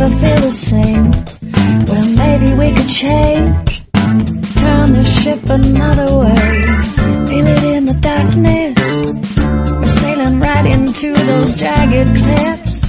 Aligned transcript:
Feel 0.00 0.40
the 0.40 0.50
same? 0.50 1.10
Maybe 2.16 2.54
we 2.54 2.72
could 2.72 2.88
change. 2.88 3.82
Turn 3.92 4.92
the 4.94 5.04
ship 5.04 5.44
another 5.50 6.08
way. 6.18 7.26
Feel 7.28 7.46
it 7.46 7.64
in 7.64 7.84
the 7.84 7.98
darkness. 8.00 8.78
We're 9.78 9.86
sailing 9.86 10.40
right 10.40 10.66
into 10.66 11.12
those 11.12 11.54
jagged 11.54 12.16
cliffs. 12.16 12.80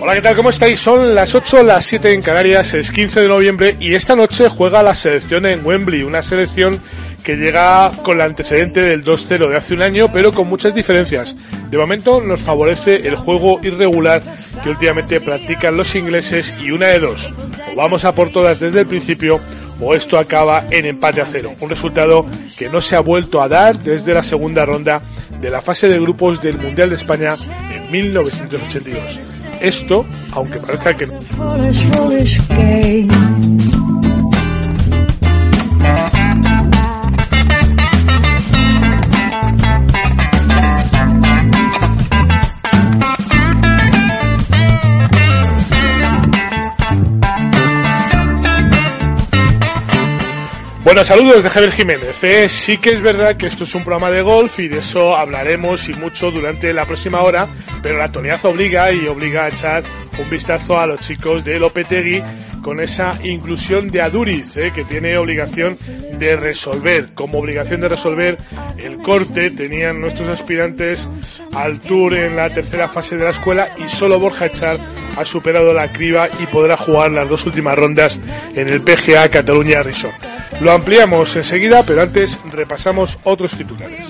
Hola, 0.00 0.14
¿qué 0.14 0.20
tal? 0.22 0.36
¿Cómo 0.36 0.50
estáis? 0.50 0.80
Son 0.80 1.14
las 1.14 1.34
8, 1.34 1.62
las 1.62 1.86
7 1.86 2.12
en 2.12 2.20
Canarias, 2.20 2.74
es 2.74 2.92
15 2.92 3.22
de 3.22 3.28
noviembre 3.28 3.76
y 3.80 3.94
esta 3.94 4.14
noche 4.14 4.48
juega 4.50 4.82
la 4.82 4.94
selección 4.94 5.46
en 5.46 5.64
Wembley, 5.64 6.02
una 6.02 6.22
selección 6.22 6.80
que 7.26 7.36
llega 7.36 7.90
con 8.04 8.18
el 8.18 8.20
antecedente 8.20 8.80
del 8.80 9.04
2-0 9.04 9.48
de 9.48 9.56
hace 9.56 9.74
un 9.74 9.82
año, 9.82 10.12
pero 10.12 10.32
con 10.32 10.48
muchas 10.48 10.76
diferencias. 10.76 11.34
De 11.68 11.76
momento 11.76 12.20
nos 12.20 12.40
favorece 12.40 13.08
el 13.08 13.16
juego 13.16 13.58
irregular 13.64 14.22
que 14.62 14.70
últimamente 14.70 15.20
practican 15.20 15.76
los 15.76 15.96
ingleses 15.96 16.54
y 16.62 16.70
una 16.70 16.86
de 16.86 17.00
dos. 17.00 17.32
O 17.72 17.74
vamos 17.74 18.04
a 18.04 18.14
por 18.14 18.30
todas 18.30 18.60
desde 18.60 18.82
el 18.82 18.86
principio 18.86 19.40
o 19.80 19.92
esto 19.92 20.18
acaba 20.18 20.66
en 20.70 20.86
empate 20.86 21.20
a 21.20 21.24
cero. 21.24 21.50
Un 21.58 21.68
resultado 21.68 22.24
que 22.56 22.68
no 22.68 22.80
se 22.80 22.94
ha 22.94 23.00
vuelto 23.00 23.42
a 23.42 23.48
dar 23.48 23.76
desde 23.76 24.14
la 24.14 24.22
segunda 24.22 24.64
ronda 24.64 25.02
de 25.40 25.50
la 25.50 25.60
fase 25.60 25.88
de 25.88 25.98
grupos 25.98 26.40
del 26.40 26.58
Mundial 26.58 26.90
de 26.90 26.94
España 26.94 27.34
en 27.72 27.90
1982. 27.90 29.18
Esto, 29.60 30.06
aunque 30.30 30.60
parezca 30.60 30.96
que 30.96 31.08
no. 31.08 31.18
Bueno, 50.86 51.04
saludos 51.04 51.42
de 51.42 51.50
Javier 51.50 51.72
Jiménez. 51.72 52.22
Eh, 52.22 52.48
sí 52.48 52.78
que 52.78 52.92
es 52.92 53.02
verdad 53.02 53.36
que 53.36 53.48
esto 53.48 53.64
es 53.64 53.74
un 53.74 53.82
programa 53.82 54.08
de 54.08 54.22
golf 54.22 54.60
y 54.60 54.68
de 54.68 54.78
eso 54.78 55.16
hablaremos 55.16 55.88
y 55.88 55.94
mucho 55.94 56.30
durante 56.30 56.72
la 56.72 56.84
próxima 56.84 57.22
hora, 57.22 57.48
pero 57.82 57.98
la 57.98 58.04
actualidad 58.04 58.44
obliga 58.44 58.92
y 58.92 59.08
obliga 59.08 59.46
a 59.46 59.48
echar 59.48 59.82
un 60.16 60.30
vistazo 60.30 60.78
a 60.78 60.86
los 60.86 61.00
chicos 61.00 61.44
de 61.44 61.58
Lopetegui 61.58 62.22
con 62.62 62.78
esa 62.78 63.18
inclusión 63.24 63.90
de 63.90 64.00
Aduriz, 64.00 64.56
eh, 64.58 64.70
que 64.72 64.84
tiene 64.84 65.18
obligación 65.18 65.76
de 66.20 66.36
resolver. 66.36 67.14
Como 67.14 67.38
obligación 67.38 67.80
de 67.80 67.88
resolver 67.88 68.38
el 68.76 68.98
corte 68.98 69.50
tenían 69.50 70.00
nuestros 70.00 70.28
aspirantes 70.28 71.08
al 71.52 71.80
Tour 71.80 72.14
en 72.14 72.36
la 72.36 72.50
tercera 72.50 72.88
fase 72.88 73.16
de 73.16 73.24
la 73.24 73.30
escuela 73.30 73.70
y 73.76 73.88
solo 73.88 74.20
Borja 74.20 74.46
Echar 74.46 74.78
ha 75.16 75.24
superado 75.24 75.74
la 75.74 75.90
criba 75.90 76.28
y 76.38 76.46
podrá 76.46 76.76
jugar 76.76 77.10
las 77.10 77.28
dos 77.28 77.44
últimas 77.44 77.76
rondas 77.76 78.20
en 78.54 78.68
el 78.68 78.82
PGA 78.82 79.28
Cataluña 79.28 79.82
Resort. 79.82 80.35
Lo 80.60 80.72
ampliamos 80.72 81.34
enseguida, 81.36 81.82
pero 81.82 82.02
antes 82.02 82.38
repasamos 82.50 83.18
otros 83.24 83.56
titulares. 83.56 84.00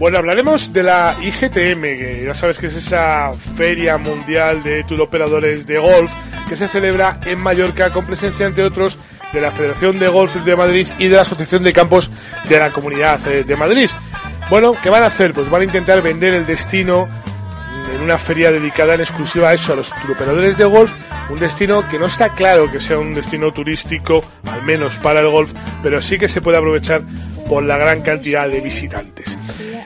Bueno, 0.00 0.16
hablaremos 0.16 0.72
de 0.72 0.82
la 0.82 1.16
IGTM, 1.20 1.82
que 1.82 2.22
ya 2.24 2.32
sabes 2.32 2.56
que 2.56 2.68
es 2.68 2.74
esa 2.74 3.32
feria 3.36 3.98
mundial 3.98 4.62
de 4.62 4.82
turoperadores 4.84 5.66
de 5.66 5.76
golf 5.76 6.10
que 6.48 6.56
se 6.56 6.68
celebra 6.68 7.20
en 7.26 7.38
Mallorca 7.38 7.92
con 7.92 8.06
presencia, 8.06 8.46
entre 8.46 8.64
otros, 8.64 8.98
de 9.32 9.40
la 9.42 9.50
Federación 9.50 9.98
de 9.98 10.08
Golf 10.08 10.36
de 10.36 10.56
Madrid 10.56 10.88
y 10.98 11.08
de 11.08 11.16
la 11.16 11.22
Asociación 11.22 11.62
de 11.62 11.74
Campos 11.74 12.10
de 12.48 12.58
la 12.58 12.72
Comunidad 12.72 13.20
eh, 13.28 13.44
de 13.44 13.56
Madrid. 13.56 13.90
Bueno, 14.50 14.74
¿qué 14.82 14.90
van 14.90 15.04
a 15.04 15.06
hacer? 15.06 15.32
Pues 15.32 15.48
van 15.48 15.62
a 15.62 15.64
intentar 15.64 16.02
vender 16.02 16.34
el 16.34 16.44
destino 16.44 17.08
en 17.94 18.00
una 18.02 18.18
feria 18.18 18.50
dedicada 18.50 18.94
en 18.94 19.00
exclusiva 19.00 19.50
a 19.50 19.54
eso, 19.54 19.72
a 19.72 19.76
los 19.76 19.94
turoperadores 20.02 20.58
de 20.58 20.64
golf, 20.64 20.92
un 21.30 21.38
destino 21.38 21.88
que 21.88 22.00
no 22.00 22.06
está 22.06 22.30
claro 22.30 22.68
que 22.70 22.80
sea 22.80 22.98
un 22.98 23.14
destino 23.14 23.52
turístico, 23.52 24.24
al 24.50 24.64
menos 24.64 24.96
para 24.96 25.20
el 25.20 25.28
golf, 25.28 25.52
pero 25.84 26.02
sí 26.02 26.18
que 26.18 26.28
se 26.28 26.40
puede 26.40 26.58
aprovechar 26.58 27.02
por 27.48 27.62
la 27.62 27.76
gran 27.76 28.02
cantidad 28.02 28.48
de 28.48 28.60
visitantes. 28.60 29.38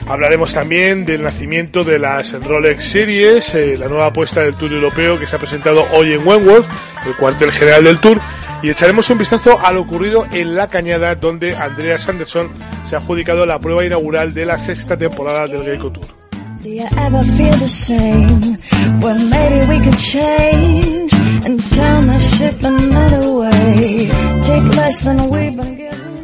Hablaremos 0.07 0.53
también 0.53 1.05
del 1.05 1.21
nacimiento 1.21 1.83
de 1.83 1.99
las 1.99 2.33
Rolex 2.33 2.85
Series, 2.85 3.53
eh, 3.53 3.77
la 3.77 3.87
nueva 3.87 4.07
apuesta 4.07 4.41
del 4.41 4.55
Tour 4.55 4.71
Europeo 4.71 5.19
que 5.19 5.27
se 5.27 5.35
ha 5.35 5.39
presentado 5.39 5.85
hoy 5.93 6.13
en 6.13 6.25
Wentworth, 6.25 6.67
el 7.05 7.15
cuartel 7.15 7.51
general 7.51 7.83
del 7.83 7.99
Tour, 7.99 8.19
y 8.65 8.71
echaremos 8.71 9.07
un 9.11 9.19
vistazo 9.19 9.59
a 9.63 9.71
lo 9.71 9.81
ocurrido 9.81 10.25
en 10.31 10.55
La 10.55 10.67
Cañada, 10.67 11.13
donde 11.13 11.55
Andreas 11.55 12.09
Anderson 12.09 12.49
se 12.83 12.95
ha 12.95 12.97
adjudicado 12.97 13.45
la 13.45 13.59
prueba 13.59 13.85
inaugural 13.85 14.33
de 14.33 14.43
la 14.43 14.57
sexta 14.57 14.97
temporada 14.97 15.45
del 15.45 15.63
Geico 15.63 15.91
Tour. 15.91 16.07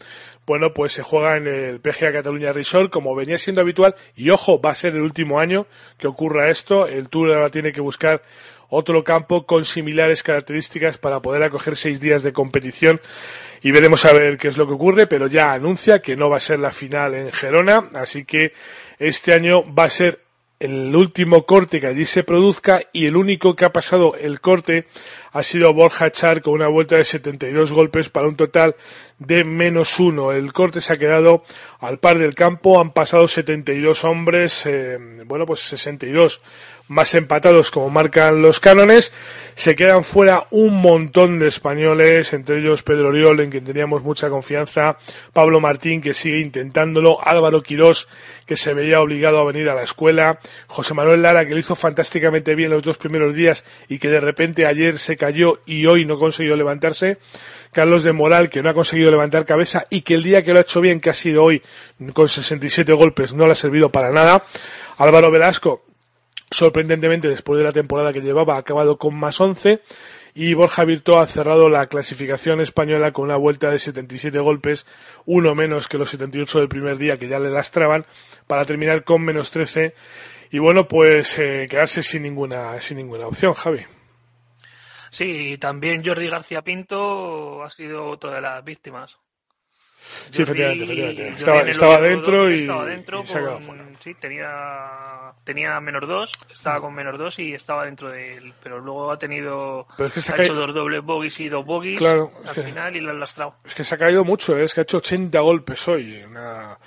Bueno, 0.44 0.74
pues 0.74 0.92
se 0.92 1.02
juega 1.02 1.36
en 1.36 1.46
el 1.46 1.80
PGA 1.80 2.12
Cataluña 2.12 2.52
Resort, 2.52 2.90
como 2.90 3.14
venía 3.14 3.38
siendo 3.38 3.60
habitual. 3.60 3.94
Y 4.16 4.30
ojo, 4.30 4.60
va 4.60 4.70
a 4.70 4.74
ser 4.74 4.94
el 4.94 5.02
último 5.02 5.38
año 5.38 5.66
que 5.96 6.08
ocurra 6.08 6.50
esto. 6.50 6.86
El 6.86 7.08
Tour 7.08 7.32
ahora 7.32 7.48
tiene 7.48 7.72
que 7.72 7.80
buscar 7.80 8.22
otro 8.68 9.04
campo 9.04 9.46
con 9.46 9.64
similares 9.64 10.22
características 10.24 10.98
para 10.98 11.20
poder 11.20 11.44
acoger 11.44 11.76
seis 11.76 12.00
días 12.00 12.24
de 12.24 12.32
competición 12.32 13.00
y 13.62 13.70
veremos 13.70 14.04
a 14.04 14.12
ver 14.12 14.36
qué 14.36 14.48
es 14.48 14.58
lo 14.58 14.66
que 14.66 14.72
ocurre, 14.72 15.06
pero 15.06 15.28
ya 15.28 15.52
anuncia 15.52 16.00
que 16.00 16.16
no 16.16 16.28
va 16.28 16.38
a 16.38 16.40
ser 16.40 16.58
la 16.58 16.72
final 16.72 17.14
en 17.14 17.30
Gerona, 17.30 17.88
así 17.94 18.24
que 18.24 18.52
este 18.98 19.32
año 19.32 19.62
va 19.72 19.84
a 19.84 19.90
ser 19.90 20.23
el 20.64 20.96
último 20.96 21.44
corte 21.44 21.78
que 21.78 21.86
allí 21.86 22.06
se 22.06 22.24
produzca 22.24 22.80
y 22.92 23.06
el 23.06 23.16
único 23.16 23.54
que 23.54 23.66
ha 23.66 23.72
pasado 23.72 24.14
el 24.16 24.40
corte 24.40 24.86
ha 25.32 25.42
sido 25.42 25.74
Borja 25.74 26.10
Char 26.10 26.40
con 26.40 26.54
una 26.54 26.68
vuelta 26.68 26.96
de 26.96 27.04
72 27.04 27.70
golpes 27.70 28.08
para 28.08 28.28
un 28.28 28.36
total 28.36 28.74
de 29.18 29.44
menos 29.44 30.00
uno. 30.00 30.32
El 30.32 30.54
corte 30.54 30.80
se 30.80 30.94
ha 30.94 30.98
quedado 30.98 31.42
al 31.80 31.98
par 31.98 32.18
del 32.18 32.34
campo, 32.34 32.80
han 32.80 32.92
pasado 32.92 33.28
72 33.28 34.04
hombres, 34.04 34.64
eh, 34.64 34.98
bueno 35.26 35.44
pues 35.44 35.60
62 35.60 36.40
más 36.88 37.14
empatados 37.14 37.70
como 37.70 37.88
marcan 37.90 38.42
los 38.42 38.60
cánones. 38.60 39.12
Se 39.54 39.74
quedan 39.74 40.04
fuera 40.04 40.46
un 40.50 40.80
montón 40.80 41.38
de 41.38 41.46
españoles, 41.46 42.32
entre 42.32 42.58
ellos 42.58 42.82
Pedro 42.82 43.08
Oriol, 43.08 43.40
en 43.40 43.50
quien 43.50 43.64
teníamos 43.64 44.02
mucha 44.02 44.28
confianza, 44.28 44.98
Pablo 45.32 45.60
Martín, 45.60 46.00
que 46.00 46.12
sigue 46.12 46.40
intentándolo, 46.40 47.18
Álvaro 47.22 47.62
Quirós, 47.62 48.06
que 48.46 48.56
se 48.56 48.74
veía 48.74 49.00
obligado 49.00 49.38
a 49.38 49.44
venir 49.44 49.68
a 49.68 49.74
la 49.74 49.82
escuela, 49.82 50.40
José 50.66 50.94
Manuel 50.94 51.22
Lara, 51.22 51.46
que 51.46 51.54
lo 51.54 51.60
hizo 51.60 51.74
fantásticamente 51.74 52.54
bien 52.54 52.70
los 52.70 52.82
dos 52.82 52.98
primeros 52.98 53.34
días 53.34 53.64
y 53.88 53.98
que 53.98 54.08
de 54.08 54.20
repente 54.20 54.66
ayer 54.66 54.98
se 54.98 55.16
cayó 55.16 55.60
y 55.66 55.86
hoy 55.86 56.04
no 56.04 56.18
consiguió 56.18 56.56
levantarse. 56.56 57.18
Carlos 57.72 58.04
de 58.04 58.12
Moral, 58.12 58.50
que 58.50 58.62
no 58.62 58.70
ha 58.70 58.74
conseguido 58.74 59.10
levantar 59.10 59.44
cabeza 59.44 59.84
y 59.90 60.02
que 60.02 60.14
el 60.14 60.22
día 60.22 60.42
que 60.44 60.52
lo 60.52 60.60
ha 60.60 60.62
hecho 60.62 60.80
bien, 60.80 61.00
que 61.00 61.10
ha 61.10 61.14
sido 61.14 61.42
hoy 61.42 61.60
con 62.12 62.28
67 62.28 62.92
golpes, 62.92 63.34
no 63.34 63.46
le 63.46 63.52
ha 63.52 63.56
servido 63.56 63.90
para 63.90 64.12
nada. 64.12 64.44
Álvaro 64.96 65.32
Velasco, 65.32 65.84
sorprendentemente 66.54 67.28
después 67.28 67.58
de 67.58 67.64
la 67.64 67.72
temporada 67.72 68.12
que 68.12 68.20
llevaba 68.20 68.54
ha 68.54 68.58
acabado 68.58 68.96
con 68.96 69.14
más 69.14 69.40
11 69.40 69.80
y 70.34 70.54
Borja 70.54 70.84
Virto 70.84 71.18
ha 71.18 71.26
cerrado 71.26 71.68
la 71.68 71.86
clasificación 71.86 72.60
española 72.60 73.12
con 73.12 73.24
una 73.24 73.36
vuelta 73.36 73.70
de 73.70 73.78
77 73.78 74.38
golpes, 74.38 74.86
uno 75.26 75.54
menos 75.54 75.88
que 75.88 75.98
los 75.98 76.10
78 76.10 76.60
del 76.60 76.68
primer 76.68 76.96
día 76.96 77.16
que 77.16 77.28
ya 77.28 77.38
le 77.38 77.50
lastraban, 77.50 78.04
para 78.46 78.64
terminar 78.64 79.04
con 79.04 79.22
menos 79.22 79.50
13 79.50 79.94
y 80.50 80.58
bueno, 80.58 80.86
pues 80.86 81.38
eh, 81.38 81.66
quedarse 81.68 82.02
sin 82.02 82.22
ninguna, 82.22 82.80
sin 82.80 82.98
ninguna 82.98 83.26
opción, 83.26 83.54
Javi. 83.54 83.80
Sí, 85.10 85.56
también 85.58 86.02
Jordi 86.04 86.28
García 86.28 86.62
Pinto 86.62 87.62
ha 87.62 87.70
sido 87.70 88.04
otra 88.06 88.34
de 88.34 88.40
las 88.40 88.64
víctimas. 88.64 89.18
Sí, 90.30 90.42
efectivamente, 90.42 90.84
efectivamente. 90.84 91.28
Estaba, 91.38 91.60
estaba 91.62 92.00
dentro 92.00 92.50
y, 92.50 92.60
estaba 92.60 92.84
dentro 92.86 93.22
y 93.22 93.26
se 93.26 93.36
ha 93.36 93.40
quedado 93.40 93.54
con- 93.56 93.62
fuera. 93.64 93.84
sí, 94.00 94.14
tenía, 94.14 95.32
tenía 95.44 95.80
menos 95.80 96.08
dos, 96.08 96.30
estaba 96.52 96.80
con 96.80 96.94
menos 96.94 97.18
dos 97.18 97.38
y 97.38 97.54
estaba 97.54 97.84
dentro 97.84 98.10
de 98.10 98.36
él, 98.36 98.52
pero 98.62 98.80
luego 98.80 99.10
ha 99.12 99.18
tenido, 99.18 99.86
Pero 99.96 100.08
es 100.08 100.12
que 100.14 100.20
se 100.20 100.32
ha 100.32 100.36
ha 100.36 100.42
hecho 100.42 100.54
dos 100.54 100.74
dobles 100.74 101.02
bogies 101.02 101.40
y 101.40 101.48
dos 101.48 101.64
bogies 101.64 101.98
Claro, 101.98 102.32
al 102.46 102.54
que- 102.54 102.62
final 102.62 102.96
y 102.96 103.00
lo 103.00 103.10
han 103.10 103.20
lastrado. 103.20 103.54
Es 103.64 103.74
que 103.74 103.84
se 103.84 103.94
ha 103.94 103.98
caído 103.98 104.24
mucho, 104.24 104.56
¿eh? 104.58 104.64
es 104.64 104.74
que 104.74 104.80
ha 104.80 104.82
hecho 104.82 104.98
80 104.98 105.40
golpes 105.40 105.88
hoy. 105.88 106.22
Una, 106.22 106.78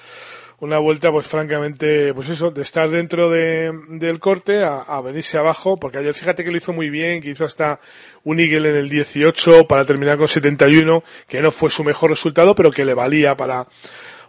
una 0.59 0.79
vuelta, 0.79 1.11
pues 1.11 1.27
francamente, 1.27 2.13
pues 2.13 2.29
eso, 2.29 2.49
de 2.49 2.63
estar 2.63 2.89
dentro 2.89 3.29
de, 3.29 3.71
del 3.89 4.19
corte 4.19 4.63
a, 4.63 4.79
a 4.79 5.01
venirse 5.01 5.37
abajo, 5.37 5.77
porque 5.77 5.99
ayer 5.99 6.13
fíjate 6.13 6.43
que 6.43 6.49
lo 6.49 6.57
hizo 6.57 6.73
muy 6.73 6.89
bien, 6.89 7.21
que 7.21 7.29
hizo 7.29 7.45
hasta 7.45 7.79
un 8.23 8.39
eagle 8.39 8.69
en 8.69 8.75
el 8.75 8.89
18 8.89 9.67
para 9.67 9.85
terminar 9.85 10.17
con 10.17 10.27
71, 10.27 11.03
que 11.27 11.41
no 11.41 11.51
fue 11.51 11.69
su 11.69 11.83
mejor 11.83 12.09
resultado, 12.09 12.55
pero 12.55 12.71
que 12.71 12.85
le 12.85 12.95
valía 12.95 13.37
para, 13.37 13.67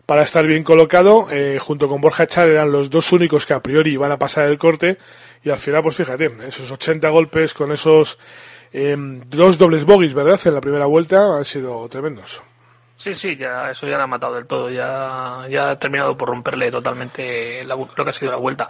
para 0.04 0.22
estar 0.22 0.46
bien 0.46 0.64
colocado. 0.64 1.28
Eh, 1.30 1.58
junto 1.58 1.88
con 1.88 2.02
Borja 2.02 2.24
Echar 2.24 2.48
eran 2.48 2.72
los 2.72 2.90
dos 2.90 3.10
únicos 3.12 3.46
que 3.46 3.54
a 3.54 3.62
priori 3.62 3.92
iban 3.92 4.12
a 4.12 4.18
pasar 4.18 4.48
el 4.48 4.58
corte, 4.58 4.98
y 5.42 5.50
al 5.50 5.58
final, 5.58 5.82
pues 5.82 5.96
fíjate, 5.96 6.30
esos 6.46 6.70
80 6.70 7.08
golpes 7.08 7.54
con 7.54 7.72
esos 7.72 8.18
eh, 8.72 8.96
dos 8.98 9.56
dobles 9.56 9.86
bogies, 9.86 10.12
¿verdad? 10.12 10.38
En 10.44 10.54
la 10.54 10.60
primera 10.60 10.84
vuelta 10.84 11.38
han 11.38 11.44
sido 11.46 11.88
tremendos. 11.88 12.42
Sí, 12.98 13.14
sí, 13.14 13.36
ya 13.36 13.70
eso 13.70 13.86
ya 13.86 13.96
la 13.96 14.04
ha 14.04 14.08
matado 14.08 14.34
del 14.34 14.46
todo, 14.46 14.68
ya, 14.70 15.46
ya 15.48 15.70
ha 15.70 15.78
terminado 15.78 16.16
por 16.16 16.28
romperle 16.28 16.68
totalmente 16.68 17.64
la 17.64 17.76
lo 17.76 17.86
que 17.86 18.10
ha 18.10 18.12
sido 18.12 18.32
la 18.32 18.38
vuelta. 18.38 18.68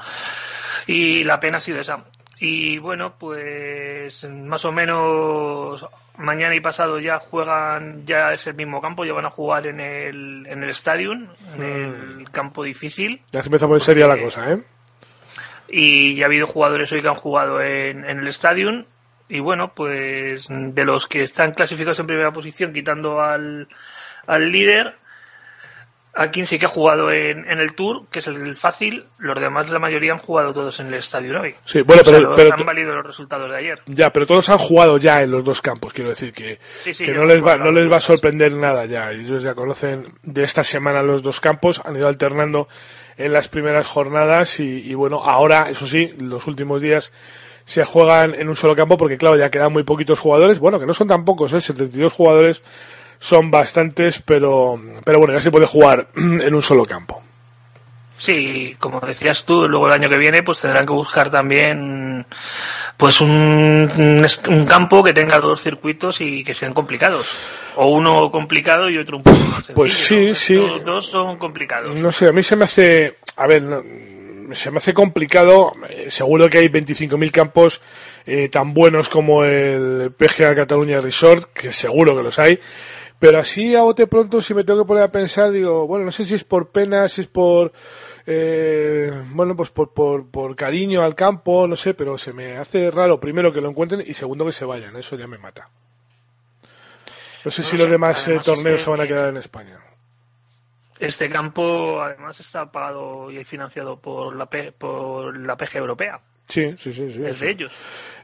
Y 0.86 1.24
la 1.24 1.40
pena 1.40 1.56
ha 1.56 1.60
sido 1.60 1.80
esa. 1.80 2.04
Y 2.38 2.78
bueno, 2.78 3.14
pues 3.18 4.28
más 4.28 4.64
o 4.66 4.70
menos 4.70 5.84
mañana 6.18 6.54
y 6.54 6.60
pasado 6.60 7.00
ya 7.00 7.18
juegan, 7.18 8.04
ya 8.04 8.32
es 8.32 8.46
el 8.46 8.54
mismo 8.54 8.82
campo, 8.82 9.06
ya 9.06 9.14
van 9.14 9.24
a 9.24 9.30
jugar 9.30 9.66
en 9.66 9.80
el, 9.80 10.46
en 10.46 10.62
el 10.62 10.70
Stadium, 10.70 11.28
en 11.56 11.62
el 11.62 12.30
campo 12.30 12.62
difícil. 12.62 13.22
Ya 13.32 13.40
se 13.40 13.48
empieza 13.48 13.64
a 13.64 13.68
poner 13.68 13.80
seria 13.80 14.06
la 14.06 14.18
cosa, 14.18 14.52
¿eh? 14.52 14.62
Y 15.68 16.16
ya 16.16 16.24
ha 16.24 16.28
habido 16.28 16.46
jugadores 16.46 16.92
hoy 16.92 17.00
que 17.00 17.08
han 17.08 17.14
jugado 17.14 17.62
en, 17.62 18.04
en 18.04 18.18
el 18.18 18.28
Stadium. 18.28 18.84
Y 19.30 19.40
bueno, 19.40 19.72
pues 19.74 20.48
de 20.50 20.84
los 20.84 21.06
que 21.06 21.22
están 21.22 21.52
clasificados 21.52 22.00
en 22.00 22.06
primera 22.06 22.32
posición, 22.32 22.72
quitando 22.72 23.20
al, 23.20 23.68
al 24.28 24.52
líder, 24.52 24.94
a 26.14 26.30
quien 26.30 26.46
sí 26.46 26.58
que 26.58 26.66
ha 26.66 26.68
jugado 26.68 27.12
en, 27.12 27.48
en 27.48 27.60
el 27.60 27.74
Tour, 27.74 28.06
que 28.10 28.18
es 28.18 28.26
el, 28.26 28.56
fácil, 28.56 29.06
los 29.18 29.40
demás, 29.40 29.70
la 29.70 29.78
mayoría 29.78 30.12
han 30.12 30.18
jugado 30.18 30.52
todos 30.52 30.80
en 30.80 30.88
el 30.88 30.94
Stadium 30.94 31.40
hoy. 31.42 31.54
Sí, 31.64 31.82
bueno, 31.82 32.02
O 32.02 32.04
sea, 32.04 32.14
pero, 32.14 32.28
los- 32.30 32.36
pero 32.40 32.54
han 32.54 32.66
valido 32.66 32.94
los 32.94 33.06
resultados 33.06 33.48
de 33.50 33.56
ayer. 33.56 33.78
ya, 33.86 34.12
pero 34.12 34.26
todos 34.26 34.48
han 34.48 34.58
jugado 34.58 34.98
ya 34.98 35.22
en 35.22 35.30
los 35.30 35.44
dos 35.44 35.62
campos, 35.62 35.92
quiero 35.92 36.10
decir 36.10 36.32
que, 36.32 36.58
Sí, 36.82 36.92
sí, 36.92 37.04
que 37.04 37.12
no 37.12 37.24
les 37.24 37.44
va, 37.44 37.56
no 37.56 37.70
les 37.70 37.90
va 37.90 37.96
a 37.98 38.00
sorprender 38.00 38.56
nada 38.56 38.84
ya. 38.86 39.12
Ellos 39.12 39.42
ya 39.44 39.54
conocen 39.54 40.12
de 40.22 40.42
esta 40.42 40.64
semana 40.64 41.02
los 41.02 41.22
dos 41.22 41.40
campos, 41.40 41.80
han 41.84 41.94
ido 41.96 42.08
alternando 42.08 42.68
en 43.16 43.32
las 43.32 43.48
primeras 43.48 43.86
jornadas 43.86 44.58
y, 44.60 44.90
y 44.90 44.94
bueno, 44.94 45.22
ahora, 45.24 45.70
eso 45.70 45.86
sí, 45.86 46.14
los 46.18 46.46
últimos 46.48 46.82
días 46.82 47.12
se 47.64 47.84
juegan 47.84 48.34
en 48.34 48.48
un 48.48 48.56
solo 48.56 48.74
campo 48.74 48.96
porque 48.96 49.18
claro, 49.18 49.36
ya 49.36 49.50
quedan 49.50 49.72
muy 49.72 49.84
poquitos 49.84 50.18
jugadores, 50.18 50.58
bueno, 50.58 50.80
que 50.80 50.86
no 50.86 50.94
son 50.94 51.06
tan 51.06 51.24
pocos, 51.24 51.52
¿eh? 51.52 51.60
72 51.60 52.12
jugadores 52.12 52.62
son 53.20 53.50
bastantes, 53.50 54.22
pero, 54.24 54.80
pero 55.04 55.18
bueno, 55.18 55.34
ya 55.34 55.40
se 55.40 55.50
puede 55.50 55.66
jugar 55.66 56.08
en 56.16 56.54
un 56.54 56.62
solo 56.62 56.84
campo. 56.84 57.22
Sí, 58.20 58.74
como 58.80 58.98
decías 58.98 59.44
tú, 59.44 59.68
luego 59.68 59.86
el 59.86 59.92
año 59.92 60.08
que 60.08 60.18
viene 60.18 60.42
pues 60.42 60.60
tendrán 60.60 60.84
que 60.84 60.92
buscar 60.92 61.30
también 61.30 62.26
pues 62.96 63.20
un, 63.20 63.88
un 64.48 64.64
campo 64.66 65.04
que 65.04 65.12
tenga 65.12 65.38
dos 65.38 65.62
circuitos 65.62 66.20
y 66.20 66.42
que 66.42 66.52
sean 66.52 66.74
complicados. 66.74 67.30
O 67.76 67.86
uno 67.86 68.28
complicado 68.32 68.90
y 68.90 68.98
otro 68.98 69.18
un 69.18 69.22
poco 69.22 69.36
más 69.38 69.54
sencillo. 69.66 69.74
Pues 69.76 69.92
sí, 69.94 70.34
sí. 70.34 70.54
Estos 70.54 70.84
dos 70.84 71.06
son 71.06 71.36
complicados. 71.38 72.00
No 72.02 72.10
sé, 72.10 72.26
a 72.26 72.32
mí 72.32 72.42
se 72.42 72.56
me 72.56 72.64
hace, 72.64 73.18
a 73.36 73.46
ver, 73.46 73.62
no- 73.62 73.84
se 74.52 74.72
me 74.72 74.78
hace 74.78 74.92
complicado. 74.94 75.74
eh, 75.88 76.08
Seguro 76.10 76.48
que 76.50 76.58
hay 76.58 76.68
25.000 76.68 77.30
campos 77.30 77.80
eh, 78.26 78.48
tan 78.48 78.74
buenos 78.74 79.08
como 79.08 79.44
el 79.44 80.10
PGA 80.16 80.56
Cataluña 80.56 81.00
Resort, 81.00 81.52
que 81.52 81.70
seguro 81.70 82.16
que 82.16 82.22
los 82.24 82.38
hay. 82.40 82.58
Pero 83.18 83.38
así 83.38 83.74
a 83.74 83.82
bote 83.82 84.06
pronto, 84.06 84.40
si 84.40 84.54
me 84.54 84.62
tengo 84.62 84.82
que 84.84 84.86
poner 84.88 85.02
a 85.02 85.10
pensar, 85.12 85.50
digo, 85.50 85.86
bueno, 85.88 86.04
no 86.04 86.12
sé 86.12 86.24
si 86.24 86.34
es 86.34 86.44
por 86.44 86.68
pena, 86.70 87.08
si 87.08 87.22
es 87.22 87.26
por, 87.26 87.72
eh, 88.26 89.10
bueno, 89.30 89.56
pues 89.56 89.70
por, 89.70 89.92
por, 89.92 90.28
por 90.30 90.54
cariño 90.54 91.02
al 91.02 91.16
campo, 91.16 91.66
no 91.66 91.74
sé, 91.74 91.94
pero 91.94 92.16
se 92.16 92.32
me 92.32 92.56
hace 92.58 92.90
raro, 92.92 93.18
primero, 93.18 93.52
que 93.52 93.60
lo 93.60 93.70
encuentren 93.70 94.04
y 94.06 94.14
segundo, 94.14 94.46
que 94.46 94.52
se 94.52 94.64
vayan. 94.64 94.94
Eso 94.96 95.16
ya 95.16 95.26
me 95.26 95.36
mata. 95.38 95.68
No 97.44 97.50
sé 97.50 97.62
No 97.62 97.68
si 97.68 97.76
los 97.78 97.90
demás 97.90 98.18
eh, 98.20 98.22
además 98.26 98.46
torneos 98.46 98.66
este- 98.80 98.84
se 98.84 98.90
van 98.90 99.00
a 99.00 99.06
quedar 99.06 99.28
en 99.30 99.36
España. 99.38 99.78
Este 101.00 101.28
campo 101.28 102.00
además 102.02 102.38
está 102.40 102.70
pagado 102.70 103.30
y 103.30 103.44
financiado 103.44 104.00
por 104.00 104.34
la, 104.36 104.46
P- 104.46 104.72
por 104.72 105.36
la 105.38 105.56
PG 105.56 105.76
europea. 105.76 106.20
Sí, 106.48 106.72
sí, 106.78 106.92
sí, 106.92 107.10
sí. 107.10 107.24
Es 107.26 107.40
de 107.40 107.50
ellos. 107.50 107.72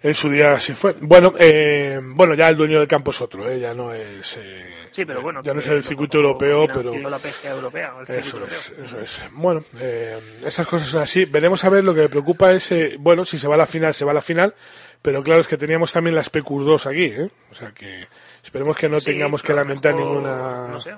En 0.02 0.12
su 0.14 0.28
día 0.28 0.58
sí 0.58 0.74
fue. 0.74 0.94
Bueno, 1.00 1.32
eh, 1.38 1.98
bueno, 2.02 2.34
ya 2.34 2.48
el 2.50 2.56
dueño 2.56 2.78
del 2.78 2.88
campo 2.88 3.10
es 3.10 3.20
otro, 3.22 3.48
¿eh? 3.50 3.58
ya 3.58 3.72
no 3.74 3.92
es. 3.92 4.36
eh, 4.38 4.70
Sí, 4.90 5.04
pero 5.04 5.22
bueno. 5.22 5.40
Ya 5.42 5.54
no 5.54 5.60
es 5.60 5.66
el 5.66 5.82
circuito 5.82 6.18
europeo, 6.18 6.66
pero. 6.66 6.94
la 7.08 7.18
PG 7.18 7.46
europea, 7.46 7.94
el 8.00 8.06
circuito 8.06 8.20
Eso 8.28 8.36
europeo. 8.36 8.58
es, 8.58 8.74
eso 8.84 9.00
es. 9.00 9.22
Bueno, 9.32 9.64
eh, 9.80 10.18
esas 10.44 10.66
cosas 10.66 10.88
son 10.88 11.02
así. 11.02 11.24
Veremos 11.24 11.64
a 11.64 11.70
ver, 11.70 11.84
lo 11.84 11.94
que 11.94 12.02
me 12.02 12.08
preocupa 12.10 12.52
es, 12.52 12.70
eh, 12.72 12.96
bueno, 12.98 13.24
si 13.24 13.38
se 13.38 13.48
va 13.48 13.54
a 13.54 13.58
la 13.58 13.66
final, 13.66 13.94
se 13.94 14.04
va 14.04 14.10
a 14.10 14.14
la 14.14 14.20
final, 14.22 14.54
pero 15.00 15.22
claro, 15.22 15.40
es 15.40 15.48
que 15.48 15.56
teníamos 15.56 15.90
también 15.92 16.14
las 16.14 16.30
PQ2 16.30 16.86
aquí, 16.86 17.04
¿eh? 17.04 17.30
O 17.50 17.54
sea 17.54 17.72
que 17.72 18.06
esperemos 18.42 18.76
que 18.76 18.88
no 18.90 19.00
Sí, 19.00 19.06
tengamos 19.12 19.42
que 19.42 19.54
lamentar 19.54 19.94
mejor, 19.94 20.08
ninguna, 20.16 20.68
no 20.68 20.80
sé, 20.80 20.94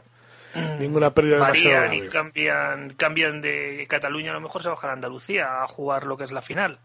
ninguna 0.81 1.15
pérdida 1.15 1.37
demasiado 1.37 1.87
varían 1.87 2.05
y 2.07 2.09
cambian, 2.09 2.95
cambian 2.95 3.41
de 3.41 3.87
Cataluña, 3.89 4.33
a 4.33 4.35
lo 4.35 4.41
mejor 4.41 4.63
se 4.65 4.69
bajan 4.69 4.91
a 4.91 4.93
Andalucía 4.95 5.63
a 5.63 5.69
jugar 5.69 6.07
lo 6.07 6.17
que 6.17 6.25
es 6.25 6.33
la 6.33 6.43
final. 6.43 6.81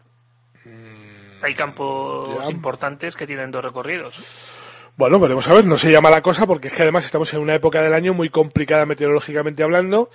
Hay 1.42 1.54
campos 1.54 2.26
Mm, 2.26 2.42
ya. 2.44 2.50
importantes 2.50 3.16
que 3.16 3.26
tienen 3.26 3.50
dos 3.50 3.64
recorridos. 3.64 4.58
Bueno, 4.96 5.18
veremos 5.18 5.48
a 5.48 5.54
ver, 5.54 5.64
no 5.64 5.78
se 5.78 5.90
llama 5.90 6.10
la 6.10 6.20
cosa 6.20 6.46
porque 6.46 6.68
es 6.68 6.74
que 6.74 6.82
además 6.82 7.04
estamos 7.04 7.32
en 7.32 7.40
una 7.40 7.54
época 7.54 7.80
del 7.80 7.94
año 7.94 8.12
muy 8.14 8.28
complicada 8.28 8.84
meteorológicamente 8.86 9.62
hablando 9.62 10.10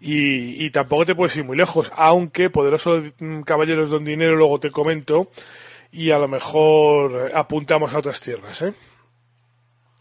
y, 0.00 0.64
y 0.64 0.70
tampoco 0.70 1.04
te 1.04 1.14
puedes 1.14 1.36
ir 1.36 1.44
muy 1.44 1.56
lejos, 1.56 1.92
aunque 1.94 2.48
poderosos 2.48 3.12
mm, 3.18 3.42
caballeros 3.42 3.90
don 3.90 4.04
dinero 4.04 4.34
luego 4.34 4.58
te 4.58 4.70
comento 4.70 5.30
y 5.92 6.10
a 6.10 6.18
lo 6.18 6.28
mejor 6.28 7.30
apuntamos 7.34 7.92
a 7.92 7.98
otras 7.98 8.20
tierras, 8.22 8.62
¿eh? 8.62 8.72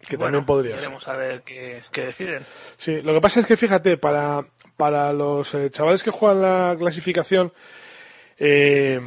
Que 0.08 0.17
también 0.17 0.46
podría 0.46 0.77
Veremos 0.77 1.08
a 1.08 1.15
ver 1.15 1.43
qué, 1.43 1.84
qué, 1.91 2.05
deciden. 2.05 2.46
Sí, 2.77 3.01
lo 3.01 3.13
que 3.13 3.22
pasa 3.22 3.41
es 3.41 3.46
que 3.46 3.58
fíjate, 3.58 3.98
para, 3.98 4.46
para 4.77 5.13
los 5.13 5.53
eh, 5.53 5.70
chavales 5.70 6.01
que 6.03 6.10
juegan 6.10 6.41
la 6.41 6.75
clasificación, 6.79 7.51
eh, 8.44 9.00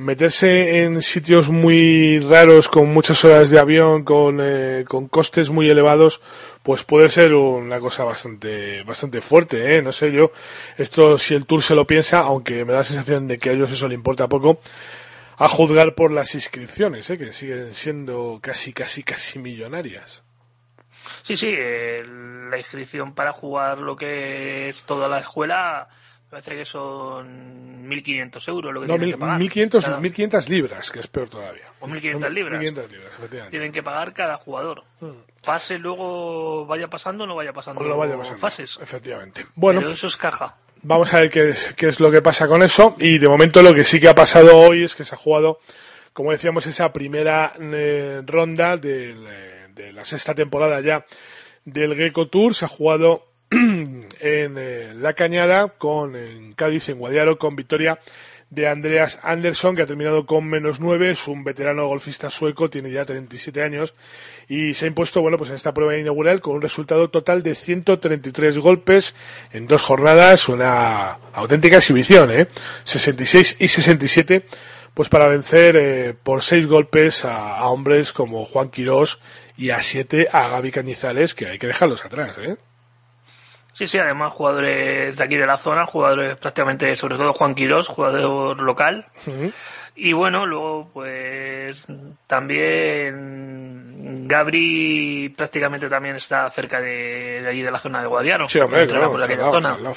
meterse 0.00 0.82
en 0.82 1.00
sitios 1.00 1.48
muy 1.48 2.18
raros, 2.18 2.66
con 2.66 2.92
muchas 2.92 3.24
horas 3.24 3.48
de 3.50 3.60
avión, 3.60 4.02
con, 4.02 4.40
eh, 4.42 4.84
con 4.88 5.06
costes 5.06 5.50
muy 5.50 5.70
elevados, 5.70 6.20
pues 6.64 6.82
puede 6.82 7.08
ser 7.08 7.34
una 7.34 7.78
cosa 7.78 8.02
bastante, 8.02 8.82
bastante 8.82 9.20
fuerte, 9.20 9.76
¿eh? 9.76 9.82
No 9.82 9.92
sé 9.92 10.10
yo, 10.10 10.32
esto 10.76 11.18
si 11.18 11.34
el 11.34 11.46
Tour 11.46 11.62
se 11.62 11.76
lo 11.76 11.86
piensa, 11.86 12.18
aunque 12.20 12.64
me 12.64 12.72
da 12.72 12.80
la 12.80 12.84
sensación 12.84 13.28
de 13.28 13.38
que 13.38 13.50
a 13.50 13.52
ellos 13.52 13.70
eso 13.70 13.86
le 13.86 13.94
importa 13.94 14.28
poco, 14.28 14.58
a 15.36 15.48
juzgar 15.48 15.94
por 15.94 16.10
las 16.10 16.34
inscripciones, 16.34 17.08
¿eh? 17.10 17.18
que 17.18 17.32
siguen 17.32 17.74
siendo 17.74 18.40
casi, 18.42 18.72
casi, 18.72 19.04
casi 19.04 19.38
millonarias. 19.38 20.24
Sí, 21.22 21.36
sí, 21.36 21.54
la 22.50 22.58
inscripción 22.58 23.14
para 23.14 23.32
jugar 23.32 23.78
lo 23.78 23.94
que 23.94 24.68
es 24.68 24.82
toda 24.82 25.06
la 25.06 25.20
escuela 25.20 25.88
parece 26.34 26.56
que 26.56 26.64
son 26.64 27.88
1.500 27.88 28.48
euros 28.48 28.74
lo 28.74 28.80
que 28.80 28.86
no, 28.88 28.94
tienen 28.94 29.10
que 29.12 29.18
pagar. 29.18 29.40
1.500 29.40 30.48
libras, 30.48 30.90
que 30.90 31.00
es 31.00 31.06
peor 31.06 31.28
todavía. 31.28 31.66
O 31.78 31.86
1.500 31.86 32.30
libras. 32.30 32.62
1.500 32.62 32.88
libras, 32.90 33.50
Tienen 33.50 33.70
que 33.70 33.82
pagar 33.82 34.12
cada 34.12 34.36
jugador. 34.36 34.82
Hmm. 35.00 35.12
Pase 35.44 35.78
luego, 35.78 36.66
vaya 36.66 36.88
pasando 36.88 37.24
o 37.24 37.26
no 37.26 37.36
vaya 37.36 37.52
pasando, 37.52 37.80
o 37.80 37.84
no 37.84 37.96
vaya 37.96 38.16
pasando 38.16 38.38
fases. 38.38 38.78
Efectivamente. 38.82 39.46
Bueno. 39.54 39.80
Pero 39.80 39.92
eso 39.92 40.08
es 40.08 40.16
caja. 40.16 40.56
Vamos 40.82 41.14
a 41.14 41.20
ver 41.20 41.30
qué 41.30 41.50
es, 41.50 41.72
qué 41.76 41.88
es 41.88 42.00
lo 42.00 42.10
que 42.10 42.20
pasa 42.20 42.48
con 42.48 42.62
eso. 42.62 42.96
Y 42.98 43.18
de 43.18 43.28
momento 43.28 43.62
lo 43.62 43.72
que 43.72 43.84
sí 43.84 44.00
que 44.00 44.08
ha 44.08 44.14
pasado 44.14 44.58
hoy 44.58 44.82
es 44.82 44.96
que 44.96 45.04
se 45.04 45.14
ha 45.14 45.18
jugado, 45.18 45.60
como 46.12 46.32
decíamos, 46.32 46.66
esa 46.66 46.92
primera 46.92 47.52
eh, 47.60 48.22
ronda 48.26 48.76
de, 48.76 49.14
de 49.72 49.92
la 49.92 50.04
sexta 50.04 50.34
temporada 50.34 50.80
ya 50.80 51.06
del 51.64 51.94
Greco 51.94 52.26
Tour. 52.26 52.54
Se 52.54 52.64
ha 52.64 52.68
jugado 52.68 53.28
en 54.20 54.56
eh, 54.58 54.92
La 54.94 55.14
Cañada, 55.14 55.68
con 55.68 56.16
en 56.16 56.52
Cádiz, 56.52 56.88
en 56.88 56.98
Guadiaro, 56.98 57.38
con 57.38 57.56
victoria 57.56 57.98
de 58.54 58.68
Andreas 58.68 59.18
Andersson, 59.22 59.74
que 59.74 59.82
ha 59.82 59.86
terminado 59.86 60.26
con 60.26 60.46
menos 60.46 60.78
nueve, 60.78 61.10
es 61.10 61.26
un 61.26 61.44
veterano 61.44 61.88
golfista 61.88 62.30
sueco, 62.30 62.70
tiene 62.70 62.90
ya 62.90 63.04
37 63.04 63.62
años, 63.62 63.94
y 64.48 64.74
se 64.74 64.84
ha 64.84 64.88
impuesto, 64.88 65.20
bueno, 65.22 65.38
pues 65.38 65.50
en 65.50 65.56
esta 65.56 65.74
prueba 65.74 65.96
inaugural 65.96 66.40
con 66.40 66.54
un 66.54 66.62
resultado 66.62 67.10
total 67.10 67.42
de 67.42 67.54
133 67.54 68.58
golpes 68.58 69.14
en 69.50 69.66
dos 69.66 69.82
jornadas, 69.82 70.48
una 70.48 71.18
auténtica 71.32 71.76
exhibición, 71.76 72.30
¿eh? 72.30 72.46
66 72.84 73.56
y 73.58 73.68
67, 73.68 74.46
pues 74.94 75.08
para 75.08 75.26
vencer 75.26 75.76
eh, 75.76 76.14
por 76.14 76.42
seis 76.42 76.66
golpes 76.66 77.24
a, 77.24 77.56
a, 77.56 77.66
hombres 77.66 78.12
como 78.12 78.44
Juan 78.44 78.68
Quirós 78.68 79.18
y 79.56 79.70
a 79.70 79.82
siete 79.82 80.28
a 80.30 80.48
Gaby 80.48 80.70
Cañizales, 80.70 81.34
que 81.34 81.46
hay 81.46 81.58
que 81.58 81.66
dejarlos 81.66 82.04
atrás, 82.04 82.38
¿eh? 82.38 82.56
Sí, 83.74 83.86
sí, 83.86 83.98
además 83.98 84.32
jugadores 84.32 85.16
de 85.18 85.24
aquí 85.24 85.36
de 85.36 85.46
la 85.46 85.58
zona, 85.58 85.84
jugadores 85.84 86.38
prácticamente, 86.38 86.94
sobre 86.96 87.16
todo 87.16 87.32
Juan 87.34 87.54
Quirós, 87.54 87.88
jugador 87.88 88.62
local. 88.62 89.04
Uh 89.26 89.30
-huh. 89.30 89.52
Y 89.96 90.12
bueno, 90.12 90.46
luego 90.46 90.90
pues 90.92 91.86
también 92.94 94.26
Gabri 94.26 95.28
prácticamente 95.36 95.88
también 95.88 96.16
está 96.16 96.48
cerca 96.50 96.80
de, 96.80 97.40
de 97.42 97.48
allí 97.48 97.62
de 97.62 97.70
la 97.70 97.78
zona 97.78 98.00
de 98.00 98.06
Guadiaro. 98.08 98.48
Sí, 98.48 98.58
hombre, 98.60 98.86
claro, 98.86 99.12
por 99.12 99.22
aquella 99.22 99.38
claro, 99.48 99.52
zona. 99.52 99.76
claro, 99.76 99.94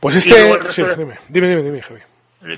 pues 0.00 0.16
este... 0.16 0.72
Sí, 0.72 0.82
de... 0.82 0.96
dime, 0.96 1.18
dime, 1.28 1.48
dime, 1.48 1.62
dime, 1.62 1.82
Javi. 1.82 2.00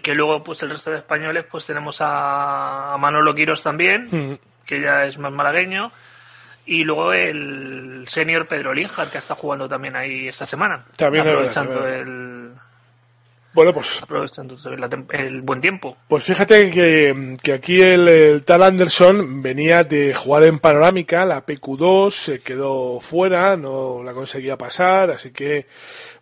Que 0.03 0.15
luego 0.15 0.43
pues 0.43 0.63
el 0.63 0.71
resto 0.71 0.91
de 0.91 0.99
españoles 0.99 1.45
pues 1.51 1.67
tenemos 1.67 1.99
a, 2.01 2.97
Manolo 2.99 3.35
Quiros 3.35 3.63
también, 3.63 4.09
Uh 4.11 4.17
-huh. 4.17 4.39
que 4.67 4.81
ya 4.81 5.05
es 5.05 5.19
más 5.19 5.33
malagueño. 5.33 5.91
Y 6.71 6.85
luego 6.85 7.12
el 7.12 8.05
senior 8.07 8.47
Pedro 8.47 8.73
Linhart, 8.73 9.11
que 9.11 9.19
está 9.19 9.35
jugando 9.35 9.69
también 9.69 9.97
ahí 9.97 10.29
esta 10.29 10.47
semana. 10.47 10.85
También 10.97 11.27
aprovechando 11.27 11.81
verdad, 11.81 12.00
el. 12.03 12.53
Bueno, 13.53 13.75
pues. 13.75 14.00
Aprovechando 14.00 14.57
el 15.11 15.43
buen 15.43 15.61
tiempo. 15.61 15.97
Pues 16.07 16.23
fíjate 16.23 16.71
que, 16.71 17.37
que 17.43 17.55
aquí 17.55 17.83
el, 17.83 18.07
el, 18.07 18.45
tal 18.45 18.62
Anderson 18.62 19.43
venía 19.43 19.83
de 19.83 20.15
jugar 20.15 20.45
en 20.45 20.61
Panorámica, 20.61 21.25
la 21.25 21.45
PQ2, 21.45 22.12
se 22.12 22.39
quedó 22.39 23.00
fuera, 23.00 23.57
no 23.57 24.05
la 24.05 24.12
conseguía 24.12 24.57
pasar, 24.57 25.11
así 25.11 25.33
que, 25.33 25.67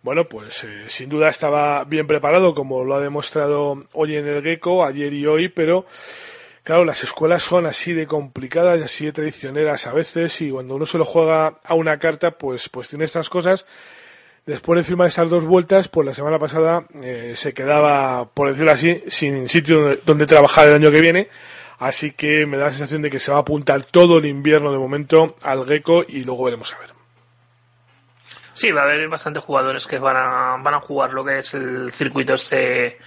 bueno, 0.01 0.25
pues 0.25 0.63
eh, 0.63 0.85
sin 0.87 1.09
duda 1.09 1.29
estaba 1.29 1.83
bien 1.83 2.07
preparado, 2.07 2.55
como 2.55 2.83
lo 2.83 2.95
ha 2.95 2.99
demostrado 2.99 3.85
hoy 3.93 4.15
en 4.15 4.27
el 4.27 4.41
Gecko, 4.41 4.83
ayer 4.83 5.13
y 5.13 5.27
hoy, 5.27 5.47
pero 5.47 5.85
Claro, 6.69 6.85
las 6.85 7.03
escuelas 7.03 7.41
son 7.41 7.65
así 7.65 7.93
de 7.93 8.05
complicadas 8.05 8.79
y 8.79 8.83
así 8.83 9.05
de 9.05 9.11
traicioneras 9.11 9.87
a 9.87 9.91
veces 9.91 10.39
y 10.39 10.51
cuando 10.51 10.75
uno 10.75 10.85
se 10.85 10.99
lo 10.99 11.03
juega 11.03 11.55
a 11.63 11.73
una 11.73 11.97
carta, 11.97 12.37
pues, 12.37 12.69
pues 12.69 12.89
tiene 12.89 13.05
estas 13.05 13.27
cosas. 13.27 13.65
Después 14.45 14.77
de 14.77 14.83
firmar 14.83 15.07
estas 15.07 15.31
dos 15.31 15.45
vueltas, 15.45 15.87
pues 15.87 16.05
la 16.05 16.13
semana 16.13 16.37
pasada 16.37 16.83
eh, 17.01 17.33
se 17.35 17.55
quedaba, 17.55 18.29
por 18.29 18.49
decirlo 18.49 18.71
así, 18.71 19.03
sin 19.07 19.49
sitio 19.49 19.81
donde, 19.81 19.99
donde 20.05 20.27
trabajar 20.27 20.67
el 20.67 20.75
año 20.75 20.91
que 20.91 21.01
viene. 21.01 21.29
Así 21.79 22.11
que 22.11 22.45
me 22.45 22.57
da 22.57 22.65
la 22.65 22.71
sensación 22.71 23.01
de 23.01 23.09
que 23.09 23.17
se 23.17 23.31
va 23.31 23.37
a 23.37 23.41
apuntar 23.41 23.81
todo 23.81 24.19
el 24.19 24.27
invierno 24.27 24.71
de 24.71 24.77
momento 24.77 25.37
al 25.41 25.65
Gecko 25.65 26.05
y 26.07 26.21
luego 26.21 26.43
veremos 26.43 26.71
a 26.75 26.77
ver. 26.77 26.89
Sí, 28.53 28.71
va 28.71 28.81
a 28.81 28.83
haber 28.83 29.09
bastantes 29.09 29.43
jugadores 29.43 29.87
que 29.87 29.97
van 29.97 30.17
a, 30.17 30.61
van 30.61 30.75
a 30.75 30.81
jugar 30.81 31.13
lo 31.13 31.25
que 31.25 31.39
es 31.39 31.51
el 31.55 31.91
circuito 31.91 32.35
este 32.35 32.99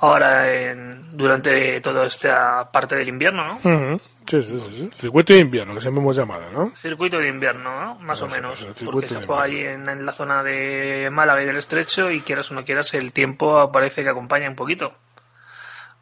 ahora 0.00 0.52
en, 0.52 1.16
durante 1.16 1.80
toda 1.80 2.06
esta 2.06 2.70
parte 2.70 2.96
del 2.96 3.08
invierno, 3.08 3.44
¿no? 3.44 3.54
Uh 3.56 3.60
-huh. 3.60 4.00
sí, 4.26 4.42
sí, 4.42 4.58
sí, 4.58 4.90
Circuito 4.94 5.32
de 5.32 5.40
invierno, 5.40 5.74
que 5.74 5.80
siempre 5.80 6.02
hemos 6.02 6.16
llamado, 6.16 6.50
¿no? 6.52 6.72
Circuito 6.74 7.18
de 7.18 7.28
invierno, 7.28 7.80
¿no? 7.80 7.94
Más 7.96 8.22
o 8.22 8.28
menos. 8.28 8.66
Porque 8.84 9.08
se 9.08 9.22
juega 9.22 9.42
allí 9.42 9.60
en, 9.60 9.88
en, 9.88 10.06
la 10.06 10.12
zona 10.12 10.42
de 10.42 11.08
Málaga 11.10 11.42
y 11.42 11.46
del 11.46 11.58
Estrecho 11.58 12.10
y 12.10 12.20
quieras 12.20 12.50
o 12.50 12.54
no 12.54 12.64
quieras, 12.64 12.94
el 12.94 13.12
tiempo 13.12 13.70
parece 13.70 14.02
que 14.02 14.10
acompaña 14.10 14.48
un 14.48 14.56
poquito. 14.56 14.92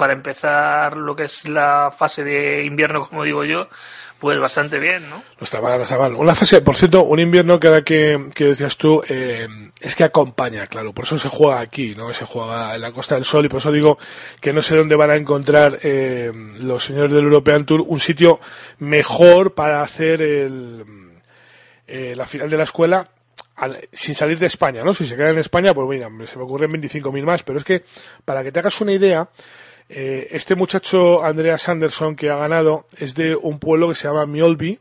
para 0.00 0.14
empezar 0.14 0.97
lo 0.97 1.14
que 1.14 1.25
es 1.25 1.47
la 1.47 1.90
fase 1.95 2.25
de 2.25 2.64
invierno, 2.64 3.07
como 3.07 3.23
digo 3.23 3.45
yo, 3.45 3.69
pues 4.19 4.40
bastante 4.40 4.78
bien, 4.78 5.11
¿no? 5.11 5.16
No 5.16 5.45
está 5.45 5.61
mal, 5.61 5.76
no 5.76 5.85
está 5.85 5.99
mal. 5.99 6.14
Una 6.14 6.35
fase, 6.35 6.62
por 6.62 6.75
cierto, 6.75 7.02
un 7.02 7.21
invierno 7.21 7.61
que 7.61 7.69
ahora 7.69 7.83
que, 7.83 8.30
que 8.35 8.47
decías 8.47 8.78
tú, 8.78 9.02
eh, 9.07 9.47
es 9.78 9.95
que 9.95 10.04
acompaña, 10.04 10.66
claro, 10.69 10.95
por 10.95 11.04
eso 11.04 11.19
se 11.19 11.28
juega 11.28 11.61
aquí, 11.61 11.95
¿no? 11.95 12.14
Se 12.14 12.25
juega 12.25 12.75
en 12.76 12.80
la 12.80 12.92
Costa 12.92 13.16
del 13.16 13.26
Sol 13.26 13.45
y 13.45 13.50
por 13.50 13.59
eso 13.59 13.71
digo 13.71 13.99
que 14.40 14.54
no 14.54 14.62
sé 14.62 14.75
dónde 14.75 14.97
van 14.97 15.11
a 15.11 15.16
encontrar 15.16 15.78
eh, 15.83 16.33
los 16.61 16.83
señores 16.83 17.12
del 17.12 17.25
European 17.25 17.66
Tour 17.66 17.85
un 17.87 18.00
sitio 18.00 18.40
mejor 18.78 19.52
para 19.52 19.83
hacer 19.83 20.23
el, 20.23 20.83
eh, 21.87 22.14
la 22.16 22.25
final 22.25 22.49
de 22.49 22.57
la 22.57 22.64
escuela 22.64 23.11
sin 23.92 24.14
salir 24.14 24.38
de 24.38 24.47
España, 24.47 24.83
¿no? 24.83 24.95
Si 24.95 25.07
se 25.07 25.16
queda 25.16 25.30
en 25.30 25.38
España, 25.38 25.75
pues 25.75 25.87
mira, 25.88 26.09
se 26.26 26.37
me 26.37 26.45
ocurren 26.45 26.73
25.000 26.73 27.23
más, 27.25 27.42
pero 27.42 27.59
es 27.59 27.64
que 27.64 27.85
para 28.25 28.42
que 28.42 28.52
te 28.52 28.59
hagas 28.59 28.80
una 28.80 28.92
idea, 28.92 29.28
eh, 29.92 30.28
este 30.30 30.54
muchacho 30.54 31.25
Andreas 31.25 31.68
Andersson 31.68 32.14
que 32.14 32.30
ha 32.30 32.37
ganado 32.37 32.87
es 32.97 33.16
de 33.16 33.35
un 33.35 33.59
pueblo 33.59 33.88
que 33.88 33.97
se 33.97 34.06
llama 34.06 34.25
Mjolby, 34.25 34.78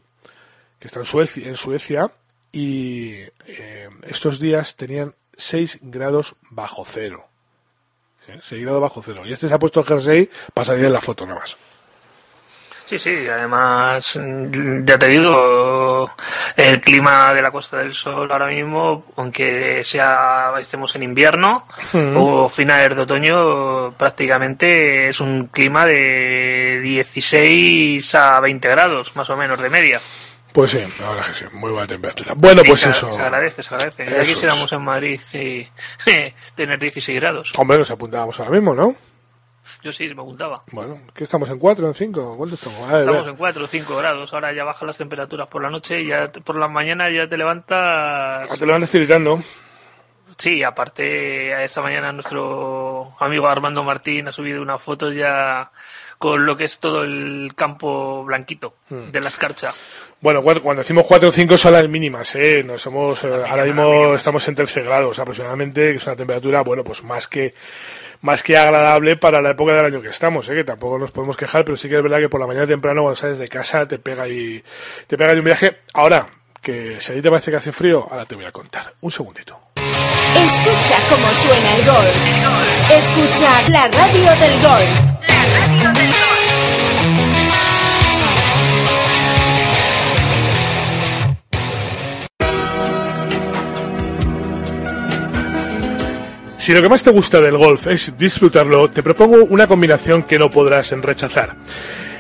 que 0.77 0.87
está 0.87 0.99
en 0.99 1.05
Suecia, 1.05 1.47
en 1.47 1.57
Suecia 1.57 2.11
y 2.51 3.13
eh, 3.47 3.89
estos 4.03 4.39
días 4.39 4.75
tenían 4.75 5.15
6 5.33 5.79
grados 5.81 6.35
bajo 6.51 6.85
cero. 6.85 7.27
¿Eh? 8.27 8.37
6 8.39 8.61
grados 8.61 8.81
bajo 8.81 9.01
cero. 9.01 9.23
Y 9.25 9.33
este 9.33 9.47
se 9.47 9.53
ha 9.55 9.57
puesto 9.57 9.79
el 9.79 9.87
jersey 9.87 10.29
para 10.53 10.65
salir 10.65 10.85
en 10.85 10.93
la 10.93 11.01
foto 11.01 11.25
nada 11.25 11.39
más. 11.39 11.57
Sí, 12.89 12.97
sí, 12.97 13.27
además, 13.31 14.19
ya 14.83 14.97
te 14.97 15.07
digo, 15.07 16.11
el 16.55 16.81
clima 16.81 17.29
de 17.35 17.41
la 17.43 17.51
Costa 17.51 17.77
del 17.77 17.93
Sol 17.93 18.31
ahora 18.31 18.47
mismo, 18.47 19.05
aunque 19.15 19.83
sea 19.83 20.53
estemos 20.59 20.95
en 20.95 21.03
invierno 21.03 21.67
Mm. 21.93 22.17
o 22.17 22.49
finales 22.49 22.95
de 22.95 23.01
otoño, 23.03 23.91
prácticamente 23.95 25.09
es 25.09 25.19
un 25.19 25.47
clima 25.47 25.85
de 25.85 26.79
16 26.81 28.15
a 28.15 28.39
20 28.39 28.67
grados, 28.69 29.15
más 29.15 29.29
o 29.29 29.37
menos, 29.37 29.61
de 29.61 29.69
media. 29.69 29.99
Pues 30.51 30.71
sí, 30.71 30.79
la 30.99 31.09
verdad 31.11 31.27
que 31.27 31.33
sí, 31.33 31.45
muy 31.53 31.71
buena 31.71 31.85
temperatura. 31.85 32.33
Bueno, 32.35 32.63
pues 32.65 32.79
se, 32.79 32.89
eso. 32.89 33.13
Se 33.13 33.21
agradece, 33.21 33.61
se 33.61 33.73
agradece. 33.75 34.05
Ya 34.09 34.23
quisiéramos 34.23 34.73
en 34.73 34.83
Madrid 34.83 35.21
y, 35.33 35.67
tener 36.55 36.79
16 36.79 37.19
grados. 37.19 37.53
Hombre, 37.55 37.77
nos 37.77 37.91
apuntábamos 37.91 38.39
ahora 38.39 38.51
mismo, 38.51 38.73
¿no? 38.73 38.95
Yo 39.81 39.91
sí, 39.91 40.07
me 40.07 40.21
apuntaba. 40.21 40.63
Bueno, 40.71 41.01
¿qué 41.13 41.23
estamos 41.23 41.49
en 41.49 41.59
4 41.59 41.87
en 41.87 41.93
5? 41.93 42.35
¿Cuánto 42.37 42.55
estamos? 42.55 42.87
Ver, 42.87 43.01
Estamos 43.01 43.27
en 43.27 43.35
4 43.35 43.63
o 43.63 43.67
5 43.67 43.97
grados. 43.97 44.33
Ahora 44.33 44.53
ya 44.53 44.63
bajan 44.63 44.87
las 44.87 44.97
temperaturas 44.97 45.47
por 45.47 45.61
la 45.61 45.69
noche 45.69 46.01
y 46.01 46.07
ya 46.07 46.31
por 46.31 46.57
la 46.57 46.67
mañana 46.67 47.09
ya 47.09 47.27
te 47.27 47.37
levantas. 47.37 48.49
Ah, 48.51 48.55
Te 48.57 48.65
lo 48.65 48.73
van 48.73 48.85
tiritando. 48.85 49.39
Sí, 50.39 50.63
aparte, 50.63 51.65
esta 51.65 51.81
mañana 51.81 52.13
nuestro 52.13 53.13
amigo 53.19 53.49
Armando 53.49 53.83
Martín 53.83 54.29
ha 54.29 54.31
subido 54.31 54.61
una 54.61 54.79
foto 54.79 55.11
ya 55.11 55.69
con 56.17 56.45
lo 56.45 56.55
que 56.55 56.63
es 56.63 56.79
todo 56.79 57.03
el 57.03 57.51
campo 57.57 58.23
blanquito 58.23 58.75
Hmm. 58.89 59.11
de 59.11 59.19
la 59.19 59.27
escarcha. 59.27 59.73
Bueno, 60.21 60.41
cuando, 60.41 60.63
cuando 60.63 60.79
decimos 60.79 61.05
4 61.05 61.27
o 61.27 61.31
5 61.33 61.57
son 61.57 61.73
las 61.73 61.89
mínimas, 61.89 62.33
¿eh? 62.35 62.63
No 62.63 62.77
somos, 62.77 63.21
eh, 63.25 63.43
ahora 63.49 63.65
mismo 63.65 64.15
estamos 64.15 64.47
en 64.47 64.55
13 64.55 64.81
grados 64.83 65.19
aproximadamente, 65.19 65.91
que 65.91 65.97
es 65.97 66.05
una 66.07 66.15
temperatura, 66.15 66.61
bueno, 66.61 66.85
pues 66.85 67.03
más 67.03 67.27
que, 67.27 67.53
más 68.21 68.41
que 68.41 68.57
agradable 68.57 69.17
para 69.17 69.41
la 69.41 69.49
época 69.51 69.73
del 69.73 69.85
año 69.85 70.01
que 70.01 70.07
estamos, 70.09 70.47
¿eh? 70.49 70.55
Que 70.55 70.63
tampoco 70.63 70.97
nos 70.97 71.11
podemos 71.11 71.35
quejar, 71.35 71.65
pero 71.65 71.75
sí 71.75 71.89
que 71.89 71.97
es 71.97 72.03
verdad 72.03 72.19
que 72.19 72.29
por 72.29 72.39
la 72.39 72.47
mañana 72.47 72.65
temprano 72.65 73.01
cuando 73.01 73.17
sales 73.17 73.39
de 73.39 73.47
casa 73.49 73.85
te 73.85 73.99
pega 73.99 74.25
y, 74.27 74.63
te 75.05 75.17
pega 75.17 75.33
y 75.33 75.39
un 75.39 75.45
viaje. 75.45 75.81
Ahora, 75.93 76.27
que 76.61 76.99
si 76.99 77.11
a 77.11 77.15
ti 77.15 77.21
te 77.21 77.29
parece 77.29 77.51
que 77.51 77.57
hace 77.57 77.71
frío, 77.71 78.07
ahora 78.09 78.25
te 78.25 78.35
voy 78.35 78.45
a 78.45 78.51
contar. 78.51 78.93
Un 79.01 79.11
segundito. 79.11 79.68
Escucha 80.35 80.97
cómo 81.09 81.33
suena 81.33 81.75
el 81.75 81.85
golf. 81.85 82.15
Escucha 82.91 83.61
la 83.69 83.87
radio 83.87 84.35
del 84.39 84.61
golf. 84.61 85.09
Si 96.57 96.73
lo 96.73 96.81
que 96.83 96.89
más 96.89 97.01
te 97.01 97.09
gusta 97.09 97.41
del 97.41 97.57
golf 97.57 97.87
es 97.87 98.15
disfrutarlo, 98.15 98.91
te 98.91 99.01
propongo 99.01 99.45
una 99.45 99.65
combinación 99.65 100.23
que 100.23 100.37
no 100.37 100.51
podrás 100.51 100.91
rechazar. 100.91 101.55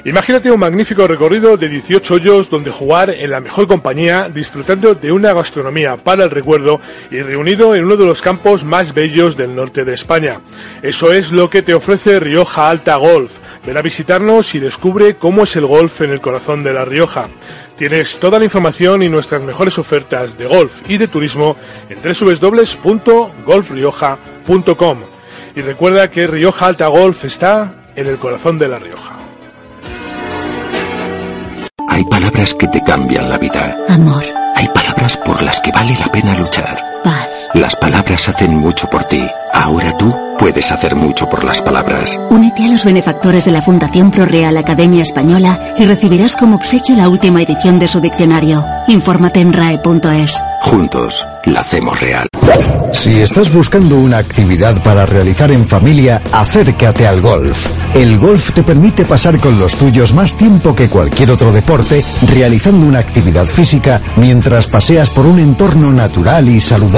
Imagínate 0.05 0.49
un 0.49 0.61
magnífico 0.61 1.05
recorrido 1.07 1.57
de 1.57 1.67
18 1.67 2.13
hoyos 2.13 2.49
donde 2.49 2.71
jugar 2.71 3.09
en 3.09 3.31
la 3.31 3.41
mejor 3.41 3.67
compañía, 3.67 4.29
disfrutando 4.33 4.95
de 4.95 5.11
una 5.11 5.33
gastronomía 5.33 5.97
para 5.97 6.23
el 6.23 6.31
recuerdo 6.31 6.79
y 7.11 7.21
reunido 7.21 7.75
en 7.75 7.83
uno 7.83 7.97
de 7.97 8.05
los 8.05 8.21
campos 8.21 8.63
más 8.63 8.93
bellos 8.93 9.35
del 9.35 9.53
norte 9.53 9.83
de 9.83 9.93
España. 9.93 10.39
Eso 10.81 11.11
es 11.11 11.33
lo 11.33 11.49
que 11.49 11.63
te 11.63 11.73
ofrece 11.73 12.21
Rioja 12.21 12.69
Alta 12.69 12.95
Golf. 12.95 13.39
Ven 13.65 13.77
a 13.77 13.81
visitarnos 13.81 14.55
y 14.55 14.59
descubre 14.59 15.17
cómo 15.17 15.43
es 15.43 15.57
el 15.57 15.65
golf 15.65 15.99
en 15.99 16.11
el 16.11 16.21
corazón 16.21 16.63
de 16.63 16.73
La 16.73 16.85
Rioja. 16.85 17.27
Tienes 17.75 18.15
toda 18.19 18.39
la 18.39 18.45
información 18.45 19.03
y 19.03 19.09
nuestras 19.09 19.41
mejores 19.41 19.77
ofertas 19.77 20.37
de 20.37 20.47
golf 20.47 20.89
y 20.89 20.97
de 20.97 21.09
turismo 21.09 21.57
en 21.89 21.97
www.golfrioja.com. 22.01 24.99
Y 25.55 25.61
recuerda 25.61 26.09
que 26.09 26.25
Rioja 26.25 26.67
Alta 26.67 26.87
Golf 26.87 27.25
está 27.25 27.73
en 27.97 28.07
el 28.07 28.17
corazón 28.17 28.57
de 28.57 28.69
La 28.69 28.79
Rioja. 28.79 29.18
Hay 31.89 32.03
palabras 32.05 32.53
que 32.53 32.67
te 32.67 32.81
cambian 32.81 33.29
la 33.29 33.37
vida. 33.37 33.75
Amor, 33.89 34.23
Hay 34.55 34.67
palabras 34.67 35.17
por 35.17 35.41
las 35.41 35.59
que 35.61 35.71
vale 35.71 35.95
la 35.99 36.07
pena 36.07 36.37
luchar. 36.37 36.77
Paz, 37.03 37.27
Las 37.53 37.75
palabras 37.75 38.29
hacen 38.29 38.55
mucho 38.55 38.87
por 38.89 39.03
ti. 39.05 39.21
Ahora 39.53 39.95
tú 39.97 40.15
puedes 40.37 40.71
hacer 40.71 40.95
mucho 40.95 41.27
por 41.27 41.43
las 41.43 41.61
palabras. 41.61 42.17
Únete 42.29 42.65
a 42.65 42.69
los 42.69 42.85
benefactores 42.85 43.45
de 43.45 43.51
la 43.51 43.61
Fundación 43.61 44.09
Pro 44.11 44.25
Real 44.25 44.55
Academia 44.57 45.01
Española 45.01 45.75
y 45.77 45.85
recibirás 45.85 46.35
como 46.35 46.55
obsequio 46.55 46.95
la 46.95 47.09
última 47.09 47.41
edición 47.41 47.77
de 47.77 47.87
su 47.87 47.99
diccionario. 47.99 48.65
Infórmate 48.87 49.41
en 49.41 49.53
rae.es. 49.53 50.31
Juntos, 50.61 51.25
la 51.45 51.61
hacemos 51.61 51.99
real. 51.99 52.27
Si 52.91 53.21
estás 53.21 53.53
buscando 53.53 53.97
una 53.97 54.17
actividad 54.17 54.81
para 54.83 55.05
realizar 55.05 55.51
en 55.51 55.67
familia, 55.67 56.21
acércate 56.31 57.07
al 57.07 57.21
golf. 57.21 57.67
El 57.93 58.17
golf 58.19 58.51
te 58.53 58.63
permite 58.63 59.05
pasar 59.05 59.39
con 59.39 59.59
los 59.59 59.75
tuyos 59.75 60.13
más 60.13 60.35
tiempo 60.35 60.75
que 60.75 60.89
cualquier 60.89 61.31
otro 61.31 61.51
deporte, 61.51 62.03
realizando 62.33 62.85
una 62.85 62.99
actividad 62.99 63.45
física 63.45 64.01
mientras 64.17 64.67
paseas 64.67 65.09
por 65.09 65.25
un 65.25 65.39
entorno 65.39 65.91
natural 65.91 66.47
y 66.49 66.59
saludable. 66.59 66.88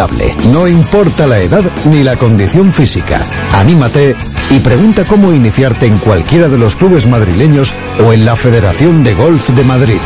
No 0.52 0.68
importa 0.68 1.28
la 1.28 1.40
edad 1.40 1.64
ni 1.86 2.04
la 2.04 2.16
condición 2.16 2.72
física. 2.72 3.20
Anímate 3.54 4.16
y 4.50 4.60
pregunta 4.60 5.04
cómo 5.06 5.34
iniciarte 5.34 5.86
en 5.86 5.98
cualquiera 5.98 6.48
de 6.48 6.58
los 6.58 6.76
clubes 6.76 7.08
madrileños 7.08 7.74
o 8.06 8.14
en 8.14 8.26
la 8.26 8.36
Federación 8.36 9.04
de 9.04 9.14
Golf 9.14 9.50
de 9.50 9.64
Madrid. 9.64 10.00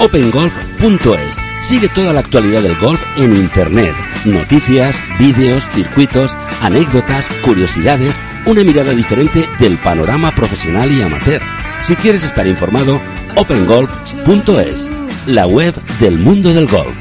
opengolf.es. 0.00 1.36
Sigue 1.60 1.88
toda 1.88 2.12
la 2.12 2.20
actualidad 2.20 2.62
del 2.62 2.76
golf 2.76 3.00
en 3.16 3.36
Internet. 3.36 3.94
Noticias, 4.24 4.96
vídeos, 5.18 5.64
circuitos, 5.68 6.36
anécdotas, 6.60 7.28
curiosidades, 7.44 8.20
una 8.46 8.62
mirada 8.62 8.92
diferente 8.92 9.48
del 9.58 9.76
panorama 9.78 10.34
profesional 10.34 10.92
y 10.92 11.02
amateur. 11.02 11.42
Si 11.82 11.96
quieres 11.96 12.24
estar 12.24 12.46
informado, 12.46 13.00
opengolf.es, 13.36 14.88
la 15.28 15.46
web 15.46 15.74
del 16.00 16.18
mundo 16.18 16.54
del 16.54 16.66
golf. 16.66 16.96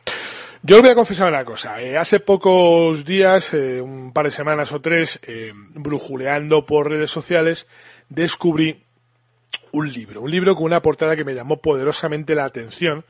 yo 0.63 0.77
os 0.77 0.81
voy 0.81 0.89
a 0.91 0.95
confesar 0.95 1.31
una 1.31 1.45
cosa. 1.45 1.79
Eh, 1.81 1.97
hace 1.97 2.19
pocos 2.19 3.05
días, 3.05 3.53
eh, 3.53 3.79
un 3.79 4.11
par 4.11 4.25
de 4.25 4.31
semanas 4.31 4.71
o 4.71 4.81
tres, 4.81 5.19
eh, 5.21 5.51
brujuleando 5.75 6.65
por 6.65 6.89
redes 6.89 7.11
sociales, 7.11 7.67
descubrí 8.09 8.85
un 9.71 9.91
libro. 9.91 10.21
Un 10.21 10.31
libro 10.31 10.55
con 10.55 10.65
una 10.65 10.81
portada 10.81 11.15
que 11.15 11.23
me 11.23 11.33
llamó 11.33 11.57
poderosamente 11.57 12.35
la 12.35 12.45
atención 12.45 13.03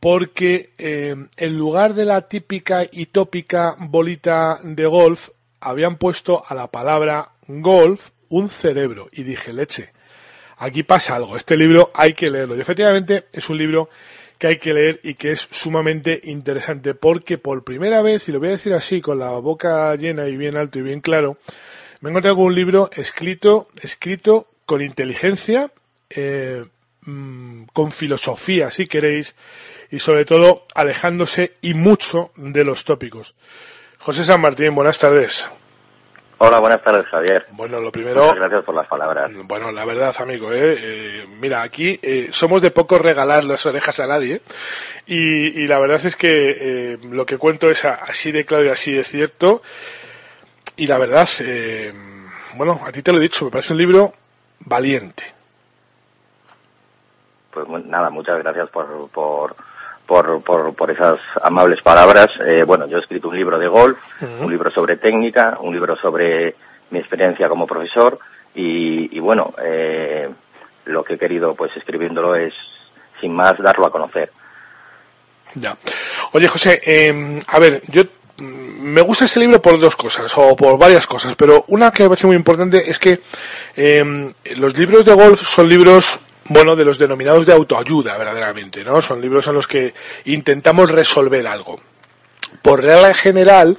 porque 0.00 0.70
eh, 0.78 1.16
en 1.36 1.58
lugar 1.58 1.94
de 1.94 2.04
la 2.04 2.22
típica 2.22 2.86
y 2.90 3.06
tópica 3.06 3.76
bolita 3.78 4.60
de 4.62 4.86
golf, 4.86 5.30
habían 5.60 5.96
puesto 5.96 6.44
a 6.46 6.54
la 6.54 6.68
palabra 6.68 7.32
golf 7.46 8.10
un 8.28 8.48
cerebro. 8.48 9.08
Y 9.12 9.24
dije, 9.24 9.52
leche, 9.52 9.90
aquí 10.58 10.82
pasa 10.82 11.16
algo, 11.16 11.36
este 11.36 11.56
libro 11.56 11.90
hay 11.94 12.14
que 12.14 12.30
leerlo. 12.30 12.56
Y 12.56 12.60
efectivamente 12.60 13.26
es 13.32 13.48
un 13.48 13.58
libro 13.58 13.88
que 14.38 14.46
hay 14.46 14.58
que 14.58 14.72
leer 14.72 15.00
y 15.02 15.14
que 15.14 15.32
es 15.32 15.48
sumamente 15.50 16.20
interesante 16.24 16.94
porque 16.94 17.38
por 17.38 17.64
primera 17.64 18.02
vez, 18.02 18.28
y 18.28 18.32
lo 18.32 18.38
voy 18.38 18.48
a 18.48 18.52
decir 18.52 18.72
así 18.72 19.00
con 19.00 19.18
la 19.18 19.30
boca 19.30 19.94
llena 19.96 20.28
y 20.28 20.36
bien 20.36 20.56
alto 20.56 20.78
y 20.78 20.82
bien 20.82 21.00
claro, 21.00 21.38
me 22.00 22.08
he 22.08 22.10
encontrado 22.10 22.36
con 22.36 22.46
un 22.46 22.54
libro 22.54 22.88
escrito, 22.94 23.68
escrito 23.82 24.46
con 24.68 24.82
inteligencia, 24.82 25.70
eh, 26.10 26.62
mm, 27.00 27.62
con 27.72 27.90
filosofía, 27.90 28.70
si 28.70 28.86
queréis, 28.86 29.34
y 29.90 29.98
sobre 29.98 30.26
todo 30.26 30.66
alejándose 30.74 31.54
y 31.62 31.72
mucho 31.72 32.32
de 32.36 32.64
los 32.64 32.84
tópicos. 32.84 33.34
José 33.98 34.24
San 34.24 34.42
Martín, 34.42 34.74
buenas 34.74 34.98
tardes. 34.98 35.48
Hola, 36.36 36.58
buenas 36.58 36.84
tardes, 36.84 37.06
Javier. 37.06 37.46
Bueno, 37.52 37.80
lo 37.80 37.90
primero. 37.90 38.20
Muchas 38.20 38.36
gracias 38.36 38.64
por 38.64 38.74
las 38.74 38.86
palabras. 38.86 39.30
Bueno, 39.44 39.72
la 39.72 39.86
verdad, 39.86 40.14
amigo, 40.18 40.52
¿eh? 40.52 40.76
eh 40.78 41.26
mira, 41.40 41.62
aquí 41.62 41.98
eh, 42.02 42.28
somos 42.30 42.60
de 42.60 42.70
poco 42.70 42.98
regalar 42.98 43.44
las 43.44 43.64
orejas 43.64 43.98
a 44.00 44.06
nadie. 44.06 44.42
Y, 45.06 45.62
y 45.62 45.66
la 45.66 45.78
verdad 45.78 46.04
es 46.04 46.14
que 46.14 46.56
eh, 46.60 46.98
lo 47.10 47.24
que 47.24 47.38
cuento 47.38 47.70
es 47.70 47.86
así 47.86 48.32
de 48.32 48.44
claro 48.44 48.66
y 48.66 48.68
así 48.68 48.92
de 48.92 49.04
cierto. 49.04 49.62
Y 50.76 50.86
la 50.86 50.98
verdad, 50.98 51.26
bueno, 52.54 52.82
a 52.84 52.92
ti 52.92 53.02
te 53.02 53.12
lo 53.12 53.18
he 53.18 53.22
dicho, 53.22 53.46
me 53.46 53.50
parece 53.50 53.72
un 53.72 53.78
libro 53.78 54.12
valiente. 54.60 55.24
Pues 57.50 57.66
nada, 57.86 58.10
muchas 58.10 58.38
gracias 58.38 58.68
por, 58.70 59.08
por, 59.10 59.56
por, 60.06 60.42
por, 60.42 60.74
por 60.74 60.90
esas 60.90 61.20
amables 61.42 61.82
palabras. 61.82 62.30
Eh, 62.40 62.62
bueno, 62.64 62.86
yo 62.86 62.98
he 62.98 63.00
escrito 63.00 63.28
un 63.28 63.36
libro 63.36 63.58
de 63.58 63.68
golf, 63.68 63.98
un 64.40 64.50
libro 64.50 64.70
sobre 64.70 64.96
técnica, 64.96 65.58
un 65.60 65.74
libro 65.74 65.96
sobre 65.96 66.54
mi 66.90 66.98
experiencia 66.98 67.48
como 67.48 67.66
profesor 67.66 68.18
y, 68.54 69.16
y 69.16 69.20
bueno, 69.20 69.54
eh, 69.62 70.28
lo 70.86 71.04
que 71.04 71.14
he 71.14 71.18
querido 71.18 71.54
pues 71.54 71.76
escribiéndolo 71.76 72.34
es 72.34 72.54
sin 73.20 73.34
más 73.34 73.58
darlo 73.58 73.86
a 73.86 73.90
conocer. 73.90 74.30
Ya. 75.54 75.76
Oye, 76.32 76.48
José, 76.48 76.80
eh, 76.84 77.40
a 77.46 77.58
ver, 77.58 77.82
yo 77.88 78.02
mm, 78.38 78.67
me 78.88 79.00
gusta 79.02 79.24
este 79.24 79.40
libro 79.40 79.62
por 79.62 79.78
dos 79.78 79.96
cosas, 79.96 80.32
o 80.36 80.56
por 80.56 80.78
varias 80.78 81.06
cosas, 81.06 81.34
pero 81.36 81.64
una 81.68 81.90
que 81.90 82.04
me 82.04 82.10
parece 82.10 82.26
muy 82.26 82.36
importante 82.36 82.90
es 82.90 82.98
que 82.98 83.20
eh, 83.76 84.32
los 84.56 84.76
libros 84.76 85.04
de 85.04 85.14
golf 85.14 85.42
son 85.42 85.68
libros 85.68 86.18
bueno, 86.48 86.76
de 86.76 86.84
los 86.84 86.98
denominados 86.98 87.46
de 87.46 87.52
autoayuda, 87.52 88.16
verdaderamente, 88.16 88.82
¿no? 88.82 89.02
Son 89.02 89.20
libros 89.20 89.46
en 89.46 89.54
los 89.54 89.66
que 89.66 89.94
intentamos 90.24 90.90
resolver 90.90 91.46
algo. 91.46 91.78
Por 92.62 92.82
regla 92.82 93.12
general, 93.12 93.78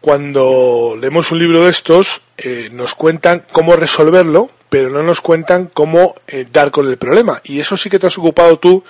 cuando 0.00 0.96
leemos 0.98 1.32
un 1.32 1.40
libro 1.40 1.64
de 1.64 1.70
estos, 1.70 2.22
eh, 2.38 2.68
nos 2.72 2.94
cuentan 2.94 3.44
cómo 3.50 3.74
resolverlo, 3.74 4.50
pero 4.72 4.88
no 4.88 5.02
nos 5.02 5.20
cuentan 5.20 5.66
cómo 5.66 6.14
eh, 6.26 6.46
dar 6.50 6.70
con 6.70 6.88
el 6.88 6.96
problema. 6.96 7.42
Y 7.44 7.60
eso 7.60 7.76
sí 7.76 7.90
que 7.90 7.98
te 7.98 8.06
has 8.06 8.16
ocupado 8.16 8.58
tú 8.58 8.82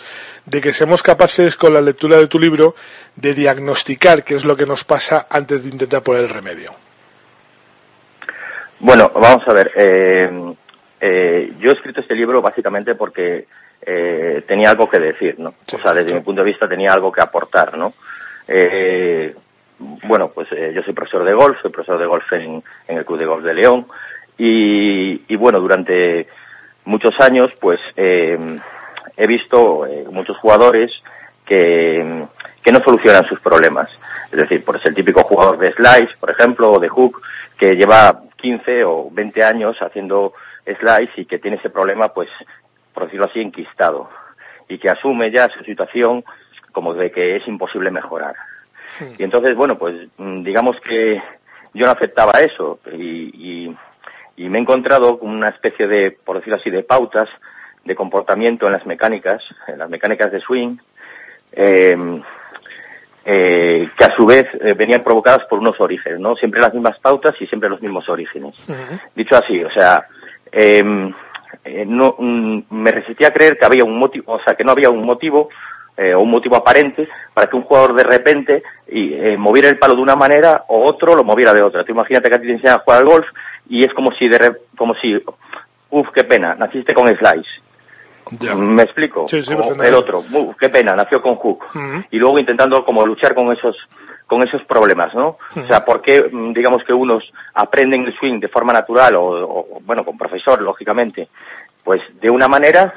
de 0.47 0.61
que 0.61 0.73
seamos 0.73 1.03
capaces, 1.03 1.57
con 1.57 1.75
la 1.75 1.81
lectura 1.81 2.19
de 2.19 2.29
tu 2.29 2.39
libro, 2.39 2.77
de 3.17 3.35
diagnosticar 3.35 4.23
qué 4.23 4.37
es 4.37 4.45
lo 4.45 4.57
que 4.57 4.65
nos 4.65 4.85
pasa 4.85 5.27
antes 5.29 5.65
de 5.65 5.71
intentar 5.71 6.05
poner 6.05 6.23
el 6.23 6.29
remedio. 6.29 6.73
Bueno, 8.79 9.11
vamos 9.13 9.43
a 9.49 9.53
ver. 9.53 9.73
Eh, 9.75 10.55
eh, 11.01 11.53
yo 11.59 11.71
he 11.71 11.75
escrito 11.75 12.01
este 12.01 12.15
libro 12.15 12.41
básicamente 12.41 12.95
porque 12.95 13.47
eh, 13.85 14.45
tenía 14.47 14.71
algo 14.71 14.89
que 14.89 15.01
decir, 15.01 15.35
¿no? 15.41 15.55
o 15.73 15.79
sea, 15.81 15.93
desde 15.95 16.15
mi 16.15 16.21
punto 16.21 16.43
de 16.43 16.51
vista 16.53 16.69
tenía 16.69 16.93
algo 16.93 17.11
que 17.11 17.23
aportar, 17.23 17.77
¿no? 17.77 17.93
Eh, 18.47 19.35
bueno, 19.81 20.31
pues 20.33 20.49
yo 20.51 20.81
soy 20.85 20.95
profesor 20.95 21.25
de 21.25 21.35
golf, 21.35 21.61
soy 21.61 21.73
profesor 21.73 21.99
de 21.99 22.07
golf 22.07 22.33
en, 22.35 22.63
el 22.87 23.05
Club 23.05 23.19
de 23.19 23.27
Golf 23.27 23.43
de 23.43 23.53
León 23.53 23.87
y, 24.39 25.37
bueno, 25.37 25.61
durante 25.61 26.27
muchos 26.85 27.19
años 27.21 27.53
pues 27.61 27.81
he 27.97 29.27
visto 29.27 29.87
muchos 30.11 30.37
jugadores 30.39 30.91
que, 31.45 32.25
que 32.63 32.73
no 32.73 32.81
solucionan 32.81 33.25
sus 33.25 33.41
problemas. 33.41 33.89
Es 34.33 34.39
decir, 34.39 34.65
pues 34.65 34.85
el 34.87 34.95
típico 34.95 35.23
jugador 35.23 35.59
de 35.59 35.73
slice, 35.73 36.17
por 36.19 36.31
ejemplo, 36.31 36.73
o 36.73 36.81
de 36.81 36.89
hook, 36.89 37.23
que 37.59 37.77
lleva 37.77 38.23
15 38.37 38.85
o 38.85 39.09
20 39.11 39.45
años 39.45 39.77
haciendo 39.81 40.33
Slice 40.65 41.21
y 41.21 41.25
que 41.25 41.39
tiene 41.39 41.57
ese 41.57 41.71
problema, 41.71 42.09
pues, 42.09 42.29
por 42.93 43.05
decirlo 43.05 43.27
así, 43.27 43.41
enquistado 43.41 44.09
y 44.69 44.79
que 44.79 44.91
asume 44.91 45.31
ya 45.31 45.49
su 45.49 45.63
situación 45.65 46.25
como 46.73 46.95
de 46.95 47.11
que 47.11 47.37
es 47.37 47.47
imposible 47.47 47.91
mejorar. 47.91 48.35
Y 49.19 49.23
entonces, 49.23 49.55
bueno, 49.55 49.79
pues 49.79 50.09
mm, 50.17 50.43
digamos 50.43 50.77
que 50.81 51.23
yo 51.75 51.87
no 51.87 51.93
aceptaba 51.93 52.33
eso 52.41 52.79
y, 52.93 53.67
y, 53.69 53.77
y, 54.37 54.49
me 54.49 54.59
he 54.59 54.61
encontrado 54.61 55.19
con 55.19 55.31
una 55.31 55.49
especie 55.49 55.87
de, 55.87 56.11
por 56.11 56.37
decirlo 56.37 56.59
así, 56.59 56.71
de 56.71 56.83
pautas 56.83 57.29
de 57.85 57.95
comportamiento 57.95 58.67
en 58.67 58.73
las 58.73 58.87
mecánicas, 58.87 59.43
en 59.67 59.79
las 59.79 59.91
mecánicas 59.91 60.31
de 60.31 60.41
swing, 60.41 60.77
eh, 61.53 62.21
eh, 63.25 63.89
que 63.97 64.05
a 64.05 64.15
su 64.17 64.27
vez 64.27 64.47
eh, 64.61 64.75
venían 64.75 65.03
provocadas 65.03 65.47
por 65.49 65.59
unos 65.59 65.81
orígenes, 65.81 66.21
¿no? 66.21 66.35
Siempre 66.37 66.61
las 66.61 66.73
mismas 66.73 66.99
pautas 67.01 67.35
y 67.41 67.47
siempre 67.47 67.69
los 67.69 67.83
mismos 67.83 68.09
orígenes. 68.09 68.55
Dicho 69.15 69.37
así, 69.37 69.63
o 69.63 69.71
sea, 69.71 70.07
Em, 70.53 71.15
eh, 71.65 71.85
no, 71.87 72.15
mm, 72.19 72.65
me 72.71 72.93
resistía 72.93 73.29
a 73.29 73.33
creer 73.33 73.57
que 73.57 73.65
había 73.65 73.85
un 73.85 73.99
motivo, 73.99 74.35
o 74.35 74.43
sea, 74.43 74.55
que 74.55 74.65
no 74.65 74.73
había 74.73 74.91
un 74.91 75.05
motivo 75.05 75.49
eh, 75.97 76.15
o 76.15 76.21
un 76.21 76.31
motivo 76.31 76.57
aparente 76.57 77.09
para 77.35 77.47
que 77.47 77.57
un 77.57 77.63
jugador 77.63 77.95
de 77.95 78.05
repente 78.05 78.63
y, 78.89 79.15
eh, 79.15 79.37
moviera 79.37 79.69
el 79.69 79.79
palo 79.79 79.95
de 79.95 80.03
una 80.03 80.17
manera 80.17 80.65
o 80.69 80.85
otro 80.85 81.15
lo 81.15 81.25
moviera 81.25 81.53
de 81.53 81.63
otra. 81.63 81.85
Tú 81.85 81.93
imagínate 81.93 82.29
que 82.29 82.35
a 82.35 82.41
ti 82.41 82.47
te 82.47 82.53
enseñan 82.53 82.77
a 82.77 82.83
jugar 82.83 83.01
al 83.01 83.07
golf 83.07 83.27
y 83.69 83.85
es 83.85 83.93
como 83.95 84.13
si, 84.13 84.29
de 84.29 84.57
como 84.77 84.95
si, 84.95 85.23
uff, 85.91 86.09
qué 86.15 86.25
pena, 86.25 86.55
naciste 86.55 86.95
con 86.95 87.09
slice. 87.09 87.63
¿Me 88.57 88.85
explico? 88.85 89.29
Sí, 89.29 89.43
sí, 89.43 89.53
el 89.53 89.95
otro, 89.95 90.21
uff, 90.33 90.57
qué 90.57 90.69
pena, 90.69 90.95
nació 90.95 91.21
con 91.21 91.37
hook. 91.37 91.65
Y 92.11 92.19
luego 92.19 92.39
intentando 92.39 92.85
como 92.85 93.07
luchar 93.07 93.35
con 93.35 93.53
esos 93.53 93.77
con 94.33 94.43
esos 94.43 94.65
problemas, 94.65 95.15
¿no? 95.15 95.37
O 95.55 95.67
sea, 95.67 95.85
¿por 95.85 96.01
qué, 96.01 96.23
mm, 96.23 96.55
digamos 96.55 96.83
que 96.85 96.95
unos 96.95 97.23
aprenden 97.53 98.05
el 98.07 98.17
swing 98.17 98.41
de 98.41 98.49
forma 98.49 98.73
natural 98.73 99.15
o, 99.17 99.81
bueno, 99.83 100.07
con 100.07 100.17
profesor, 100.17 100.63
lógicamente, 100.63 101.29
pues 101.85 102.01
de 102.19 102.31
una 102.31 102.49
manera 102.49 102.95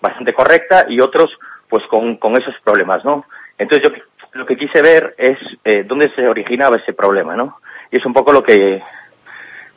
bastante 0.00 0.32
correcta 0.32 0.86
y 0.88 1.00
otros, 1.00 1.30
pues 1.68 1.84
con, 1.86 2.16
con 2.16 2.36
esos 2.36 2.54
problemas, 2.64 3.04
¿no? 3.04 3.24
Entonces 3.56 3.88
yo 3.88 3.96
lo 4.32 4.46
que 4.46 4.56
quise 4.56 4.82
ver 4.82 5.14
es 5.18 5.38
eh, 5.64 5.84
dónde 5.86 6.10
se 6.14 6.26
originaba 6.28 6.76
ese 6.76 6.92
problema, 6.92 7.36
¿no? 7.36 7.58
Y 7.90 7.96
es 7.96 8.06
un 8.06 8.12
poco 8.12 8.32
lo 8.32 8.42
que 8.42 8.82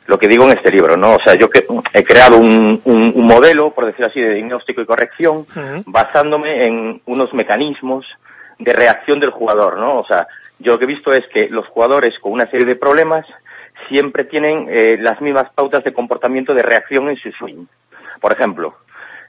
lo 0.06 0.18
que 0.18 0.28
digo 0.28 0.44
en 0.44 0.58
este 0.58 0.70
libro, 0.70 0.96
¿no? 0.96 1.14
O 1.14 1.20
sea, 1.20 1.34
yo 1.34 1.48
que, 1.48 1.64
he 1.94 2.02
creado 2.02 2.36
un, 2.36 2.80
un, 2.84 3.24
modelo, 3.24 3.72
por 3.72 3.86
decirlo 3.86 4.08
así, 4.08 4.20
de 4.20 4.34
diagnóstico 4.34 4.80
y 4.80 4.86
corrección, 4.86 5.46
basándome 5.86 6.66
en 6.66 7.00
unos 7.06 7.32
mecanismos 7.32 8.04
de 8.58 8.72
reacción 8.72 9.20
del 9.20 9.30
jugador, 9.30 9.78
¿no? 9.78 9.98
O 9.98 10.04
sea, 10.04 10.26
yo 10.58 10.72
lo 10.72 10.78
que 10.78 10.84
he 10.84 10.88
visto 10.88 11.12
es 11.12 11.26
que 11.32 11.48
los 11.48 11.66
jugadores 11.68 12.18
con 12.20 12.32
una 12.32 12.50
serie 12.50 12.66
de 12.66 12.76
problemas 12.76 13.26
siempre 13.88 14.24
tienen 14.24 14.66
eh, 14.70 14.96
las 15.00 15.20
mismas 15.20 15.50
pautas 15.54 15.84
de 15.84 15.92
comportamiento 15.92 16.52
de 16.54 16.62
reacción 16.62 17.08
en 17.08 17.16
su 17.16 17.30
swing. 17.32 17.66
Por 18.20 18.32
ejemplo, 18.32 18.76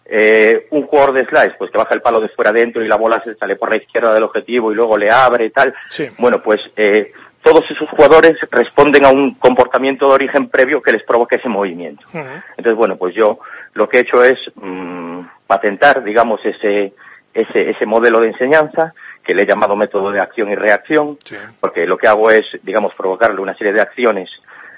eh, 0.06 0.68
un 0.72 0.86
jugador 0.88 1.14
de 1.14 1.26
slice, 1.26 1.56
pues 1.58 1.72
que 1.72 1.78
baja 1.78 1.94
el 1.94 2.02
palo 2.02 2.20
de 2.20 2.30
fuera 2.30 2.52
adentro 2.52 2.84
y 2.84 2.88
la 2.88 2.98
bola 2.98 3.22
se 3.24 3.36
sale 3.36 3.56
por 3.56 3.70
la 3.70 3.78
izquierda 3.78 4.14
del 4.14 4.24
objetivo 4.24 4.72
y 4.72 4.76
luego 4.76 4.98
le 4.98 5.10
abre 5.10 5.46
y 5.46 5.50
tal. 5.50 5.74
Bueno, 6.18 6.42
pues 6.42 6.60
eh, 6.76 7.12
todos 7.42 7.64
esos 7.70 7.90
jugadores 7.90 8.38
responden 8.52 9.06
a 9.06 9.10
un 9.10 9.36
comportamiento 9.36 10.08
de 10.08 10.14
origen 10.14 10.50
previo 10.50 10.82
que 10.82 10.92
les 10.92 11.04
provoca 11.04 11.36
ese 11.36 11.50
movimiento. 11.50 12.06
Entonces, 12.12 12.76
bueno, 12.76 12.96
pues 12.98 13.14
yo 13.16 13.40
lo 13.74 13.88
que 13.88 13.98
he 13.98 14.02
hecho 14.02 14.24
es 14.24 14.38
mm, 14.56 15.22
patentar, 15.48 16.04
digamos, 16.04 16.40
ese, 16.46 16.94
ese, 17.34 17.70
ese 17.70 17.86
modelo 17.86 18.20
de 18.20 18.28
enseñanza 18.28 18.94
que 19.24 19.34
le 19.34 19.44
he 19.44 19.48
llamado 19.48 19.76
método 19.76 20.12
de 20.12 20.20
acción 20.20 20.52
y 20.52 20.56
reacción, 20.56 21.18
porque 21.60 21.86
lo 21.86 21.98
que 21.98 22.08
hago 22.08 22.30
es, 22.30 22.46
digamos, 22.62 22.94
provocarle 22.94 23.42
una 23.42 23.56
serie 23.56 23.74
de 23.74 23.82
acciones 23.82 24.30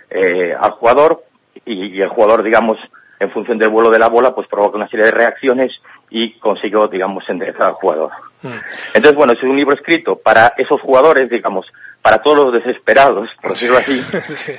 eh, 0.09 0.55
al 0.57 0.71
jugador 0.71 1.23
y, 1.65 1.99
el 1.99 2.09
jugador, 2.09 2.43
digamos, 2.43 2.77
en 3.19 3.31
función 3.31 3.57
del 3.57 3.69
vuelo 3.69 3.89
de 3.89 3.99
la 3.99 4.09
bola, 4.09 4.33
pues 4.33 4.47
provoca 4.47 4.77
una 4.77 4.87
serie 4.89 5.05
de 5.05 5.11
reacciones 5.11 5.71
y 6.09 6.33
consigo, 6.33 6.87
digamos, 6.87 7.23
enderezar 7.29 7.67
al 7.67 7.73
jugador. 7.73 8.11
Mm. 8.41 8.47
Entonces, 8.93 9.15
bueno, 9.15 9.33
es 9.33 9.43
un 9.43 9.55
libro 9.55 9.75
escrito 9.75 10.15
para 10.17 10.53
esos 10.57 10.81
jugadores, 10.81 11.29
digamos, 11.29 11.65
para 12.01 12.19
todos 12.19 12.37
los 12.37 12.53
desesperados, 12.53 13.29
por 13.41 13.51
decirlo 13.51 13.77
así, 13.77 14.01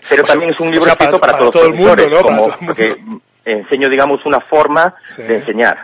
pero 0.08 0.24
también 0.24 0.50
es 0.50 0.60
un 0.60 0.70
libro 0.70 0.88
escrito 0.88 1.20
para, 1.20 1.38
todos 1.38 1.54
los 1.54 1.76
profesores, 1.76 2.22
como, 2.22 2.48
porque 2.66 2.96
enseño, 3.44 3.88
digamos, 3.88 4.24
una 4.26 4.40
forma 4.40 4.94
de 5.16 5.36
enseñar. 5.36 5.78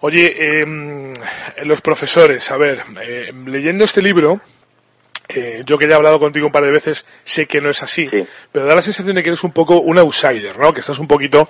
Oye, 0.00 0.34
eh, 0.36 1.14
los 1.64 1.80
profesores, 1.80 2.50
a 2.50 2.56
ver, 2.56 2.82
eh, 3.02 3.32
leyendo 3.46 3.84
este 3.84 4.02
libro, 4.02 4.40
eh, 5.28 5.62
yo 5.64 5.78
que 5.78 5.86
ya 5.86 5.92
he 5.92 5.96
hablado 5.96 6.18
contigo 6.18 6.46
un 6.46 6.52
par 6.52 6.64
de 6.64 6.70
veces, 6.70 7.04
sé 7.24 7.46
que 7.46 7.60
no 7.60 7.70
es 7.70 7.82
así, 7.82 8.08
pero 8.50 8.66
da 8.66 8.74
la 8.74 8.82
sensación 8.82 9.16
de 9.16 9.22
que 9.22 9.30
eres 9.30 9.44
un 9.44 9.52
poco 9.52 9.80
un 9.80 9.98
outsider, 9.98 10.58
¿no? 10.58 10.72
Que 10.72 10.80
estás 10.80 10.98
un 10.98 11.06
poquito, 11.06 11.48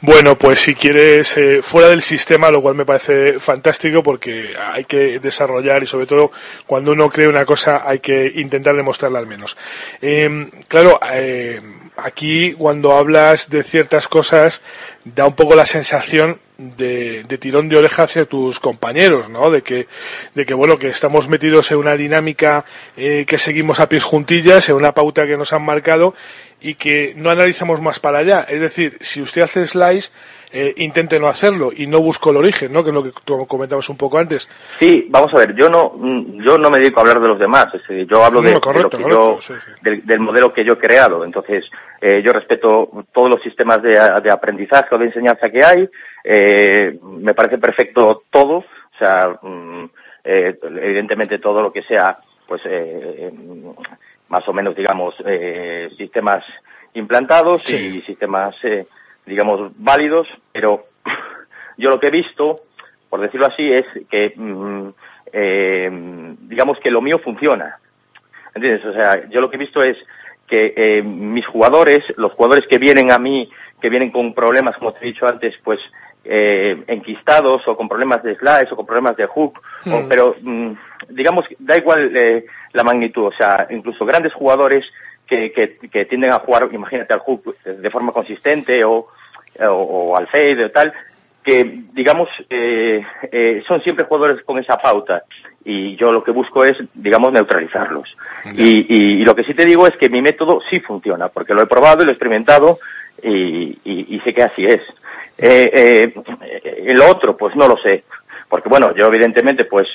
bueno, 0.00 0.36
pues 0.36 0.60
si 0.60 0.74
quieres, 0.74 1.36
eh, 1.36 1.62
fuera 1.62 1.88
del 1.88 2.02
sistema, 2.02 2.50
lo 2.50 2.62
cual 2.62 2.74
me 2.74 2.84
parece 2.84 3.38
fantástico 3.38 4.02
porque 4.02 4.54
hay 4.58 4.84
que 4.84 5.18
desarrollar 5.18 5.82
y 5.82 5.86
sobre 5.86 6.06
todo 6.06 6.32
cuando 6.66 6.92
uno 6.92 7.08
cree 7.08 7.28
una 7.28 7.44
cosa 7.44 7.82
hay 7.84 8.00
que 8.00 8.32
intentar 8.36 8.74
demostrarla 8.74 9.18
al 9.18 9.26
menos. 9.26 9.56
Eh, 10.00 10.48
claro, 10.68 10.98
aquí 11.96 12.52
cuando 12.54 12.96
hablas 12.96 13.50
de 13.50 13.62
ciertas 13.62 14.08
cosas 14.08 14.62
da 15.04 15.26
un 15.26 15.34
poco 15.34 15.54
la 15.54 15.66
sensación 15.66 16.40
de, 16.58 17.24
de, 17.24 17.38
tirón 17.38 17.68
de 17.68 17.76
oreja 17.76 18.04
hacia 18.04 18.24
tus 18.24 18.60
compañeros, 18.60 19.28
¿no? 19.28 19.50
De 19.50 19.62
que, 19.62 19.88
de 20.34 20.46
que 20.46 20.54
bueno, 20.54 20.78
que 20.78 20.88
estamos 20.88 21.28
metidos 21.28 21.70
en 21.70 21.78
una 21.78 21.96
dinámica 21.96 22.64
eh, 22.96 23.24
que 23.26 23.38
seguimos 23.38 23.80
a 23.80 23.88
pies 23.88 24.04
juntillas, 24.04 24.68
en 24.68 24.76
una 24.76 24.92
pauta 24.92 25.26
que 25.26 25.36
nos 25.36 25.52
han 25.52 25.64
marcado 25.64 26.14
y 26.60 26.74
que 26.74 27.14
no 27.16 27.30
analizamos 27.30 27.80
más 27.80 27.98
para 27.98 28.18
allá. 28.18 28.46
Es 28.48 28.60
decir, 28.60 28.96
si 29.00 29.20
usted 29.20 29.42
hace 29.42 29.66
slice, 29.66 30.10
eh, 30.52 30.74
intente 30.78 31.18
no 31.18 31.26
hacerlo 31.26 31.70
y 31.74 31.86
no 31.86 32.00
busco 32.00 32.30
el 32.30 32.36
origen, 32.36 32.72
¿no? 32.72 32.82
Que 32.82 32.90
es 32.90 32.94
lo 32.94 33.02
que 33.02 33.10
tú 33.24 33.46
comentabas 33.46 33.88
un 33.88 33.96
poco 33.96 34.18
antes. 34.18 34.48
Sí, 34.78 35.06
vamos 35.10 35.32
a 35.34 35.38
ver, 35.38 35.54
yo 35.54 35.68
no, 35.68 35.92
mm, 35.96 36.42
yo 36.42 36.58
no 36.58 36.70
me 36.70 36.78
dedico 36.78 37.00
a 37.00 37.02
hablar 37.02 37.20
de 37.20 37.28
los 37.28 37.38
demás, 37.38 37.66
es 37.74 37.82
decir, 37.86 38.06
yo 38.06 38.24
hablo 38.24 38.40
de, 38.42 38.52
lo 38.52 38.60
que 38.60 39.02
yo, 39.08 39.38
Del, 39.82 40.04
del, 40.04 40.20
modelo 40.20 40.52
que 40.52 40.64
yo 40.64 40.74
he 40.74 40.78
creado. 40.78 41.24
Entonces, 41.24 41.64
eh, 42.00 42.22
yo 42.24 42.32
respeto 42.32 42.90
todos 43.12 43.30
los 43.30 43.42
sistemas 43.42 43.82
de, 43.82 43.98
de, 44.22 44.30
aprendizaje 44.30 44.94
o 44.94 44.98
de 44.98 45.06
enseñanza 45.06 45.50
que 45.50 45.64
hay, 45.64 45.88
eh, 46.24 46.98
me 47.02 47.34
parece 47.34 47.58
perfecto 47.58 48.24
todo, 48.30 48.58
o 48.58 48.98
sea, 48.98 49.38
mm, 49.42 49.84
eh, 50.24 50.58
evidentemente 50.62 51.38
todo 51.38 51.62
lo 51.62 51.72
que 51.72 51.82
sea, 51.82 52.18
pues, 52.46 52.60
eh, 52.66 53.32
más 54.28 54.48
o 54.48 54.52
menos, 54.52 54.74
digamos, 54.74 55.14
eh, 55.26 55.90
sistemas 55.96 56.42
implantados 56.94 57.62
sí. 57.62 57.98
y 57.98 58.02
sistemas 58.02 58.54
eh, 58.64 58.86
digamos, 59.26 59.72
válidos, 59.76 60.26
pero 60.52 60.86
yo 61.76 61.90
lo 61.90 62.00
que 62.00 62.08
he 62.08 62.10
visto, 62.10 62.60
por 63.08 63.20
decirlo 63.20 63.46
así, 63.46 63.66
es 63.68 63.86
que, 64.10 64.32
mm, 64.36 64.88
eh, 65.32 65.90
digamos 66.40 66.78
que 66.80 66.90
lo 66.90 67.00
mío 67.00 67.18
funciona. 67.18 67.78
¿Entiendes? 68.54 68.84
O 68.84 68.92
sea, 68.92 69.28
yo 69.30 69.40
lo 69.40 69.48
que 69.48 69.56
he 69.56 69.60
visto 69.60 69.82
es 69.82 69.96
que 70.46 70.74
eh, 70.76 71.02
mis 71.02 71.46
jugadores, 71.46 72.04
los 72.16 72.32
jugadores 72.32 72.66
que 72.68 72.78
vienen 72.78 73.10
a 73.10 73.18
mí, 73.18 73.50
que 73.80 73.88
vienen 73.88 74.10
con 74.10 74.34
problemas, 74.34 74.76
como 74.76 74.92
te 74.92 75.02
he 75.02 75.12
dicho 75.12 75.26
antes, 75.26 75.54
pues 75.64 75.80
eh, 76.24 76.84
enquistados 76.86 77.66
o 77.66 77.76
con 77.76 77.88
problemas 77.88 78.22
de 78.22 78.36
slice 78.36 78.68
o 78.70 78.76
con 78.76 78.86
problemas 78.86 79.16
de 79.16 79.26
hook, 79.26 79.60
mm. 79.84 79.92
o, 79.94 80.08
pero 80.08 80.36
mm, 80.40 80.72
digamos, 81.08 81.46
da 81.58 81.76
igual 81.76 82.16
eh, 82.16 82.44
la 82.72 82.84
magnitud, 82.84 83.26
o 83.26 83.32
sea, 83.32 83.66
incluso 83.70 84.04
grandes 84.04 84.32
jugadores 84.34 84.84
que, 85.26 85.52
que, 85.52 85.76
que, 85.88 86.04
tienden 86.04 86.32
a 86.32 86.40
jugar, 86.40 86.68
imagínate, 86.72 87.12
al 87.12 87.20
hook 87.20 87.56
de 87.64 87.90
forma 87.90 88.12
consistente 88.12 88.84
o, 88.84 89.08
o, 89.60 89.66
o 89.66 90.16
al 90.16 90.26
fade 90.28 90.64
o 90.64 90.70
tal, 90.70 90.92
que 91.42 91.82
digamos 91.92 92.28
eh, 92.48 93.04
eh, 93.30 93.62
son 93.66 93.82
siempre 93.82 94.04
jugadores 94.04 94.44
con 94.44 94.58
esa 94.58 94.76
pauta. 94.76 95.24
Y 95.64 95.94
yo 95.96 96.10
lo 96.10 96.24
que 96.24 96.32
busco 96.32 96.64
es 96.64 96.76
digamos 96.92 97.32
neutralizarlos. 97.32 98.16
Y, 98.56 98.80
y, 98.80 99.20
y, 99.20 99.24
lo 99.24 99.34
que 99.34 99.44
sí 99.44 99.54
te 99.54 99.64
digo 99.64 99.86
es 99.86 99.96
que 99.96 100.08
mi 100.08 100.20
método 100.20 100.60
sí 100.68 100.80
funciona 100.80 101.28
porque 101.28 101.54
lo 101.54 101.62
he 101.62 101.66
probado 101.66 102.02
y 102.02 102.06
lo 102.06 102.10
he 102.10 102.14
experimentado 102.14 102.78
y, 103.22 103.78
y 103.84 104.20
sé 104.24 104.34
que 104.34 104.42
así 104.42 104.64
es. 104.64 104.82
Eh, 105.38 106.12
eh, 106.14 106.84
el 106.84 107.00
otro 107.00 107.36
pues 107.36 107.56
no 107.56 107.66
lo 107.66 107.76
sé 107.78 108.04
porque 108.48 108.68
bueno 108.68 108.94
yo 108.94 109.06
evidentemente 109.06 109.64
pues 109.64 109.88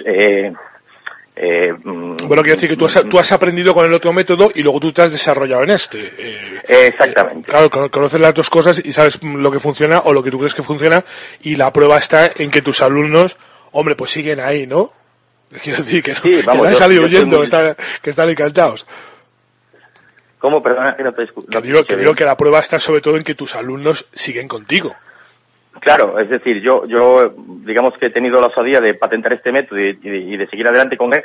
eh, 1.39 1.69
eh, 1.69 1.73
bueno, 1.84 2.41
quiero 2.41 2.56
decir 2.56 2.69
que 2.69 2.76
tú 2.76 2.86
has, 2.86 3.04
tú 3.08 3.19
has, 3.19 3.32
aprendido 3.32 3.73
con 3.73 3.86
el 3.86 3.93
otro 3.93 4.12
método 4.12 4.50
y 4.54 4.63
luego 4.63 4.80
tú 4.80 4.91
te 4.91 5.04
has 5.04 5.12
desarrollado 5.12 5.63
en 5.63 5.69
este. 5.69 6.13
Eh, 6.17 6.88
Exactamente. 6.88 7.52
Eh, 7.52 7.69
claro, 7.69 7.91
conoces 7.91 8.19
las 8.19 8.34
dos 8.34 8.50
cosas 8.50 8.82
y 8.84 8.91
sabes 8.91 9.21
lo 9.23 9.52
que 9.52 9.60
funciona 9.60 10.00
o 10.00 10.13
lo 10.13 10.23
que 10.23 10.32
tú 10.32 10.39
crees 10.39 10.56
que 10.56 10.63
funciona 10.63 11.04
y 11.41 11.56
la 11.56 11.71
prueba 11.71 11.97
está 11.97 12.32
en 12.36 12.50
que 12.50 12.62
tus 12.62 12.82
alumnos, 12.82 13.38
hombre, 13.71 13.95
pues 13.95 14.12
siguen 14.12 14.39
ahí, 14.39 14.65
¿no? 14.65 14.91
Quiero 15.63 15.84
decir 15.84 16.04
que, 16.04 16.15
sí, 16.15 16.41
vamos, 16.43 16.45
que 16.45 16.58
no 16.58 16.63
han 16.63 16.73
yo, 16.73 16.80
salido 16.80 17.02
yo 17.04 17.08
huyendo, 17.08 17.38
muy... 17.38 17.45
que, 17.47 17.56
están, 17.56 17.76
que 18.02 18.10
están 18.10 18.30
encantados. 18.30 18.88
¿Cómo? 20.39 20.62
Perdona, 20.62 20.95
que 20.95 21.04
no 21.04 21.13
te 21.13 21.28
digo, 21.62 21.84
que, 21.84 21.95
digo 21.95 22.15
que 22.15 22.26
la 22.26 22.38
prueba 22.38 22.60
está 22.60 22.80
sobre 22.80 23.02
todo 23.02 23.17
en 23.17 23.23
que 23.23 23.36
tus 23.36 23.56
alumnos 23.56 24.08
siguen 24.13 24.47
contigo. 24.47 24.95
Claro, 25.80 26.20
es 26.20 26.30
decir, 26.30 26.62
yo, 26.62 26.86
yo 26.86 27.34
digamos 27.66 27.98
que 27.98 28.08
he 28.08 28.10
tenido 28.12 28.40
la 28.42 28.48
osadía 28.48 28.82
de 28.82 28.94
patentar 28.94 29.34
este 29.34 29.52
método 29.52 29.80
y, 29.80 30.00
y, 30.02 30.34
y 30.34 30.38
de 30.38 30.48
seguir 30.48 30.68
adelante 30.68 30.98
con 30.98 31.13
él, 31.13 31.24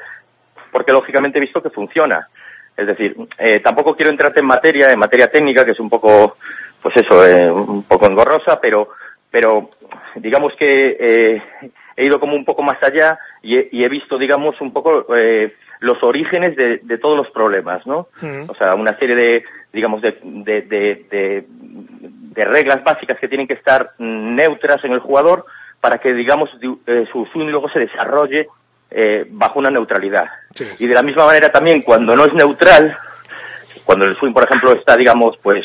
porque 0.70 0.92
lógicamente 0.92 1.38
he 1.38 1.40
visto 1.40 1.62
que 1.62 1.70
funciona. 1.70 2.28
Es 2.76 2.86
decir, 2.86 3.14
eh, 3.38 3.60
tampoco 3.60 3.94
quiero 3.94 4.10
entrarte 4.10 4.40
en 4.40 4.46
materia, 4.46 4.90
en 4.90 4.98
materia 4.98 5.30
técnica, 5.30 5.64
que 5.64 5.72
es 5.72 5.80
un 5.80 5.90
poco, 5.90 6.36
pues 6.82 6.96
eso, 6.96 7.24
eh, 7.26 7.50
un 7.50 7.82
poco 7.84 8.06
engorrosa, 8.06 8.58
pero, 8.60 8.88
pero 9.30 9.70
digamos 10.16 10.54
que 10.58 10.96
eh, 10.98 11.42
he 11.96 12.06
ido 12.06 12.18
como 12.18 12.34
un 12.34 12.44
poco 12.44 12.62
más 12.62 12.82
allá 12.82 13.18
y 13.42 13.58
he, 13.58 13.68
y 13.72 13.84
he 13.84 13.88
visto, 13.88 14.16
digamos, 14.16 14.58
un 14.60 14.72
poco 14.72 15.14
eh, 15.14 15.54
los 15.80 16.02
orígenes 16.02 16.56
de, 16.56 16.78
de, 16.82 16.98
todos 16.98 17.16
los 17.16 17.30
problemas, 17.30 17.86
¿no? 17.86 18.08
Mm. 18.20 18.48
O 18.48 18.54
sea, 18.54 18.74
una 18.74 18.96
serie 18.98 19.16
de, 19.16 19.44
digamos, 19.72 20.02
de, 20.02 20.18
de, 20.22 20.62
de, 20.62 21.44
de 21.48 22.44
reglas 22.44 22.82
básicas 22.84 23.18
que 23.18 23.28
tienen 23.28 23.46
que 23.46 23.54
estar 23.54 23.92
neutras 23.98 24.84
en 24.84 24.92
el 24.92 25.00
jugador 25.00 25.46
para 25.80 25.98
que, 25.98 26.12
digamos, 26.12 26.50
eh, 26.86 27.06
su 27.10 27.26
swing 27.26 27.48
luego 27.48 27.68
se 27.70 27.80
desarrolle 27.80 28.48
eh, 28.90 29.26
bajo 29.28 29.58
una 29.58 29.70
neutralidad. 29.70 30.26
Sí. 30.54 30.68
Y 30.78 30.86
de 30.86 30.94
la 30.94 31.02
misma 31.02 31.26
manera 31.26 31.50
también 31.50 31.82
cuando 31.82 32.14
no 32.14 32.24
es 32.24 32.34
neutral, 32.34 32.96
cuando 33.84 34.04
el 34.04 34.16
swing, 34.16 34.32
por 34.32 34.44
ejemplo, 34.44 34.72
está, 34.72 34.96
digamos, 34.96 35.36
pues, 35.42 35.64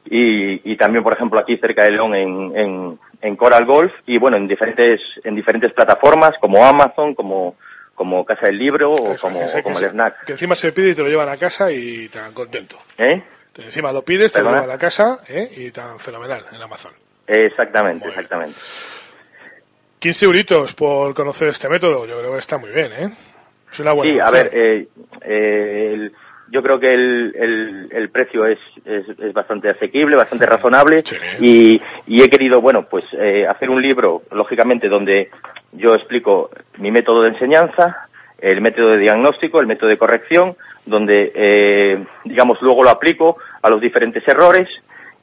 Y, 0.04 0.72
y, 0.72 0.76
también, 0.76 1.04
por 1.04 1.12
ejemplo, 1.12 1.38
aquí 1.38 1.56
cerca 1.58 1.84
de 1.84 1.90
León 1.90 2.14
en, 2.14 2.56
en, 2.56 2.98
en, 3.20 3.36
Coral 3.36 3.66
Golf 3.66 3.92
y 4.06 4.18
bueno, 4.18 4.36
en 4.36 4.48
diferentes, 4.48 5.00
en 5.22 5.34
diferentes 5.34 5.72
plataformas 5.72 6.32
como 6.40 6.64
Amazon, 6.64 7.14
como, 7.14 7.56
como 7.94 8.24
Casa 8.24 8.46
del 8.46 8.58
Libro 8.58 8.92
o 8.92 9.16
como, 9.16 9.40
que, 9.40 9.62
como 9.62 9.78
que 9.78 9.84
el 9.84 9.90
Snack. 9.90 10.24
Que 10.24 10.32
encima 10.32 10.54
se 10.54 10.72
pide 10.72 10.90
y 10.90 10.94
te 10.94 11.02
lo 11.02 11.08
llevan 11.08 11.28
a 11.28 11.36
casa 11.36 11.70
y 11.70 12.08
te 12.08 12.18
dan 12.18 12.32
contento. 12.32 12.78
¿Eh? 12.96 13.22
Encima 13.58 13.92
lo 13.92 14.02
pides, 14.02 14.32
te 14.32 14.42
lo 14.42 14.50
llevan 14.50 14.70
a 14.70 14.78
casa 14.78 15.18
¿eh? 15.28 15.50
y 15.56 15.70
tan 15.70 15.98
fenomenal 15.98 16.42
en 16.52 16.62
Amazon. 16.62 16.92
Exactamente, 17.26 18.04
muy 18.04 18.10
exactamente. 18.10 18.58
15 19.98 20.24
euritos 20.26 20.74
por 20.74 21.12
conocer 21.12 21.48
este 21.48 21.68
método, 21.68 22.06
yo 22.06 22.18
creo 22.18 22.32
que 22.32 22.38
está 22.38 22.56
muy 22.56 22.70
bien, 22.70 22.92
¿eh? 22.92 23.10
Es 23.70 23.80
una 23.80 23.92
buena 23.92 24.12
sí, 24.12 24.20
a 24.20 24.30
ver, 24.30 24.50
eh, 24.54 24.88
eh, 25.22 25.90
el, 25.92 26.12
yo 26.50 26.62
creo 26.62 26.80
que 26.80 26.88
el, 26.88 27.34
el, 27.36 27.88
el 27.90 28.08
precio 28.10 28.46
es, 28.46 28.58
es, 28.84 29.08
es, 29.18 29.32
bastante 29.32 29.70
asequible, 29.70 30.16
bastante 30.16 30.46
razonable. 30.46 31.02
Sí. 31.04 31.16
y, 31.40 31.82
y, 32.06 32.22
he 32.22 32.30
querido, 32.30 32.60
bueno, 32.60 32.86
pues 32.88 33.04
eh, 33.12 33.46
hacer 33.46 33.70
un 33.70 33.82
libro, 33.82 34.22
lógicamente, 34.32 34.88
donde 34.88 35.30
yo 35.72 35.94
explico 35.94 36.50
mi 36.78 36.90
método 36.90 37.22
de 37.22 37.30
enseñanza, 37.30 38.08
el 38.38 38.60
método 38.60 38.90
de 38.92 38.98
diagnóstico, 38.98 39.60
el 39.60 39.66
método 39.66 39.90
de 39.90 39.98
corrección, 39.98 40.56
donde, 40.86 41.32
eh, 41.34 42.04
digamos, 42.24 42.60
luego 42.62 42.82
lo 42.82 42.90
aplico 42.90 43.36
a 43.62 43.68
los 43.68 43.80
diferentes 43.80 44.26
errores. 44.26 44.68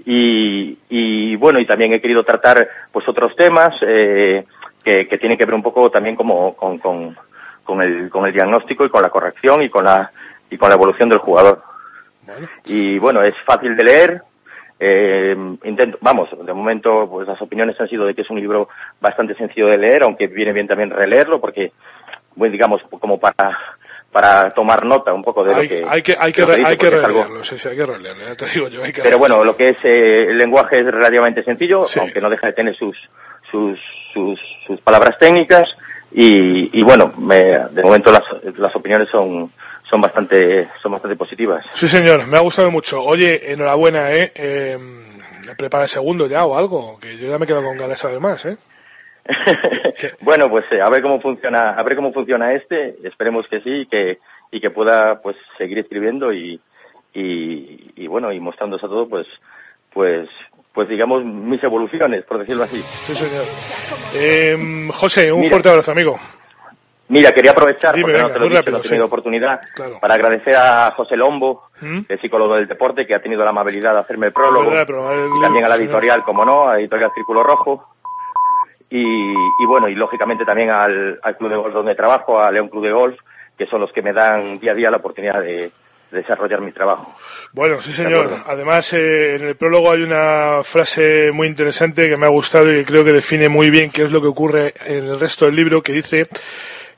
Y, 0.06 0.78
y 0.90 1.36
bueno, 1.38 1.60
y 1.60 1.66
también 1.66 1.94
he 1.94 2.02
querido 2.02 2.24
tratar 2.24 2.68
pues 2.92 3.08
otros 3.08 3.36
temas 3.36 3.76
eh, 3.82 4.46
que, 4.84 5.08
que 5.08 5.18
tienen 5.18 5.38
que 5.38 5.46
ver 5.46 5.56
un 5.56 5.64
poco 5.64 5.90
también 5.90 6.16
como 6.16 6.56
con, 6.56 6.78
con, 6.78 7.18
con, 7.64 7.82
el, 7.82 8.10
con 8.10 8.26
el 8.28 8.34
diagnóstico 8.34 8.86
y 8.86 8.90
con 8.90 9.02
la 9.02 9.10
corrección 9.10 9.64
y 9.64 9.70
con 9.70 9.86
la 9.86 10.12
y 10.50 10.58
con 10.58 10.70
la 10.70 10.76
evolución 10.76 11.10
del 11.10 11.20
jugador. 11.20 11.62
Bueno. 12.22 12.48
Y 12.66 12.98
bueno, 13.00 13.22
es 13.24 13.36
fácil 13.46 13.76
de 13.76 13.84
leer. 13.84 14.22
Eh, 14.80 15.36
intento, 15.64 15.98
vamos, 16.02 16.30
de 16.46 16.54
momento 16.54 17.08
pues 17.10 17.28
las 17.28 17.42
opiniones 17.42 17.80
han 17.80 17.88
sido 17.88 18.06
de 18.06 18.14
que 18.14 18.22
es 18.24 18.30
un 18.30 18.40
libro 18.40 18.68
bastante 19.00 19.34
sencillo 19.36 19.68
de 19.68 19.78
leer, 19.78 20.04
aunque 20.04 20.28
viene 20.28 20.52
bien 20.52 20.68
también 20.68 20.90
releerlo 20.90 21.40
porque, 21.40 21.72
bueno, 22.36 22.52
digamos, 22.52 22.82
como 23.00 23.18
para 23.20 23.58
para 24.12 24.50
tomar 24.52 24.86
nota 24.86 25.14
un 25.14 25.22
poco 25.24 25.44
de 25.44 25.54
hay, 25.54 25.64
lo 25.64 25.70
que 25.70 25.86
hay 25.88 26.02
que 26.02 26.16
hay 26.20 26.32
que, 26.32 26.46
dice, 26.46 26.78
que 26.78 26.88
algo- 26.88 27.08
releerlo, 27.24 27.44
sí, 27.44 27.58
sí, 27.58 27.68
hay 27.70 27.76
que 27.76 27.86
releerlo, 27.86 28.24
ya 28.26 28.36
te 28.36 28.46
digo 28.48 28.68
yo, 28.70 28.84
hay 28.84 28.92
que 28.94 29.02
pero 29.02 29.18
bueno, 29.18 29.44
lo 29.44 29.56
que 29.58 29.70
es 29.70 29.78
eh, 29.84 30.28
el 30.30 30.38
lenguaje 30.38 30.80
es 30.80 30.86
relativamente 30.86 31.44
sencillo, 31.44 31.86
aunque 32.00 32.22
no 32.22 32.30
deja 32.30 32.48
de 32.48 32.54
tener 32.54 32.76
sus 32.78 32.98
sus 33.52 33.78
sus, 34.14 34.40
sus 34.68 34.80
palabras 34.82 35.18
técnicas 35.20 35.64
y, 36.14 36.78
y 36.80 36.84
bueno, 36.84 37.12
me- 37.18 37.60
de 37.72 37.84
momento 37.84 38.12
las, 38.12 38.24
las 38.58 38.74
opiniones 38.76 39.10
son 39.10 39.52
son 39.90 40.02
bastante 40.02 40.70
son 40.82 40.92
bastante 40.94 41.16
positivas. 41.16 41.66
Sí, 41.74 41.88
señor, 41.88 42.28
me 42.28 42.38
ha 42.38 42.42
gustado 42.42 42.72
mucho. 42.72 43.02
Oye, 43.04 43.52
enhorabuena, 43.52 44.12
¿eh? 44.12 44.32
eh 44.36 44.78
prepara 45.58 45.84
el 45.84 45.90
segundo 45.90 46.28
ya 46.28 46.46
o 46.46 46.58
algo, 46.58 47.00
que 47.00 47.18
yo 47.18 47.28
ya 47.28 47.38
me 47.38 47.46
quedo 47.46 47.64
con 47.64 47.78
ganas 47.78 47.90
de 47.90 47.96
saber 47.98 48.20
más, 48.20 48.46
¿eh? 48.46 48.58
Bueno, 50.20 50.50
pues 50.50 50.66
eh, 50.72 50.82
a 50.82 50.90
ver 50.90 51.02
cómo 51.02 51.22
funciona, 51.22 51.70
a 51.72 51.84
ver 51.84 51.96
cómo 51.96 52.12
funciona 52.12 52.54
este, 52.54 52.96
esperemos 53.08 53.46
que 53.50 53.62
sí 53.62 53.70
y 53.70 53.86
que 53.86 54.20
y 54.52 54.60
que 54.60 54.70
pueda 54.70 55.22
pues 55.22 55.38
seguir 55.58 55.80
escribiendo 55.80 56.34
y 56.34 56.60
y, 57.14 57.92
y 57.96 58.08
bueno, 58.08 58.32
y 58.34 58.40
mostrándose 58.42 58.86
a 58.86 58.90
todo 58.90 59.08
pues 59.08 59.26
pues 59.94 60.28
pues 60.74 60.90
digamos 60.90 61.24
mis 61.24 61.64
evoluciones, 61.64 62.26
por 62.26 62.40
decirlo 62.40 62.64
así. 62.64 62.84
Sí, 63.04 63.16
señor. 63.16 63.48
Eh, 64.14 64.90
José, 64.92 65.32
un 65.32 65.40
Mira. 65.40 65.52
fuerte 65.52 65.70
abrazo, 65.70 65.92
amigo. 65.94 66.20
Mira, 67.08 67.32
quería 67.34 67.52
aprovechar, 67.52 67.94
Dime, 67.94 68.14
porque 68.14 68.22
no 68.24 68.28
te 68.30 68.34
lo 68.34 68.38
he 68.38 68.40
muy 68.40 68.50
dicho, 68.50 68.60
rápido, 68.62 68.78
no 68.78 68.80
he 68.84 68.88
tenido 68.90 69.06
sí. 69.06 69.08
oportunidad, 69.08 69.62
Claro. 69.76 70.00
para 70.00 70.14
agradecer 70.16 70.56
a 70.56 70.92
José 70.96 71.16
Lombo, 71.16 71.66
¿Mm? 71.82 72.00
el 72.10 72.20
psicólogo 72.22 72.56
del 72.56 72.68
deporte, 72.68 73.06
que 73.06 73.14
ha 73.14 73.22
tenido 73.22 73.44
la 73.44 73.52
amabilidad 73.52 73.94
de 73.94 74.00
hacerme 74.00 74.28
el 74.28 74.34
prólogo, 74.34 74.70
Verdad, 74.72 74.86
pero 74.88 75.12
el 75.12 75.30
y 75.38 75.42
también 75.42 75.66
a 75.66 75.70
la 75.70 75.76
editorial, 75.76 76.24
como 76.24 76.44
no, 76.44 76.68
a 76.68 76.80
editorial 76.80 77.12
Círculo 77.14 77.44
Rojo, 77.44 77.90
y, 78.90 79.02
y 79.04 79.66
bueno, 79.68 79.88
y 79.88 79.96
lógicamente 79.96 80.46
también 80.46 80.70
al, 80.70 81.20
al 81.22 81.38
Club 81.38 81.50
de 81.52 81.58
Golf 81.58 81.74
donde 81.74 81.96
trabajo, 81.96 82.40
a 82.40 82.52
León 82.52 82.70
Club 82.70 82.84
de 82.86 82.92
Golf, 82.92 83.20
que 83.58 83.66
son 83.68 83.82
los 83.82 83.92
que 83.92 84.02
me 84.02 84.14
dan 84.14 84.60
día 84.60 84.72
a 84.72 84.76
día 84.76 84.90
la 84.92 84.98
oportunidad 84.98 85.42
de, 85.42 85.56
de 85.58 85.72
desarrollar 86.12 86.62
mi 86.62 86.72
trabajo. 86.72 87.14
Bueno, 87.54 87.82
sí, 87.82 87.92
señor. 87.92 88.30
Además, 88.48 88.92
eh, 88.94 89.36
en 89.36 89.48
el 89.48 89.56
prólogo 89.56 89.92
hay 89.92 90.02
una 90.04 90.60
frase 90.64 91.32
muy 91.34 91.48
interesante 91.48 92.08
que 92.10 92.18
me 92.18 92.26
ha 92.26 92.30
gustado 92.30 92.72
y 92.72 92.78
que 92.80 92.86
creo 92.86 93.04
que 93.04 93.14
define 93.14 93.50
muy 93.50 93.70
bien 93.70 93.92
qué 93.92 94.04
es 94.04 94.12
lo 94.12 94.22
que 94.22 94.28
ocurre 94.28 94.74
en 94.86 95.08
el 95.08 95.20
resto 95.20 95.46
del 95.46 95.56
libro, 95.56 95.82
que 95.82 95.92
dice 95.94 96.28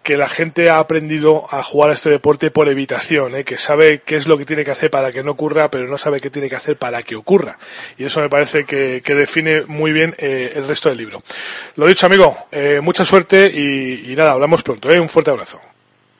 que 0.08 0.16
la 0.16 0.30
gente 0.30 0.70
ha 0.70 0.80
aprendido 0.80 1.44
a 1.52 1.62
jugar 1.62 1.90
a 1.90 1.94
este 1.94 2.10
deporte 2.10 2.50
por 2.50 2.70
evitación, 2.70 3.36
¿eh? 3.36 3.44
que 3.44 3.58
sabe 3.58 4.04
qué 4.06 4.16
es 4.16 4.26
lo 4.26 4.38
que 4.38 4.46
tiene 4.46 4.64
que 4.64 4.72
hacer 4.72 4.90
para 4.90 5.12
que 5.12 5.22
no 5.22 5.32
ocurra, 5.32 5.70
pero 5.70 5.86
no 5.86 5.98
sabe 5.98 6.22
qué 6.22 6.30
tiene 6.30 6.48
que 6.48 6.56
hacer 6.56 6.78
para 6.78 7.04
que 7.04 7.18
ocurra. 7.18 7.58
Y 7.98 8.06
eso 8.06 8.22
me 8.22 8.30
parece 8.30 8.64
que, 8.64 9.02
que 9.04 9.16
define 9.16 9.64
muy 9.68 9.92
bien 9.92 10.16
eh, 10.18 10.54
el 10.56 10.66
resto 10.66 10.88
del 10.88 11.00
libro. 11.00 11.22
Lo 11.76 11.88
dicho, 11.88 12.06
amigo, 12.06 12.38
eh, 12.54 12.80
mucha 12.82 13.04
suerte 13.04 13.52
y, 13.54 14.14
y 14.14 14.16
nada, 14.16 14.32
hablamos 14.32 14.64
pronto. 14.64 14.90
¿eh? 14.90 14.98
Un 14.98 15.10
fuerte 15.10 15.32
abrazo. 15.32 15.60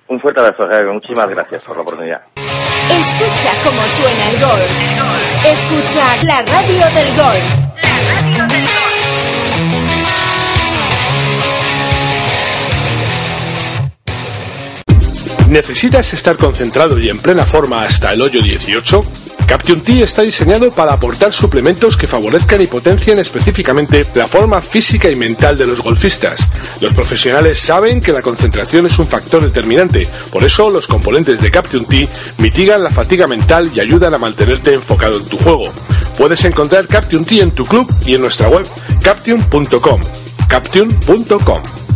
Un 0.10 0.20
fuerte 0.20 0.42
abrazo, 0.42 0.64
Javier. 0.64 0.88
Muchísimas 0.88 1.30
gracias 1.30 1.66
por 1.66 1.78
la 1.78 1.82
oportunidad. 1.84 2.22
Escucha 2.92 3.54
cómo 3.64 3.88
suena 3.88 4.32
el 4.32 4.42
golf. 4.42 5.46
Escucha 5.46 6.24
la 6.24 6.42
radio 6.42 6.94
del 6.94 7.16
golf. 7.16 8.77
¿Necesitas 15.50 16.14
estar 16.14 16.36
concentrado 16.36 17.00
y 17.00 17.10
en 17.10 17.18
plena 17.20 17.46
forma 17.46 17.84
hasta 17.84 18.12
el 18.12 18.22
hoyo 18.22 18.42
18? 18.42 19.02
Caption 19.48 19.80
T 19.80 20.04
está 20.04 20.24
diseñado 20.24 20.72
para 20.72 20.92
aportar 20.92 21.32
suplementos 21.32 21.96
que 21.96 22.06
favorezcan 22.06 22.62
y 22.62 22.68
potencien 22.68 23.18
específicamente 23.20 24.06
la 24.14 24.28
forma 24.28 24.62
física 24.62 25.10
y 25.10 25.16
mental 25.16 25.58
de 25.58 25.66
los 25.66 25.82
golfistas. 25.82 26.46
Los 26.82 26.94
profesionales 26.94 27.60
saben 27.60 28.02
que 28.02 28.12
la 28.12 28.22
concentración 28.22 28.88
es 28.88 29.00
un 29.00 29.08
factor 29.08 29.42
determinante, 29.42 30.10
por 30.32 30.44
eso 30.44 30.70
los 30.70 30.86
componentes 30.86 31.40
de 31.40 31.50
Caption 31.50 31.86
T 31.86 32.10
mitigan 32.40 32.84
la 32.84 32.92
fatiga 32.92 33.26
mental 33.26 33.72
y 33.74 33.80
ayudan 33.80 34.14
a 34.14 34.18
mantenerte 34.18 34.74
enfocado 34.74 35.18
en 35.18 35.26
tu 35.30 35.38
juego. 35.38 35.72
Puedes 36.18 36.44
encontrar 36.44 36.88
Caption 36.88 37.24
T 37.24 37.40
en 37.40 37.52
tu 37.52 37.66
club 37.66 37.90
y 38.06 38.16
en 38.16 38.22
nuestra 38.22 38.50
web 38.50 38.68
caption.com. 39.02 40.02
Caption.com. 40.50 41.87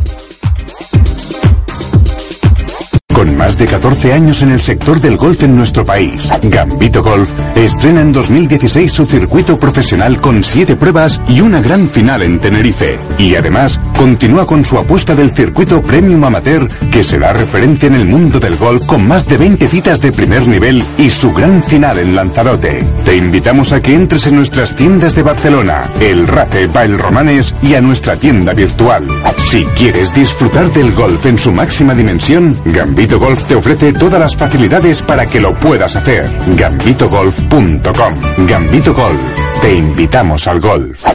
Con 3.21 3.37
más 3.37 3.55
de 3.55 3.67
14 3.67 4.13
años 4.13 4.41
en 4.41 4.49
el 4.49 4.61
sector 4.61 4.99
del 4.99 5.15
golf 5.15 5.43
en 5.43 5.55
nuestro 5.55 5.85
país, 5.85 6.27
Gambito 6.41 7.03
Golf 7.03 7.29
estrena 7.55 8.01
en 8.01 8.11
2016 8.11 8.91
su 8.91 9.05
circuito 9.05 9.59
profesional 9.59 10.19
con 10.19 10.43
7 10.43 10.75
pruebas 10.75 11.21
y 11.27 11.39
una 11.41 11.61
gran 11.61 11.87
final 11.87 12.23
en 12.23 12.39
Tenerife. 12.39 12.97
Y 13.19 13.35
además, 13.35 13.79
continúa 13.95 14.47
con 14.47 14.65
su 14.65 14.79
apuesta 14.79 15.13
del 15.13 15.35
circuito 15.35 15.83
Premium 15.83 16.23
Amateur, 16.23 16.67
que 16.89 17.03
será 17.03 17.31
referente 17.31 17.85
en 17.85 17.93
el 17.93 18.05
mundo 18.05 18.39
del 18.39 18.57
golf 18.57 18.87
con 18.87 19.07
más 19.07 19.23
de 19.27 19.37
20 19.37 19.67
citas 19.67 20.01
de 20.01 20.11
primer 20.11 20.47
nivel 20.47 20.83
y 20.97 21.11
su 21.11 21.31
gran 21.31 21.61
final 21.61 21.99
en 21.99 22.15
Lanzarote. 22.15 22.89
Te 23.05 23.17
invitamos 23.17 23.71
a 23.71 23.83
que 23.83 23.93
entres 23.93 24.25
en 24.25 24.37
nuestras 24.37 24.75
tiendas 24.75 25.13
de 25.13 25.21
Barcelona, 25.21 25.91
El 25.99 26.25
Rate 26.25 26.65
Bail 26.65 26.97
Romanes 26.97 27.53
y 27.61 27.75
a 27.75 27.81
nuestra 27.81 28.15
tienda 28.15 28.53
virtual. 28.53 29.07
Si 29.37 29.63
quieres 29.63 30.11
disfrutar 30.11 30.73
del 30.73 30.91
golf 30.93 31.23
en 31.27 31.37
su 31.37 31.51
máxima 31.51 31.93
dimensión, 31.93 32.59
Gambito 32.65 33.10
Golf 33.19 33.43
te 33.45 33.55
ofrece 33.55 33.93
todas 33.93 34.19
las 34.19 34.35
facilidades 34.35 35.01
para 35.03 35.25
que 35.25 35.39
lo 35.39 35.53
puedas 35.53 35.95
hacer. 35.95 36.31
Gambitogolf.com. 36.55 38.45
Gambito 38.47 38.93
Golf. 38.93 39.21
Te 39.61 39.75
invitamos 39.75 40.47
al 40.47 40.59
golf. 40.59 41.05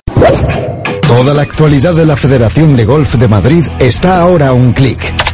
Toda 1.06 1.34
la 1.34 1.42
actualidad 1.42 1.94
de 1.94 2.04
la 2.04 2.16
Federación 2.16 2.76
de 2.76 2.84
Golf 2.84 3.14
de 3.14 3.28
Madrid 3.28 3.64
está 3.78 4.20
ahora 4.20 4.48
a 4.48 4.52
un 4.52 4.72
clic. 4.72 5.00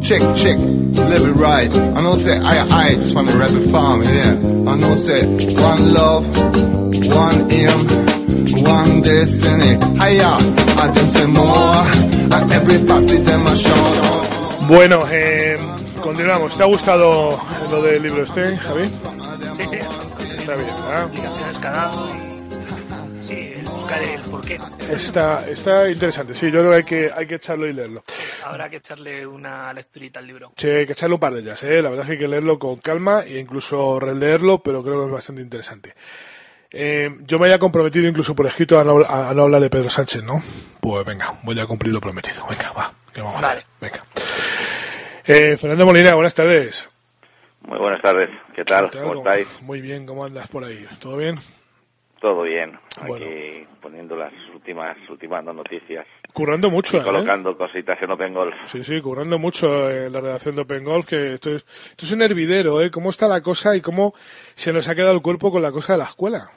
Chick, 0.00 0.22
chick, 0.36 0.58
live 0.58 1.26
it 1.26 1.32
right. 1.34 1.70
I 1.70 2.00
know 2.00 2.14
say 2.14 2.38
I 2.38 2.66
heights 2.66 3.10
from 3.12 3.26
the 3.26 3.36
rebel 3.36 3.60
farm, 3.62 4.02
yeah. 4.02 4.32
I 4.70 4.76
know 4.76 4.94
say 4.94 5.26
one 5.54 5.92
love, 5.92 6.26
one 7.08 7.50
aim, 7.52 8.64
one 8.64 9.02
destiny. 9.02 9.74
Hiya, 9.98 10.32
I 10.78 10.90
them 10.94 11.08
say 11.08 11.26
more, 11.26 11.84
and 12.32 12.52
every 12.52 12.86
passage 12.86 13.24
them 13.24 13.46
a 13.46 13.54
show. 13.56 14.66
Bueno, 14.68 15.04
eh, 15.10 15.58
continuamos. 16.00 16.56
¿Te 16.56 16.62
ha 16.62 16.66
gustado 16.66 17.38
lo 17.70 17.82
del 17.82 18.02
libro 18.02 18.24
este, 18.24 18.56
Javi? 18.56 18.88
Sí, 18.88 19.64
sí. 19.68 19.78
Está 20.38 20.54
bien, 20.54 20.70
¿verdad? 20.86 21.60
Cagado 21.60 22.08
y 22.14 23.26
sí, 23.26 23.54
buscar 23.64 24.02
el 24.02 24.20
porqué. 24.22 24.58
Está, 24.90 25.46
está 25.48 25.90
interesante, 25.90 26.34
sí, 26.34 26.46
yo 26.50 26.60
creo 26.60 26.70
que 26.70 26.76
hay 26.76 26.84
que, 26.84 27.10
hay 27.14 27.26
que 27.26 27.34
echarlo 27.34 27.66
y 27.66 27.72
leerlo. 27.72 28.02
Habrá 28.48 28.70
que 28.70 28.76
echarle 28.76 29.26
una 29.26 29.72
lecturita 29.72 30.20
al 30.20 30.26
libro. 30.26 30.52
Sí, 30.56 30.68
hay 30.68 30.86
que 30.86 30.92
echarle 30.92 31.14
un 31.14 31.20
par 31.20 31.34
de 31.34 31.40
ellas, 31.40 31.62
¿eh? 31.64 31.82
la 31.82 31.90
verdad 31.90 32.04
es 32.04 32.06
que 32.06 32.12
hay 32.12 32.18
que 32.18 32.28
leerlo 32.28 32.58
con 32.58 32.76
calma 32.76 33.22
e 33.22 33.38
incluso 33.38 34.00
releerlo, 34.00 34.62
pero 34.62 34.82
creo 34.82 35.00
que 35.00 35.06
es 35.06 35.12
bastante 35.12 35.42
interesante. 35.42 35.94
Eh, 36.70 37.10
yo 37.20 37.38
me 37.38 37.46
había 37.46 37.58
comprometido 37.58 38.08
incluso 38.08 38.34
por 38.34 38.46
escrito 38.46 38.78
a 38.78 38.84
no, 38.84 39.00
a 39.06 39.32
no 39.34 39.42
hablar 39.42 39.60
de 39.60 39.70
Pedro 39.70 39.88
Sánchez, 39.90 40.22
¿no? 40.22 40.42
Pues 40.80 41.04
venga, 41.04 41.34
voy 41.42 41.58
a 41.60 41.66
cumplir 41.66 41.92
lo 41.92 42.00
prometido. 42.00 42.46
Venga, 42.48 42.72
va, 42.72 42.92
¿qué 43.12 43.20
vamos 43.20 43.42
a 43.42 43.50
hacer? 43.50 43.64
Venga. 43.80 44.00
Eh, 45.24 45.56
Fernando 45.58 45.84
Molina, 45.86 46.14
buenas 46.14 46.34
tardes. 46.34 46.88
Muy 47.66 47.78
buenas 47.78 48.00
tardes, 48.00 48.30
¿qué 48.54 48.64
tal? 48.64 48.88
¿Qué 48.88 48.98
tal? 48.98 49.08
¿Cómo 49.08 49.18
estáis? 49.18 49.48
Muy 49.60 49.80
bien, 49.82 50.06
¿cómo 50.06 50.24
andas 50.24 50.48
por 50.48 50.64
ahí? 50.64 50.86
¿Todo 51.00 51.18
bien? 51.18 51.38
Todo 52.20 52.42
bien, 52.42 52.76
aquí 53.00 53.64
poniendo 53.80 54.16
las 54.16 54.32
últimas 54.52 54.96
últimas 55.08 55.44
noticias. 55.44 56.04
Currando 56.32 56.68
mucho, 56.68 56.96
y 56.96 57.00
¿eh? 57.00 57.04
colocando 57.04 57.56
cositas 57.56 58.00
en 58.02 58.10
Open 58.10 58.34
Golf. 58.34 58.54
Sí, 58.64 58.82
sí, 58.82 59.00
currando 59.00 59.38
mucho 59.38 59.88
en 59.88 60.12
la 60.12 60.20
redacción 60.20 60.56
de 60.56 60.62
Open 60.62 60.82
Golf, 60.82 61.06
que 61.06 61.34
esto 61.34 61.50
es, 61.50 61.64
esto 61.90 62.04
es 62.04 62.12
un 62.12 62.22
hervidero, 62.22 62.80
¿eh? 62.80 62.90
¿Cómo 62.90 63.10
está 63.10 63.28
la 63.28 63.40
cosa 63.40 63.76
y 63.76 63.80
cómo 63.80 64.14
se 64.56 64.72
nos 64.72 64.88
ha 64.88 64.96
quedado 64.96 65.14
el 65.14 65.22
cuerpo 65.22 65.52
con 65.52 65.62
la 65.62 65.70
cosa 65.70 65.92
de 65.92 65.98
la 66.00 66.04
escuela? 66.06 66.50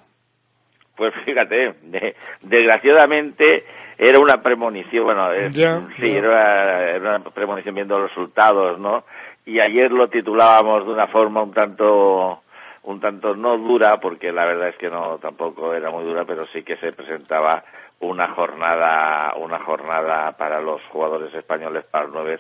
Pues 0.98 1.14
fíjate, 1.26 1.76
de- 1.84 2.16
desgraciadamente 2.42 3.64
era 3.98 4.20
una 4.20 4.42
premonición, 4.42 5.04
bueno, 5.06 5.32
es- 5.32 5.54
Ya, 5.54 5.82
sí, 5.96 6.02
ya. 6.12 6.18
Era, 6.18 6.90
era 6.96 7.16
una 7.18 7.24
premonición 7.30 7.76
viendo 7.76 8.00
los 8.00 8.10
resultados, 8.10 8.80
¿no? 8.80 9.04
Y 9.46 9.60
ayer 9.60 9.92
lo 9.92 10.08
titulábamos 10.10 10.86
de 10.86 10.92
una 10.92 11.08
forma 11.08 11.42
un 11.44 11.54
tanto, 11.54 12.42
un 12.84 13.00
tanto 13.00 13.36
no 13.36 13.58
dura, 13.58 13.98
porque 13.98 14.32
la 14.32 14.46
verdad 14.46 14.70
es 14.70 14.78
que 14.78 14.90
no, 14.90 15.18
tampoco 15.20 15.74
era 15.74 15.92
muy 15.92 16.04
dura, 16.04 16.26
pero 16.26 16.46
sí 16.48 16.64
que 16.64 16.78
se 16.78 16.92
presentaba 16.92 17.64
una 18.00 18.34
jornada, 18.34 19.34
una 19.38 19.60
jornada 19.60 20.32
para 20.32 20.60
los 20.60 20.82
jugadores 20.92 21.34
españoles, 21.34 21.86
para 21.90 22.06
los 22.06 22.14
nueve 22.14 22.40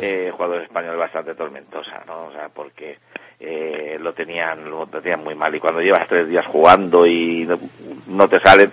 eh, 0.00 0.30
jugadores 0.32 0.64
españoles 0.64 0.98
bastante 0.98 1.34
tormentosa, 1.34 2.02
¿no? 2.06 2.26
O 2.26 2.32
sea, 2.32 2.50
porque 2.50 2.98
eh, 3.40 3.96
lo 4.00 4.12
tenían, 4.12 4.70
lo 4.70 4.86
tenían 4.86 5.24
muy 5.24 5.34
mal 5.34 5.54
y 5.54 5.60
cuando 5.60 5.80
llevas 5.80 6.06
tres 6.06 6.28
días 6.28 6.46
jugando 6.46 7.06
y 7.06 7.46
no, 7.46 7.58
no 8.08 8.28
te 8.28 8.38
salen, 8.40 8.70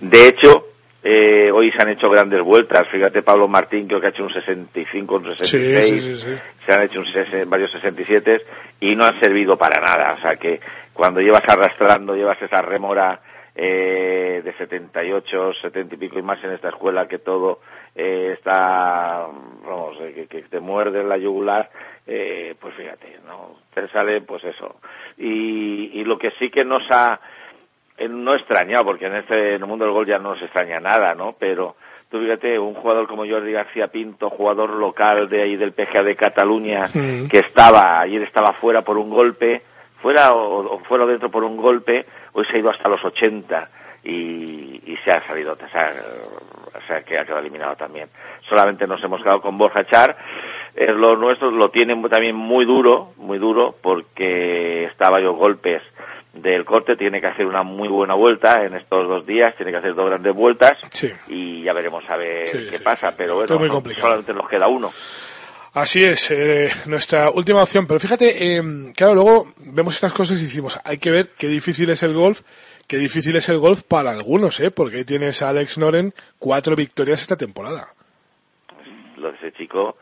de 0.00 0.28
hecho, 0.28 0.64
eh, 1.02 1.50
hoy 1.52 1.70
se 1.72 1.80
han 1.82 1.88
hecho 1.90 2.10
grandes 2.10 2.42
vueltas. 2.42 2.88
Fíjate, 2.88 3.22
Pablo 3.22 3.46
Martín 3.48 3.86
creo 3.86 4.00
que 4.00 4.06
ha 4.06 4.10
hecho 4.10 4.24
un 4.24 4.32
65, 4.32 5.14
un 5.14 5.36
66. 5.36 6.02
Sí, 6.02 6.14
sí, 6.16 6.16
sí. 6.16 6.38
Se 6.66 6.72
han 6.74 6.82
hecho 6.82 7.00
un 7.00 7.06
ses- 7.06 7.48
varios 7.48 7.70
67 7.72 8.42
y 8.80 8.94
no 8.96 9.04
han 9.04 9.18
servido 9.20 9.56
para 9.56 9.80
nada. 9.80 10.14
O 10.14 10.20
sea 10.20 10.36
que 10.36 10.60
cuando 10.92 11.20
llevas 11.20 11.44
arrastrando, 11.48 12.14
llevas 12.16 12.40
esa 12.42 12.62
remora 12.62 13.20
eh, 13.54 14.40
de 14.44 14.52
78, 14.54 15.52
70 15.62 15.94
y 15.94 15.98
pico 15.98 16.18
y 16.18 16.22
más 16.22 16.42
en 16.44 16.50
esta 16.52 16.68
escuela 16.68 17.06
que 17.08 17.18
todo 17.18 17.60
eh, 17.94 18.34
está, 18.36 19.26
vamos, 19.64 19.96
eh, 20.00 20.12
que, 20.14 20.26
que 20.26 20.42
te 20.48 20.60
muerde 20.60 21.02
la 21.02 21.16
yugular, 21.16 21.68
eh, 22.06 22.54
pues 22.60 22.74
fíjate, 22.74 23.18
no 23.26 23.56
te 23.74 23.88
sale 23.88 24.20
pues 24.20 24.44
eso. 24.44 24.76
Y, 25.16 25.90
y 26.00 26.04
lo 26.04 26.18
que 26.18 26.30
sí 26.38 26.50
que 26.50 26.64
nos 26.64 26.82
ha 26.90 27.18
no 28.08 28.34
extrañado, 28.34 28.84
porque 28.84 29.06
en 29.06 29.16
este 29.16 29.54
en 29.54 29.62
el 29.62 29.66
mundo 29.66 29.84
del 29.84 29.94
gol 29.94 30.06
ya 30.06 30.18
no 30.18 30.34
nos 30.34 30.42
extraña 30.42 30.78
nada, 30.80 31.14
¿no? 31.14 31.34
Pero 31.38 31.76
tú 32.10 32.20
fíjate, 32.20 32.58
un 32.58 32.74
jugador 32.74 33.06
como 33.06 33.26
Jordi 33.26 33.52
García 33.52 33.88
Pinto, 33.88 34.30
jugador 34.30 34.70
local 34.70 35.28
de 35.28 35.42
ahí 35.42 35.56
del 35.56 35.72
PGA 35.72 36.02
de 36.02 36.16
Cataluña, 36.16 36.86
que 36.92 37.38
estaba, 37.38 38.00
ayer 38.00 38.22
estaba 38.22 38.52
fuera 38.52 38.82
por 38.82 38.98
un 38.98 39.10
golpe, 39.10 39.62
fuera 40.00 40.32
o, 40.32 40.74
o 40.74 40.78
fuera 40.80 41.04
o 41.04 41.06
dentro 41.06 41.30
por 41.30 41.44
un 41.44 41.56
golpe, 41.56 42.06
hoy 42.32 42.44
se 42.46 42.56
ha 42.56 42.60
ido 42.60 42.70
hasta 42.70 42.88
los 42.88 43.04
80 43.04 43.68
y, 44.04 44.80
y 44.86 44.96
se 45.04 45.10
ha 45.10 45.26
salido, 45.26 45.52
o 45.52 45.68
sea, 45.68 45.92
o 46.74 46.86
sea, 46.86 47.02
que 47.02 47.18
ha 47.18 47.24
quedado 47.24 47.40
eliminado 47.40 47.76
también. 47.76 48.08
Solamente 48.48 48.86
nos 48.86 49.02
hemos 49.02 49.20
quedado 49.20 49.40
con 49.40 49.58
Borja 49.58 49.84
Char, 49.84 50.16
es 50.74 50.94
lo 50.94 51.16
nuestro, 51.16 51.50
lo 51.50 51.70
tienen 51.70 52.00
también 52.08 52.36
muy 52.36 52.64
duro, 52.64 53.12
muy 53.16 53.38
duro, 53.38 53.74
porque 53.82 54.84
está 54.84 55.10
varios 55.10 55.36
golpes 55.36 55.82
del 56.32 56.64
corte, 56.64 56.96
tiene 56.96 57.20
que 57.20 57.26
hacer 57.26 57.46
una 57.46 57.62
muy 57.62 57.88
buena 57.88 58.14
vuelta 58.14 58.64
en 58.64 58.74
estos 58.76 59.08
dos 59.08 59.26
días, 59.26 59.56
tiene 59.56 59.72
que 59.72 59.78
hacer 59.78 59.94
dos 59.94 60.06
grandes 60.06 60.34
vueltas 60.34 60.78
Sí. 60.90 61.10
y 61.28 61.62
ya 61.64 61.72
veremos 61.72 62.04
a 62.08 62.16
ver 62.16 62.46
Sí, 62.48 62.66
qué 62.70 62.78
sí, 62.78 62.82
pasa, 62.84 63.12
pero 63.16 63.36
bueno, 63.36 63.58
muy 63.58 63.68
no- 63.68 63.82
solamente 64.00 64.32
nos 64.32 64.48
queda 64.48 64.68
uno. 64.68 64.90
Así 65.74 66.02
es, 66.04 66.30
eh, 66.30 66.70
nuestra 66.86 67.30
última 67.30 67.62
opción. 67.62 67.86
Pero 67.86 68.00
fíjate, 68.00 68.56
eh, 68.56 68.62
claro, 68.96 69.14
luego 69.14 69.52
vemos 69.58 69.94
estas 69.94 70.12
cosas 70.12 70.38
y 70.40 70.42
decimos, 70.44 70.78
hay 70.84 70.98
que 70.98 71.10
ver 71.10 71.30
qué 71.36 71.46
difícil 71.46 71.90
es 71.90 72.02
el 72.02 72.14
golf, 72.14 72.40
qué 72.86 72.96
difícil 72.96 73.36
es 73.36 73.48
el 73.48 73.58
golf 73.58 73.82
para 73.82 74.10
algunos, 74.10 74.58
¿eh? 74.60 74.70
Porque 74.70 74.96
ahí 74.98 75.04
tienes 75.04 75.42
a 75.42 75.50
Alex 75.50 75.78
Noren 75.78 76.14
cuatro 76.38 76.74
victorias 76.74 77.20
esta 77.20 77.36
temporada. 77.36 77.92
Lo 79.16 79.30
de 79.30 79.36
ese 79.38 79.52
chico 79.52 79.98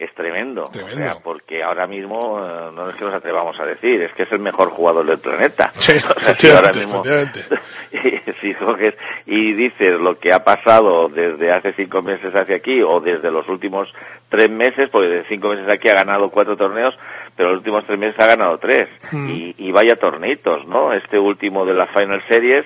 es 0.00 0.14
tremendo, 0.14 0.70
Tremendo. 0.72 0.96
O 0.96 1.04
sea, 1.04 1.14
porque 1.22 1.62
ahora 1.62 1.86
mismo 1.86 2.42
eh, 2.42 2.70
no 2.74 2.88
es 2.88 2.96
que 2.96 3.04
nos 3.04 3.12
atrevamos 3.12 3.60
a 3.60 3.66
decir, 3.66 4.00
es 4.00 4.12
que 4.14 4.22
es 4.22 4.32
el 4.32 4.38
mejor 4.38 4.70
jugador 4.70 5.04
del 5.04 5.18
planeta. 5.18 5.70
Sí, 5.80 5.92
O 5.96 6.20
sea, 6.20 6.34
si 6.34 6.48
ahora 6.48 6.70
mismo 6.72 7.02
si 8.40 8.54
coges 8.54 8.94
y 9.26 9.52
dices 9.52 10.00
lo 10.00 10.18
que 10.18 10.32
ha 10.32 10.42
pasado 10.42 11.08
desde 11.08 11.52
hace 11.52 11.72
cinco 11.74 12.00
meses 12.00 12.34
hacia 12.34 12.56
aquí 12.56 12.80
o 12.82 13.00
desde 13.00 13.30
los 13.30 13.46
últimos 13.48 13.92
tres 14.28 14.50
meses, 14.50 14.88
porque 14.90 15.08
de 15.08 15.24
cinco 15.24 15.48
meses 15.48 15.68
aquí 15.68 15.88
ha 15.88 15.94
ganado 15.94 16.30
cuatro 16.30 16.56
torneos, 16.56 16.94
pero 17.36 17.50
los 17.50 17.58
últimos 17.58 17.84
tres 17.84 17.98
meses 17.98 18.18
ha 18.20 18.26
ganado 18.26 18.56
tres. 18.58 18.88
Mm. 19.12 19.28
Y, 19.28 19.54
y 19.58 19.72
vaya 19.72 19.96
torneitos, 19.96 20.66
¿no? 20.66 20.92
Este 20.94 21.18
último 21.18 21.66
de 21.66 21.74
las 21.74 21.90
Final 21.90 22.22
Series, 22.26 22.64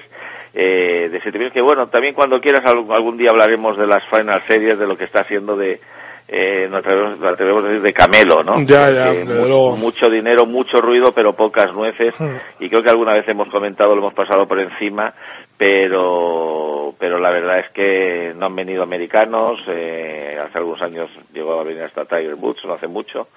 eh, 0.52 1.08
de 1.10 1.20
siete 1.20 1.38
meses, 1.38 1.52
que 1.52 1.62
bueno, 1.62 1.88
también 1.88 2.14
cuando 2.14 2.40
quieras 2.40 2.64
algún, 2.64 2.92
algún 2.92 3.16
día 3.16 3.30
hablaremos 3.30 3.76
de 3.76 3.88
las 3.88 4.04
Final 4.08 4.42
Series, 4.46 4.78
de 4.78 4.86
lo 4.86 4.96
que 4.96 5.04
está 5.04 5.22
haciendo 5.22 5.56
de, 5.56 5.80
eh, 6.28 6.66
nos 6.70 6.80
atrevemos, 6.80 7.18
nos 7.20 7.32
atrevemos 7.34 7.64
a 7.64 7.68
decir 7.68 7.82
de 7.82 7.92
Camelo, 7.92 8.42
¿no? 8.42 8.60
Ya, 8.62 8.90
ya, 8.90 9.12
mu- 9.24 9.76
mucho 9.76 10.08
dinero, 10.08 10.46
mucho 10.46 10.80
ruido, 10.80 11.12
pero 11.12 11.32
pocas 11.34 11.72
nueces. 11.74 12.18
Mm. 12.18 12.36
Y 12.60 12.68
creo 12.70 12.82
que 12.82 12.90
alguna 12.90 13.12
vez 13.12 13.28
hemos 13.28 13.48
comentado, 13.48 13.94
lo 13.94 14.00
hemos 14.00 14.14
pasado 14.14 14.46
por 14.46 14.58
encima, 14.58 15.12
pero, 15.58 16.94
pero 16.98 17.18
la 17.18 17.30
verdad 17.30 17.58
es 17.60 17.70
que 17.70 18.32
no 18.36 18.46
han 18.46 18.56
venido 18.56 18.82
americanos. 18.82 19.60
eh, 19.68 20.38
hace 20.42 20.58
algunos 20.58 20.80
años 20.82 21.10
llegó 21.32 21.60
a 21.60 21.64
venir 21.64 21.82
hasta 21.82 22.04
Tiger 22.04 22.34
Woods, 22.34 22.64
no 22.64 22.74
hace 22.74 22.86
mucho. 22.88 23.28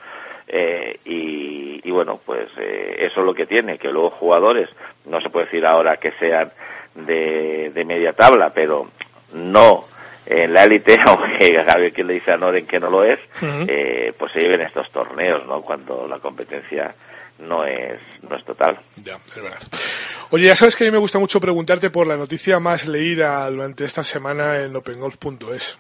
eh, 0.48 1.00
y, 1.06 1.82
y 1.84 1.92
bueno, 1.92 2.20
pues 2.26 2.48
eh, 2.58 2.96
eso 3.00 3.20
es 3.20 3.26
lo 3.26 3.34
que 3.34 3.46
tiene, 3.46 3.78
que 3.78 3.90
luego 3.92 4.12
jugadores, 4.12 4.70
no 5.06 5.20
se 5.22 5.30
puede 5.30 5.46
decir 5.46 5.66
ahora 5.66 5.98
que 5.98 6.12
sean 6.14 6.52
de, 6.96 7.70
de 7.74 7.86
media 7.86 8.14
tabla, 8.14 8.52
pero 8.54 8.88
no 9.34 9.84
en 10.30 10.54
la 10.54 10.64
élite, 10.64 10.98
aunque 11.06 11.58
a 11.60 11.78
ver 11.78 11.94
quién 11.94 12.08
le 12.08 12.16
dice 12.16 12.32
a 12.32 12.38
Noren 12.38 12.66
que 12.66 12.80
no 12.80 12.90
lo 12.90 13.04
es, 13.04 13.20
eh, 13.42 14.14
pues 14.18 14.32
se 14.34 14.40
lleven 14.40 14.62
estos 14.62 14.90
torneos, 14.92 15.46
¿no? 15.48 15.62
Cuando 15.62 16.08
la 16.08 16.20
competencia 16.20 16.94
no 17.40 17.66
es, 17.66 18.00
no 18.28 18.36
es 18.36 18.46
total. 18.46 18.78
Ya, 18.98 19.16
es 19.16 19.44
verdad. 19.44 19.60
Oye, 20.32 20.48
ya 20.48 20.56
sabes 20.56 20.76
que 20.76 20.84
a 20.84 20.88
mí 20.88 20.92
me 20.92 20.98
gusta 20.98 21.20
mucho 21.20 21.40
preguntarte 21.40 21.90
por 21.90 22.08
la 22.08 22.18
noticia 22.18 22.60
más 22.60 22.88
leída 22.88 23.50
durante 23.50 23.86
esta 23.86 24.04
semana 24.04 24.58
en 24.58 24.76
opengolf.es. 24.76 25.78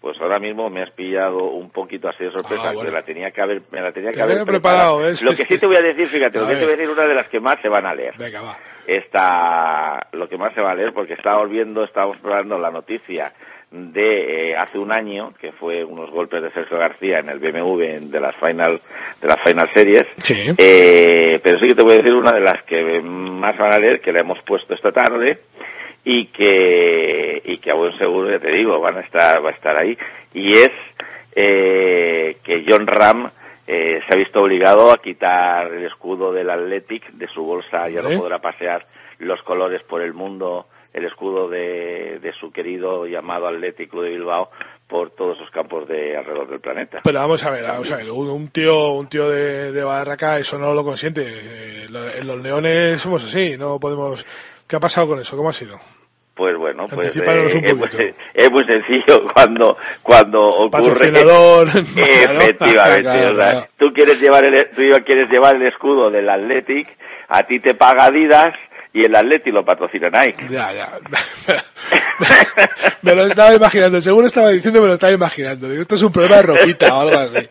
Pues 0.00 0.16
ahora 0.20 0.38
mismo 0.38 0.70
me 0.70 0.82
has 0.82 0.90
pillado 0.92 1.38
un 1.50 1.70
poquito 1.70 2.08
así 2.08 2.22
de 2.24 2.30
sorpresa, 2.30 2.68
Ah, 2.68 2.72
bueno. 2.72 2.88
me 2.90 2.96
la 2.96 3.02
tenía 3.02 3.32
que 3.32 3.40
haber, 3.42 3.62
me 3.72 3.80
la 3.80 3.90
tenía 3.90 4.10
Te 4.12 4.16
que 4.18 4.22
haber 4.22 4.44
preparado, 4.44 4.98
¿ves? 4.98 5.22
Lo 5.22 5.32
que 5.32 5.44
sí 5.44 5.58
te 5.58 5.66
voy 5.66 5.74
a 5.76 5.82
decir, 5.82 6.06
fíjate, 6.06 6.38
A 6.38 6.42
lo 6.42 6.46
que 6.48 6.54
te 6.54 6.64
voy 6.64 6.72
a 6.74 6.76
decir 6.76 6.90
una 6.90 7.02
de 7.08 7.14
las 7.14 7.28
que 7.28 7.40
más 7.40 7.56
se 7.60 7.68
van 7.68 7.84
a 7.84 7.94
leer. 7.94 8.14
Venga, 8.16 8.40
va. 8.40 8.56
Esta, 8.86 10.06
lo 10.12 10.28
que 10.28 10.36
más 10.36 10.54
se 10.54 10.60
va 10.60 10.70
a 10.70 10.74
leer, 10.74 10.92
porque 10.92 11.14
estábamos 11.14 11.50
viendo, 11.50 11.82
estábamos 11.82 12.18
probando 12.18 12.58
la 12.58 12.70
noticia 12.70 13.32
de 13.70 14.50
eh, 14.52 14.56
hace 14.56 14.78
un 14.78 14.92
año, 14.92 15.34
que 15.40 15.52
fue 15.52 15.84
unos 15.84 16.10
golpes 16.10 16.42
de 16.42 16.50
Sergio 16.52 16.78
García 16.78 17.18
en 17.18 17.28
el 17.28 17.38
BMW 17.38 17.82
en- 17.96 18.10
de 18.10 18.20
las 18.20 18.34
final, 18.36 18.80
de 19.20 19.28
las 19.28 19.40
final 19.42 19.68
series. 19.74 20.06
Sí. 20.22 20.52
Eh, 20.56 21.40
pero 21.42 21.58
sí 21.58 21.66
que 21.68 21.74
te 21.74 21.82
voy 21.82 21.94
a 21.94 21.96
decir 21.96 22.14
una 22.14 22.32
de 22.32 22.40
las 22.40 22.62
que 22.62 23.00
más 23.02 23.58
van 23.58 23.72
a 23.72 23.78
leer, 23.78 24.00
que 24.00 24.12
la 24.12 24.20
hemos 24.20 24.40
puesto 24.42 24.74
esta 24.74 24.92
tarde 24.92 25.40
y 26.04 26.26
que 26.26 27.42
y 27.44 27.58
que 27.58 27.70
a 27.70 27.74
buen 27.74 27.96
seguro 27.98 28.30
ya 28.30 28.38
te 28.38 28.50
digo 28.52 28.80
van 28.80 28.96
a 28.96 29.00
estar 29.00 29.44
va 29.44 29.50
a 29.50 29.52
estar 29.52 29.76
ahí 29.76 29.96
y 30.34 30.52
es 30.54 30.70
eh, 31.34 32.36
que 32.42 32.64
John 32.66 32.86
Ram 32.86 33.30
eh, 33.66 34.00
se 34.06 34.14
ha 34.14 34.16
visto 34.16 34.40
obligado 34.42 34.90
a 34.90 34.98
quitar 34.98 35.72
el 35.72 35.84
escudo 35.84 36.32
del 36.32 36.48
Athletic 36.50 37.10
de 37.12 37.28
su 37.28 37.42
bolsa 37.44 37.88
ya 37.88 38.02
no 38.02 38.10
¿Eh? 38.10 38.16
podrá 38.18 38.38
pasear 38.40 38.86
los 39.18 39.42
colores 39.42 39.82
por 39.82 40.00
el 40.02 40.14
mundo 40.14 40.66
el 40.94 41.04
escudo 41.04 41.48
de, 41.48 42.18
de 42.20 42.32
su 42.32 42.50
querido 42.50 43.06
llamado 43.06 43.46
Athletic 43.46 43.90
Club 43.90 44.04
de 44.04 44.10
Bilbao 44.10 44.50
por 44.88 45.10
todos 45.10 45.38
los 45.38 45.50
campos 45.50 45.86
de 45.86 46.16
alrededor 46.16 46.48
del 46.48 46.60
planeta 46.60 47.00
Pero 47.04 47.18
vamos 47.20 47.44
a 47.44 47.50
ver, 47.50 47.62
vamos 47.64 47.92
a 47.92 47.96
ver, 47.98 48.10
un, 48.10 48.28
un 48.30 48.48
tío, 48.48 48.92
un 48.92 49.06
tío 49.06 49.28
de, 49.28 49.70
de 49.70 49.84
Barraca 49.84 50.38
eso 50.38 50.58
no 50.58 50.72
lo 50.72 50.82
consiente. 50.82 51.22
Eh, 51.26 51.86
lo- 51.90 52.08
en 52.10 52.26
los 52.26 52.40
leones 52.42 52.98
somos 53.00 53.22
así, 53.22 53.58
no 53.58 53.78
podemos... 53.78 54.24
¿Qué 54.68 54.76
ha 54.76 54.80
pasado 54.80 55.08
con 55.08 55.18
eso? 55.18 55.36
¿Cómo 55.36 55.48
ha 55.48 55.52
sido? 55.52 55.78
Pues 56.34 56.56
bueno, 56.56 56.86
pues 56.86 57.16
un 57.16 57.24
es, 57.24 57.74
muy, 57.74 57.88
es 58.34 58.50
muy 58.52 58.64
sencillo 58.64 59.26
cuando 59.34 59.76
cuando 60.02 60.40
ocurre 60.46 61.08
efectivamente, 61.08 62.56
Claro, 63.00 63.00
o 63.00 63.02
sea, 63.02 63.32
claro. 63.34 63.66
tú 63.76 63.86
quieres 63.92 64.20
llevar 64.20 64.44
el 64.44 64.70
tú 64.70 64.82
quieres 65.04 65.28
llevar 65.30 65.56
el 65.56 65.66
escudo 65.66 66.10
del 66.12 66.28
Athletic, 66.28 66.96
a 67.28 67.42
ti 67.42 67.58
te 67.58 67.74
paga 67.74 68.04
Adidas 68.04 68.54
y 68.92 69.04
el 69.04 69.14
Athletic 69.14 69.52
lo 69.52 69.64
patrocina 69.64 70.08
Nike. 70.10 70.46
Ya, 70.48 70.72
ya. 70.72 70.92
me 73.02 73.14
lo 73.14 73.26
estaba 73.26 73.54
imaginando, 73.54 74.00
seguro 74.00 74.26
estaba 74.26 74.50
diciendo, 74.50 74.80
me 74.82 74.88
lo 74.88 74.94
estaba 74.94 75.12
imaginando. 75.12 75.68
Digo, 75.68 75.82
esto 75.82 75.94
es 75.94 76.02
un 76.02 76.12
problema 76.12 76.36
de 76.36 76.42
ropita 76.42 76.94
o 76.96 77.00
algo 77.02 77.18
así. 77.18 77.48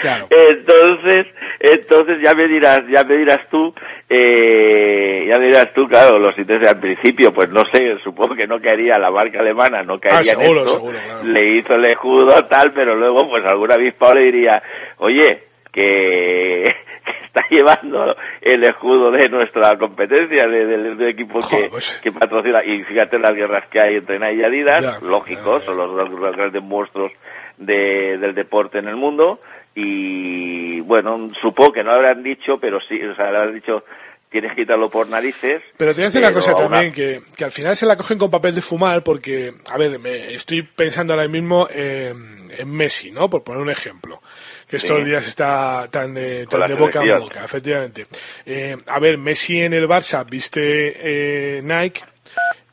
Claro. 0.00 0.28
Entonces, 0.30 1.26
entonces 1.60 2.18
ya 2.22 2.34
me 2.34 2.46
dirás, 2.48 2.82
ya 2.90 3.04
me 3.04 3.16
dirás 3.16 3.40
tú, 3.50 3.74
eh, 4.08 5.26
ya 5.28 5.38
me 5.38 5.46
dirás 5.46 5.72
tú, 5.74 5.86
claro, 5.88 6.18
los 6.18 6.36
intereses 6.38 6.68
al 6.68 6.78
principio, 6.80 7.32
pues 7.32 7.50
no 7.50 7.64
sé, 7.66 7.96
supongo 8.02 8.34
que 8.34 8.46
no 8.46 8.60
caería 8.60 8.98
la 8.98 9.10
marca 9.10 9.40
alemana, 9.40 9.82
no 9.82 9.98
caería 9.98 10.20
Ah, 10.20 10.24
seguro, 10.24 10.60
en 10.60 10.66
esto, 10.66 10.78
seguro, 10.78 10.98
claro. 11.04 11.24
le 11.24 11.48
hizo 11.56 11.74
el 11.74 11.84
escudo 11.86 12.44
tal, 12.46 12.72
pero 12.72 12.94
luego 12.94 13.28
pues 13.28 13.44
algún 13.44 13.70
avispado 13.72 14.14
le 14.14 14.26
diría, 14.26 14.62
oye, 14.98 15.47
que, 15.72 16.74
que 17.04 17.26
está 17.26 17.44
llevando 17.50 18.16
el 18.40 18.64
escudo 18.64 19.10
de 19.10 19.28
nuestra 19.28 19.76
competencia, 19.78 20.46
de- 20.46 20.66
del, 20.66 21.02
equipo 21.08 21.40
que, 21.48 21.68
pues. 21.70 22.00
que 22.02 22.12
patrocina, 22.12 22.64
y 22.64 22.82
fíjate 22.84 23.18
las 23.18 23.34
guerras 23.34 23.66
que 23.70 23.80
hay 23.80 23.96
entre 23.96 24.18
Nike 24.18 24.40
y 24.40 24.44
Adidas, 24.44 24.82
Ya, 24.82 25.06
lógico, 25.06 25.60
son 25.60 25.76
los, 25.76 25.94
dos- 25.94 26.10
los 26.10 26.36
grandes 26.36 26.62
monstruos 26.62 27.12
de- 27.56 28.18
del 28.18 28.34
deporte 28.34 28.78
en 28.78 28.88
el 28.88 28.96
mundo, 28.96 29.40
y 29.74 30.80
bueno, 30.80 31.30
supongo 31.40 31.72
que 31.72 31.84
no 31.84 31.92
habrán 31.92 32.22
dicho, 32.22 32.58
pero 32.60 32.80
sí, 32.80 33.00
o 33.02 33.14
sea, 33.14 33.28
habrán 33.28 33.54
dicho 33.54 33.84
tienes 34.30 34.50
que 34.52 34.62
quitarlo 34.62 34.90
por 34.90 35.08
narices. 35.08 35.62
Pero 35.78 35.92
te 35.94 36.00
voy 36.00 36.04
a 36.04 36.08
decir 36.08 36.20
una 36.20 36.32
cosa 36.34 36.54
también, 36.54 36.92
que, 36.92 37.22
que 37.34 37.44
al 37.44 37.50
final 37.50 37.74
se 37.76 37.86
la 37.86 37.96
cogen 37.96 38.18
con 38.18 38.30
papel 38.30 38.54
de 38.54 38.60
fumar 38.60 39.02
porque, 39.02 39.54
a 39.72 39.78
ver, 39.78 39.98
me 39.98 40.34
estoy 40.34 40.60
pensando 40.62 41.14
ahora 41.14 41.26
mismo 41.28 41.66
en, 41.72 42.37
en 42.56 42.70
Messi, 42.70 43.10
¿no? 43.10 43.28
Por 43.30 43.42
poner 43.44 43.62
un 43.62 43.70
ejemplo. 43.70 44.20
Que 44.68 44.76
estos 44.76 44.98
Sí. 44.98 45.04
días 45.04 45.26
está 45.26 45.88
tan 45.90 46.12
de, 46.14 46.46
tan 46.46 46.66
de 46.66 46.74
boca 46.74 47.02
en 47.02 47.18
boca, 47.20 47.44
efectivamente. 47.44 48.06
Eh, 48.44 48.76
a 48.86 48.98
ver, 49.00 49.16
Messi 49.18 49.60
en 49.62 49.72
el 49.72 49.88
Barça 49.88 50.24
viste 50.28 50.60
eh, 50.96 51.62
Nike 51.62 52.02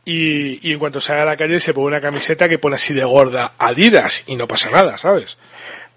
y, 0.04 0.70
y 0.70 0.74
en 0.74 0.80
cuanto 0.80 1.00
sale 1.00 1.22
a 1.22 1.26
la 1.26 1.38
calle 1.38 1.60
se 1.60 1.74
pone 1.74 1.88
una 1.88 2.02
camiseta 2.02 2.48
que 2.50 2.60
pone 2.60 2.76
así 2.76 2.94
de 2.94 3.04
gorda 3.06 3.54
Adidas 3.58 4.24
y 4.28 4.36
no 4.36 4.48
pasa 4.48 4.70
nada, 4.72 4.98
¿sabes? 4.98 5.38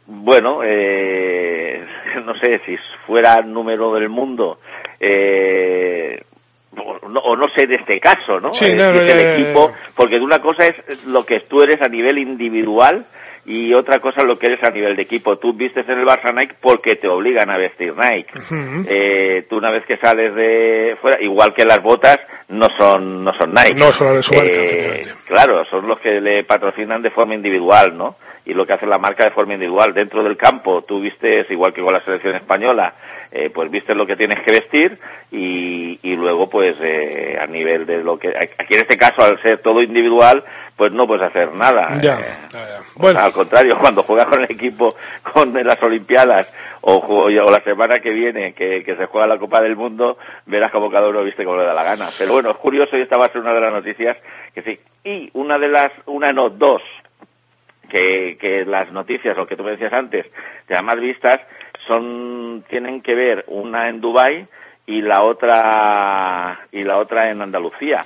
Bueno, 0.06 0.60
eh, 0.64 1.84
no 2.24 2.38
sé, 2.38 2.60
si 2.64 2.76
fuera 3.06 3.42
número 3.42 3.92
del 3.94 4.08
mundo, 4.08 4.60
eh, 5.00 6.22
o, 6.76 7.08
no, 7.08 7.20
o 7.20 7.36
no 7.36 7.46
sé 7.54 7.66
de 7.66 7.74
este 7.76 7.98
caso, 8.00 8.40
¿no? 8.40 8.54
Sí, 8.54 8.66
Eh, 8.66 8.74
no, 8.74 8.90
el 8.90 9.40
equipo, 9.40 9.70
ya. 9.70 9.90
porque 9.94 10.16
una 10.16 10.40
cosa 10.40 10.66
es 10.66 11.04
lo 11.06 11.24
que 11.26 11.40
tú 11.40 11.60
eres 11.62 11.82
a 11.82 11.88
nivel 11.88 12.18
individual 12.18 13.04
y 13.48 13.72
otra 13.72 13.98
cosa 13.98 14.22
lo 14.24 14.38
que 14.38 14.46
eres 14.46 14.62
a 14.62 14.70
nivel 14.70 14.94
de 14.94 15.02
equipo. 15.02 15.38
Tú 15.38 15.54
vistes 15.54 15.88
en 15.88 15.98
el 15.98 16.06
Barça 16.06 16.34
Nike 16.34 16.54
porque 16.60 16.96
te 16.96 17.08
obligan 17.08 17.48
a 17.48 17.56
vestir 17.56 17.94
Nike. 17.96 18.30
Eh, 18.86 19.46
tú 19.48 19.56
una 19.56 19.70
vez 19.70 19.86
que 19.86 19.96
sales 19.96 20.34
de 20.34 20.96
fuera, 21.00 21.18
igual 21.22 21.54
que 21.54 21.64
las 21.64 21.82
botas, 21.82 22.20
no 22.48 22.68
son 22.76 23.24
no 23.24 23.32
son 23.32 23.54
Nike. 23.54 23.74
No 23.74 23.90
son 23.90 24.08
las 24.08 24.16
de 24.16 24.22
su 24.22 24.34
marca, 24.34 24.50
Eh. 24.52 25.02
Claro, 25.26 25.64
son 25.64 25.88
los 25.88 25.98
que 25.98 26.20
le 26.20 26.44
patrocinan 26.44 27.00
de 27.00 27.10
forma 27.10 27.34
individual, 27.34 27.96
¿no? 27.96 28.16
Y 28.48 28.54
lo 28.54 28.66
que 28.66 28.72
hace 28.72 28.86
la 28.86 28.96
marca 28.98 29.24
de 29.24 29.30
forma 29.30 29.52
individual. 29.54 29.92
Dentro 29.92 30.22
del 30.22 30.36
campo, 30.36 30.82
tú 30.82 31.00
vistes, 31.00 31.50
igual 31.50 31.72
que 31.74 31.82
con 31.82 31.92
la 31.92 32.00
selección 32.02 32.34
española, 32.34 32.94
eh, 33.30 33.50
pues 33.54 33.70
vistes 33.70 33.94
lo 33.94 34.06
que 34.06 34.16
tienes 34.16 34.42
que 34.42 34.50
vestir 34.52 34.98
y, 35.30 35.98
y 36.02 36.16
luego, 36.16 36.48
pues, 36.48 36.74
eh, 36.80 37.38
a 37.40 37.46
nivel 37.46 37.84
de 37.84 38.02
lo 38.02 38.18
que... 38.18 38.28
Aquí 38.28 38.74
en 38.74 38.80
este 38.80 38.96
caso, 38.96 39.22
al 39.22 39.40
ser 39.42 39.58
todo 39.58 39.82
individual, 39.82 40.42
pues 40.76 40.92
no 40.92 41.06
puedes 41.06 41.26
hacer 41.28 41.52
nada. 41.52 42.00
Ya, 42.00 42.14
Eh, 42.18 42.24
ya, 42.50 42.58
ya. 42.60 42.80
bueno. 42.94 43.20
Al 43.20 43.32
contrario, 43.32 43.76
cuando 43.80 44.02
juegas 44.02 44.26
con 44.26 44.40
el 44.42 44.50
equipo 44.50 44.94
con 45.30 45.52
las 45.52 45.82
Olimpiadas 45.82 46.50
o, 46.80 46.94
o 46.96 47.28
la 47.50 47.60
semana 47.60 47.98
que 47.98 48.10
viene 48.10 48.54
que, 48.54 48.82
que 48.82 48.96
se 48.96 49.04
juega 49.06 49.26
la 49.26 49.36
Copa 49.38 49.60
del 49.60 49.76
Mundo, 49.76 50.16
verás 50.46 50.72
como 50.72 50.90
cada 50.90 51.08
uno 51.08 51.22
viste 51.22 51.44
como 51.44 51.58
le 51.58 51.64
da 51.66 51.74
la 51.74 51.84
gana. 51.84 52.08
Pero 52.16 52.32
bueno, 52.32 52.50
es 52.52 52.56
curioso 52.56 52.96
y 52.96 53.02
esta 53.02 53.18
va 53.18 53.26
a 53.26 53.32
ser 53.32 53.42
una 53.42 53.52
de 53.52 53.60
las 53.60 53.72
noticias 53.74 54.16
que 54.54 54.62
sí. 54.62 54.80
Y 55.04 55.28
una 55.34 55.58
de 55.58 55.68
las, 55.68 55.90
una 56.06 56.32
no, 56.32 56.48
dos, 56.48 56.80
que, 57.88 58.36
que 58.40 58.64
las 58.64 58.92
noticias, 58.92 59.36
lo 59.36 59.46
que 59.46 59.56
tú 59.56 59.64
me 59.64 59.72
decías 59.72 59.92
antes, 59.92 60.26
de 60.68 60.74
las 60.74 60.84
más 60.84 61.00
vistas, 61.00 61.40
son, 61.86 62.64
tienen 62.68 63.00
que 63.00 63.14
ver 63.14 63.44
una 63.48 63.88
en 63.88 64.00
Dubai 64.00 64.46
y 64.86 65.02
la 65.02 65.22
otra 65.22 66.60
y 66.72 66.82
la 66.82 66.96
otra 66.96 67.30
en 67.30 67.42
Andalucía. 67.42 68.04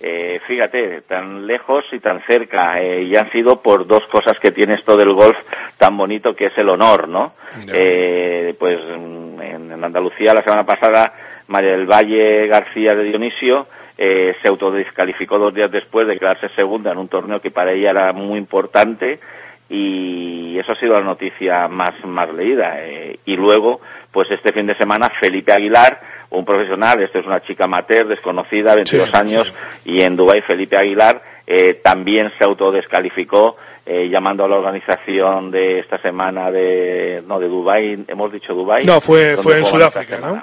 Eh, 0.00 0.40
fíjate, 0.46 1.02
tan 1.02 1.46
lejos 1.46 1.84
y 1.92 2.00
tan 2.00 2.20
cerca, 2.22 2.80
eh, 2.80 3.04
y 3.04 3.14
han 3.14 3.30
sido 3.30 3.62
por 3.62 3.86
dos 3.86 4.04
cosas 4.06 4.38
que 4.40 4.50
tiene 4.50 4.74
esto 4.74 4.96
del 4.96 5.12
golf 5.12 5.38
tan 5.78 5.96
bonito 5.96 6.34
que 6.34 6.46
es 6.46 6.58
el 6.58 6.68
honor, 6.68 7.08
¿no? 7.08 7.34
Eh, 7.72 8.54
pues 8.58 8.80
en, 8.80 9.38
en 9.40 9.84
Andalucía 9.84 10.34
la 10.34 10.42
semana 10.42 10.64
pasada 10.64 11.12
María 11.46 11.72
del 11.72 11.86
Valle 11.86 12.48
García 12.48 12.94
de 12.94 13.04
Dionisio 13.04 13.68
eh, 13.96 14.34
se 14.42 14.48
autodescalificó 14.48 15.38
dos 15.38 15.54
días 15.54 15.70
después 15.70 16.06
de 16.06 16.18
quedarse 16.18 16.48
segunda 16.50 16.92
en 16.92 16.98
un 16.98 17.08
torneo 17.08 17.40
que 17.40 17.50
para 17.50 17.72
ella 17.72 17.90
era 17.90 18.12
muy 18.12 18.38
importante 18.38 19.20
y 19.68 20.58
eso 20.58 20.72
ha 20.72 20.76
sido 20.76 20.94
la 20.94 21.00
noticia 21.00 21.68
más, 21.68 21.94
más 22.04 22.32
leída. 22.32 22.76
eh. 22.82 23.18
y 23.24 23.36
luego, 23.36 23.80
pues 24.12 24.30
este 24.30 24.52
fin 24.52 24.66
de 24.66 24.74
semana, 24.76 25.10
Felipe 25.20 25.52
Aguilar, 25.52 25.98
un 26.30 26.44
profesional, 26.44 27.02
esto 27.02 27.18
es 27.20 27.26
una 27.26 27.40
chica 27.40 27.64
amateur, 27.64 28.06
desconocida, 28.06 28.74
22 28.74 29.08
Sí, 29.08 29.16
años, 29.16 29.52
y 29.84 30.02
en 30.02 30.16
Dubái 30.16 30.42
Felipe 30.42 30.76
Aguilar 30.76 31.22
eh, 31.46 31.74
también 31.82 32.30
se 32.36 32.44
autodescalificó, 32.44 33.56
eh, 33.86 34.08
llamando 34.08 34.44
a 34.44 34.48
la 34.48 34.56
organización 34.56 35.50
de 35.50 35.80
esta 35.80 35.98
semana 35.98 36.50
de, 36.50 37.22
no, 37.26 37.38
de 37.38 37.48
Dubái, 37.48 38.04
hemos 38.08 38.32
dicho 38.32 38.54
Dubái. 38.54 38.84
No, 38.84 39.00
fue, 39.00 39.36
fue 39.36 39.54
en 39.54 39.58
esta 39.62 39.70
Sudáfrica, 39.70 40.18
¿no? 40.18 40.42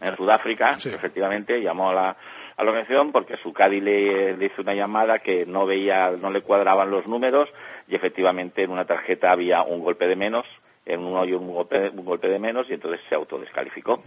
en 0.00 0.16
Sudáfrica, 0.16 0.72
efectivamente, 0.72 1.60
llamó 1.60 1.90
a 1.90 1.94
la, 1.94 2.16
a 2.60 2.64
la 2.64 2.72
organización 2.72 3.10
porque 3.10 3.38
su 3.38 3.54
Cádiz 3.54 3.82
le, 3.82 4.36
le 4.36 4.46
hizo 4.46 4.60
una 4.60 4.74
llamada 4.74 5.20
que 5.20 5.46
no 5.46 5.64
veía, 5.64 6.10
no 6.10 6.30
le 6.30 6.42
cuadraban 6.42 6.90
los 6.90 7.06
números 7.08 7.48
y 7.88 7.94
efectivamente 7.94 8.62
en 8.62 8.70
una 8.70 8.84
tarjeta 8.84 9.32
había 9.32 9.62
un 9.62 9.80
golpe 9.80 10.06
de 10.06 10.14
menos, 10.14 10.44
en 10.86 11.00
un 11.00 11.52
golpe, 11.52 11.90
un 11.90 12.04
golpe 12.04 12.28
de 12.28 12.38
menos 12.38 12.66
y 12.68 12.74
entonces 12.74 13.00
se 13.08 13.14
autodescalificó. 13.14 14.02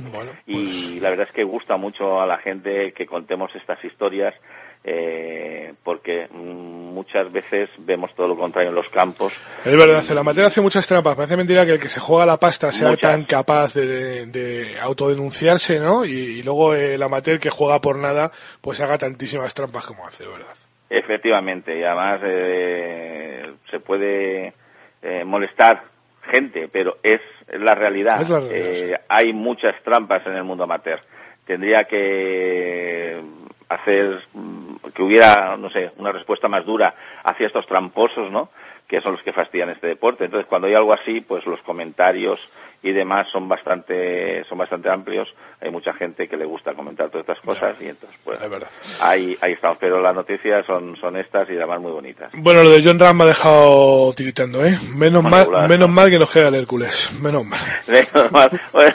Y 0.47 0.99
la 0.99 1.09
verdad 1.11 1.27
es 1.29 1.33
que 1.33 1.43
gusta 1.43 1.77
mucho 1.77 2.19
a 2.21 2.25
la 2.25 2.37
gente 2.39 2.91
que 2.93 3.05
contemos 3.05 3.55
estas 3.55 3.83
historias 3.85 4.33
eh, 4.83 5.73
porque 5.83 6.27
muchas 6.33 7.31
veces 7.31 7.69
vemos 7.79 8.13
todo 8.15 8.27
lo 8.27 8.35
contrario 8.35 8.69
en 8.69 8.75
los 8.75 8.89
campos. 8.89 9.31
Es 9.63 9.77
verdad, 9.77 10.03
el 10.09 10.17
amateur 10.17 10.45
hace 10.45 10.59
muchas 10.59 10.85
trampas. 10.85 11.15
Parece 11.15 11.37
mentira 11.37 11.65
que 11.65 11.73
el 11.73 11.79
que 11.79 11.87
se 11.87 12.01
juega 12.01 12.25
la 12.25 12.37
pasta 12.37 12.69
sea 12.71 12.89
Muchas. 12.89 13.11
tan 13.11 13.23
capaz 13.23 13.73
de, 13.75 13.87
de- 13.87 14.25
de 14.25 14.79
autodenunciarse, 14.81 15.79
¿no? 15.79 16.03
Y, 16.03 16.09
y 16.11 16.43
luego 16.43 16.73
el 16.75 17.01
amateur 17.01 17.39
que 17.39 17.49
juega 17.49 17.79
por 17.79 17.97
nada, 17.97 18.31
pues 18.59 18.81
haga 18.81 18.97
tantísimas 18.97 19.53
trampas 19.53 19.85
como 19.85 20.05
hace, 20.05 20.27
¿verdad? 20.27 20.53
Efectivamente, 20.89 21.79
y 21.79 21.83
además 21.83 22.19
eh, 22.25 23.53
se 23.71 23.79
puede 23.79 24.53
eh, 25.01 25.23
molestar 25.25 25.81
gente, 26.29 26.67
pero 26.71 26.97
es 27.03 27.21
la 27.47 27.75
realidad. 27.75 28.21
Es 28.21 28.29
la 28.29 28.39
realidad, 28.39 28.91
Eh, 28.91 28.99
Hay 29.09 29.33
muchas 29.33 29.75
trampas 29.83 30.25
en 30.25 30.35
el 30.35 30.43
mundo 30.43 30.63
amateur. 30.63 30.99
Tendría 31.45 31.83
que 31.85 33.21
hacer 33.69 34.21
mm, 34.33 34.75
que 34.93 35.01
hubiera, 35.03 35.57
no 35.57 35.69
sé, 35.69 35.91
una 35.97 36.11
respuesta 36.11 36.47
más 36.47 36.65
dura 36.65 36.93
hacia 37.23 37.47
estos 37.47 37.65
tramposos, 37.67 38.31
¿no? 38.31 38.49
Que 38.87 39.01
son 39.01 39.13
los 39.13 39.23
que 39.23 39.33
fastidian 39.33 39.69
este 39.69 39.87
deporte. 39.87 40.25
Entonces, 40.25 40.47
cuando 40.47 40.67
hay 40.67 40.75
algo 40.75 40.93
así, 40.93 41.21
pues 41.21 41.45
los 41.45 41.61
comentarios 41.61 42.39
y 42.83 42.91
demás 42.91 43.27
son 43.31 43.47
bastante 43.47 44.43
son 44.45 44.57
bastante 44.57 44.89
amplios. 44.89 45.27
Hay 45.61 45.71
mucha 45.71 45.93
gente 45.93 46.27
que 46.27 46.35
le 46.35 46.45
gusta 46.45 46.73
comentar 46.73 47.09
todas 47.09 47.27
estas 47.27 47.39
cosas 47.39 47.75
y 47.79 47.87
entonces, 47.87 48.19
pues, 48.23 48.39
ahí, 49.01 49.37
ahí 49.41 49.53
estamos. 49.53 49.77
Pero 49.79 50.01
las 50.01 50.13
noticias 50.13 50.65
son, 50.65 50.97
son 50.97 51.15
estas 51.15 51.49
y 51.49 51.53
además 51.53 51.79
muy 51.79 51.91
bonitas. 51.91 52.31
Bueno, 52.35 52.61
lo 52.61 52.69
de 52.69 52.83
John 52.83 52.99
Ram 52.99 53.17
me 53.17 53.23
ha 53.23 53.27
dejado 53.27 54.11
tiritando, 54.13 54.65
¿eh? 54.65 54.77
Menos 54.93 55.23
mal, 55.23 55.47
menos 55.69 55.89
mal 55.89 56.09
que 56.09 56.19
nos 56.19 56.29
queda 56.29 56.49
el 56.49 56.55
Hércules. 56.55 57.17
Menos 57.21 57.45
mal. 57.45 57.59
Menos 57.87 58.31
mal. 58.31 58.49
bueno, 58.73 58.93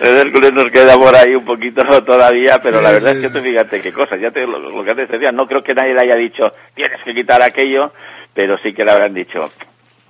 el 0.00 0.16
Hércules 0.16 0.52
nos 0.52 0.70
queda 0.72 0.96
por 0.96 1.14
ahí 1.14 1.34
un 1.34 1.44
poquito 1.44 1.82
todavía, 2.02 2.60
pero 2.60 2.80
la 2.80 2.90
verdad 2.90 3.16
es 3.16 3.22
que 3.22 3.30
tú 3.30 3.40
fíjate 3.40 3.80
qué 3.80 3.92
cosas, 3.92 4.20
ya 4.20 4.30
te, 4.30 4.46
lo, 4.46 4.58
lo 4.58 4.84
que 4.84 4.90
antes 4.90 5.08
decía, 5.08 5.30
no 5.30 5.46
creo 5.46 5.62
que 5.62 5.74
nadie 5.74 5.94
le 5.94 6.00
haya 6.00 6.16
dicho 6.16 6.50
tienes 6.74 7.02
que 7.02 7.14
quitar 7.14 7.42
aquello, 7.42 7.92
pero 8.34 8.56
sí 8.58 8.72
que 8.72 8.84
le 8.84 8.90
habrán 8.90 9.14
dicho 9.14 9.48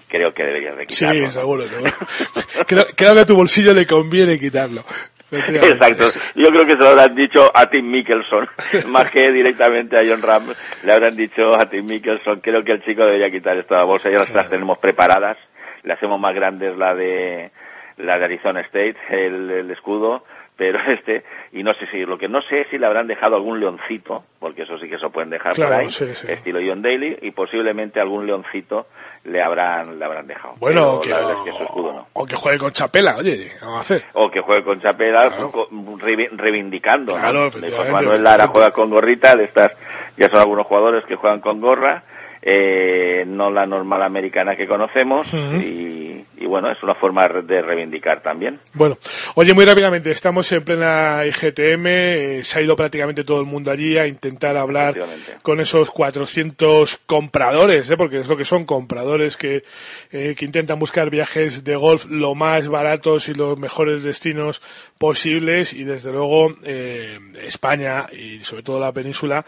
creo 0.08 0.32
que 0.32 0.44
deberías 0.44 0.76
de 0.76 0.84
Sí, 0.84 1.04
quitarlo. 1.06 1.30
seguro, 1.30 1.68
seguro. 1.68 1.90
creo, 2.66 2.86
creo 2.96 3.14
que 3.14 3.20
a 3.20 3.26
tu 3.26 3.36
bolsillo 3.36 3.72
le 3.74 3.86
conviene 3.86 4.38
quitarlo. 4.38 4.82
Exacto. 5.30 6.04
Yo 6.36 6.46
creo 6.46 6.64
que 6.64 6.72
se 6.72 6.78
lo 6.78 6.88
habrán 6.88 7.14
dicho 7.14 7.50
a 7.54 7.68
Tim 7.68 7.90
Mickelson, 7.90 8.48
más 8.88 9.10
que 9.10 9.30
directamente 9.30 9.98
a 9.98 10.02
John 10.02 10.22
Ram. 10.22 10.44
Le 10.84 10.92
habrán 10.92 11.16
dicho 11.16 11.58
a 11.58 11.66
Tim 11.68 11.84
Mickelson, 11.86 12.40
creo 12.40 12.64
que 12.64 12.72
el 12.72 12.82
chico 12.84 13.04
debería 13.04 13.30
quitar 13.30 13.56
esta 13.58 13.82
bolsa, 13.84 14.10
ya 14.10 14.16
las 14.32 14.48
tenemos 14.48 14.78
preparadas. 14.78 15.36
Le 15.82 15.92
hacemos 15.92 16.18
más 16.18 16.34
grandes 16.34 16.76
la 16.76 16.94
de 16.94 17.50
la 17.98 18.16
de 18.18 18.24
Arizona 18.24 18.60
State, 18.62 18.96
el, 19.10 19.50
el 19.50 19.70
escudo, 19.70 20.24
pero 20.56 20.78
este, 20.90 21.24
y 21.52 21.62
no 21.62 21.74
sé 21.74 21.86
si, 21.90 21.98
lo 22.06 22.16
que 22.16 22.28
no 22.28 22.40
sé 22.42 22.62
es 22.62 22.68
si 22.70 22.78
le 22.78 22.86
habrán 22.86 23.06
dejado 23.08 23.36
algún 23.36 23.58
leoncito, 23.60 24.24
porque 24.38 24.62
eso 24.62 24.78
sí 24.78 24.88
que 24.88 24.98
se 24.98 25.08
pueden 25.10 25.30
dejar 25.30 25.54
Claro, 25.54 25.72
por 25.72 25.80
ahí, 25.80 25.90
sí, 25.90 26.06
sí. 26.14 26.26
estilo 26.30 26.60
John 26.64 26.80
Daly, 26.80 27.18
y 27.22 27.32
posiblemente 27.32 28.00
algún 28.00 28.26
leoncito 28.26 28.86
le 29.24 29.42
habrán, 29.42 29.98
le 29.98 30.04
habrán 30.04 30.26
dejado. 30.26 30.54
Bueno, 30.58 31.00
que, 31.00 31.10
verdad 31.12 31.32
es 31.46 31.52
que 31.56 31.64
escudo 31.64 31.92
no 31.92 32.06
o 32.12 32.26
que 32.26 32.36
juegue 32.36 32.58
con 32.58 32.72
Chapela, 32.72 33.16
oye, 33.18 33.52
vamos 33.60 33.78
a 33.78 33.80
hacer. 33.80 34.04
o 34.14 34.30
que 34.30 34.40
juegue 34.40 34.64
con 34.64 34.80
chapela 34.80 35.30
co- 35.52 35.68
revi- 35.70 36.28
reivindicando 36.32 37.14
¿no? 37.14 37.20
Claro. 37.20 37.50
José 37.50 37.92
Manuel 37.92 38.22
Lara 38.24 38.46
juega 38.48 38.70
con 38.70 38.90
gorrita 38.90 39.36
de 39.36 39.44
estas 39.44 39.72
ya 40.16 40.28
son 40.28 40.40
algunos 40.40 40.66
jugadores 40.66 41.04
que 41.04 41.16
juegan 41.16 41.40
con 41.40 41.60
gorra 41.60 42.02
eh, 42.42 43.24
no 43.26 43.50
la 43.50 43.66
normal 43.66 44.02
americana 44.02 44.56
que 44.56 44.66
conocemos 44.66 45.32
y, 45.32 46.24
y 46.40 46.46
bueno 46.46 46.70
es 46.70 46.82
una 46.82 46.94
forma 46.94 47.28
de 47.28 47.62
reivindicar 47.62 48.22
también. 48.22 48.58
Bueno, 48.74 48.96
oye, 49.34 49.54
muy 49.54 49.64
rápidamente, 49.64 50.10
estamos 50.10 50.50
en 50.52 50.64
plena 50.64 51.24
IGTM, 51.26 51.86
eh, 51.86 52.40
se 52.44 52.58
ha 52.58 52.62
ido 52.62 52.76
prácticamente 52.76 53.24
todo 53.24 53.40
el 53.40 53.46
mundo 53.46 53.70
allí 53.70 53.98
a 53.98 54.06
intentar 54.06 54.56
hablar 54.56 54.94
con 55.42 55.60
esos 55.60 55.90
400 55.90 57.00
compradores, 57.06 57.90
¿eh? 57.90 57.96
porque 57.96 58.20
es 58.20 58.28
lo 58.28 58.36
que 58.36 58.44
son 58.44 58.64
compradores 58.64 59.36
que, 59.36 59.64
eh, 60.12 60.34
que 60.36 60.44
intentan 60.44 60.78
buscar 60.78 61.10
viajes 61.10 61.64
de 61.64 61.76
golf 61.76 62.06
lo 62.08 62.34
más 62.34 62.68
baratos 62.68 63.28
y 63.28 63.34
los 63.34 63.58
mejores 63.58 64.02
destinos 64.02 64.62
posibles 64.98 65.72
y 65.72 65.84
desde 65.84 66.12
luego 66.12 66.54
eh, 66.64 67.18
España 67.42 68.06
y 68.12 68.40
sobre 68.40 68.62
todo 68.62 68.80
la 68.80 68.92
península 68.92 69.44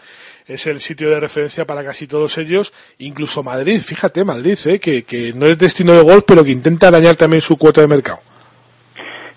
es 0.53 0.67
el 0.67 0.79
sitio 0.79 1.09
de 1.09 1.19
referencia 1.19 1.65
para 1.65 1.83
casi 1.83 2.07
todos 2.07 2.37
ellos, 2.37 2.73
incluso 2.97 3.43
Madrid, 3.43 3.79
fíjate 3.79 4.23
Madrid, 4.23 4.57
¿eh? 4.65 4.79
que, 4.79 5.03
que 5.03 5.33
no 5.33 5.45
es 5.45 5.57
destino 5.57 5.93
de 5.93 6.01
golf 6.01 6.23
pero 6.27 6.43
que 6.43 6.51
intenta 6.51 6.91
dañar 6.91 7.15
también 7.15 7.41
su 7.41 7.57
cuota 7.57 7.81
de 7.81 7.87
mercado. 7.87 8.19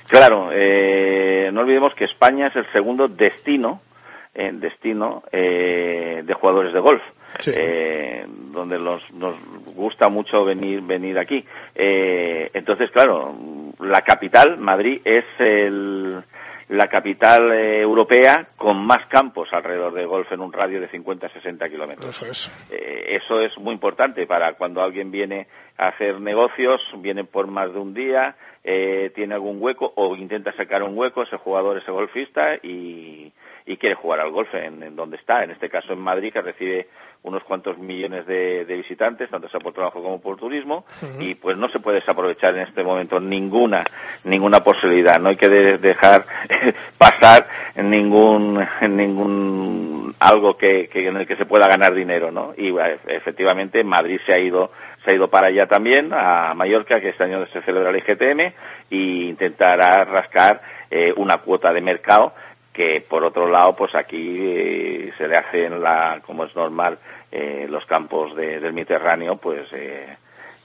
Claro, 0.09 0.51
eh, 0.53 1.51
no 1.53 1.63
olvidemos 1.63 1.95
que 1.95 2.05
España 2.05 2.49
es 2.49 2.57
el 2.57 2.71
segundo 2.73 3.09
destino, 3.09 3.81
eh, 4.35 4.51
destino 4.53 5.23
eh, 5.33 6.23
de 6.25 6.35
jugadores 6.35 6.73
de 6.73 6.81
golf. 6.81 7.03
Eh, 7.47 8.25
donde 8.53 8.79
los, 8.79 9.03
nos 9.13 9.35
gusta 9.75 10.09
mucho 10.09 10.45
venir 10.45 10.81
venir 10.83 11.19
aquí. 11.19 11.45
Eh, 11.75 12.51
entonces, 12.55 12.91
claro, 12.91 13.35
la 13.81 14.03
capital, 14.03 14.57
Madrid, 14.59 15.01
es 15.05 15.25
el, 15.39 16.23
la 16.75 16.89
capital 16.89 17.53
eh, 17.53 17.81
europea 17.81 18.49
con 18.57 18.85
más 18.85 19.07
campos 19.07 19.49
alrededor 19.53 19.95
de 19.95 20.05
golf 20.05 20.31
en 20.33 20.41
un 20.41 20.53
radio 20.53 20.81
de 20.81 20.91
50-60 20.91 21.71
kilómetros. 21.71 22.11
Eso 22.11 22.27
es. 22.27 22.71
Eh, 22.71 23.17
eso 23.23 23.41
es 23.41 23.57
muy 23.59 23.75
importante 23.75 24.27
para 24.27 24.55
cuando 24.55 24.83
alguien 24.83 25.11
viene 25.11 25.47
a 25.79 25.89
hacer 25.89 26.21
negocios, 26.21 26.81
viene 26.99 27.25
por 27.25 27.47
más 27.47 27.73
de 27.73 27.79
un 27.79 27.95
día, 27.95 28.37
eh, 28.65 29.13
tiene 29.15 29.35
algún 29.35 29.59
hueco 29.61 29.93
o 29.97 30.17
intenta 30.17 30.53
sacar 30.57 30.83
un 30.83 30.97
hueco, 30.97 31.23
ese 31.23 31.37
jugador, 31.37 31.79
ese 31.79 31.91
golfista 31.91 32.57
y, 32.63 33.33
y 33.67 33.77
quiere 33.79 33.95
jugar 33.95 34.21
al 34.21 34.31
golf 34.31 34.53
en, 34.55 34.83
en 34.83 34.95
donde 34.97 35.17
está, 35.17 35.43
en 35.43 35.51
este 35.51 35.71
caso 35.71 35.93
en 35.95 35.99
Madrid, 36.01 36.33
que 36.33 36.43
recibe 36.43 36.89
unos 37.23 37.43
cuantos 37.45 37.79
millones 37.79 38.27
de, 38.27 38.67
de 38.67 38.77
visitantes, 38.77 39.31
tanto 39.31 39.49
sea 39.49 39.59
por 39.61 39.73
trabajo 39.73 40.03
como 40.03 40.21
por 40.21 40.37
turismo, 40.37 40.85
y 41.19 41.35
pues 41.37 41.57
no 41.57 41.69
se 41.71 41.79
puede 41.81 42.01
desaprovechar 42.01 42.55
en 42.55 42.63
este 42.69 42.83
momento 42.85 43.19
ninguna 43.19 43.83
ninguna 44.25 44.63
posibilidad. 44.63 45.19
No 45.19 45.31
hay 45.31 45.37
que 45.37 45.49
de- 45.49 45.79
dejar 45.79 46.25
pasar 46.99 47.47
ningún 47.77 48.63
ningún 48.83 50.15
algo 50.21 50.57
que, 50.57 50.89
que 50.89 51.07
en 51.09 51.17
el 51.17 51.27
que 51.27 51.37
se 51.37 51.47
pueda 51.47 51.67
ganar 51.67 51.95
dinero, 51.95 52.31
¿no? 52.31 52.53
Y 52.57 52.75
efectivamente 53.09 53.83
Madrid 53.85 54.21
se 54.27 54.33
ha 54.35 54.39
ido 54.39 54.71
se 55.05 55.11
ha 55.11 55.15
ido 55.15 55.29
para 55.29 55.49
allá 55.49 55.67
también 55.67 56.13
a 56.13 56.55
Mallorca, 56.55 56.99
que 57.01 57.11
este 57.11 57.25
año 57.25 57.45
se 57.47 57.61
celebra 57.63 57.91
el 57.91 57.97
IGTM, 57.97 58.53
y 58.91 59.29
intentará 59.29 60.05
rascar 60.05 60.61
eh, 60.91 61.13
una 61.17 61.39
cuota 61.39 61.73
de 61.75 61.81
mercado 61.83 62.33
que 62.75 63.01
por 63.09 63.25
otro 63.25 63.49
lado 63.49 63.75
pues 63.75 63.95
aquí 63.95 64.37
eh, 64.41 65.13
se 65.17 65.27
le 65.29 65.37
hacen 65.37 65.81
la 65.81 66.21
como 66.27 66.45
es 66.45 66.55
normal 66.55 66.99
eh, 67.33 67.67
los 67.71 67.87
campos 67.87 68.37
de- 68.37 68.61
del 68.61 68.73
Mediterráneo 68.75 69.37
pues 69.37 69.67
eh, 69.73 70.09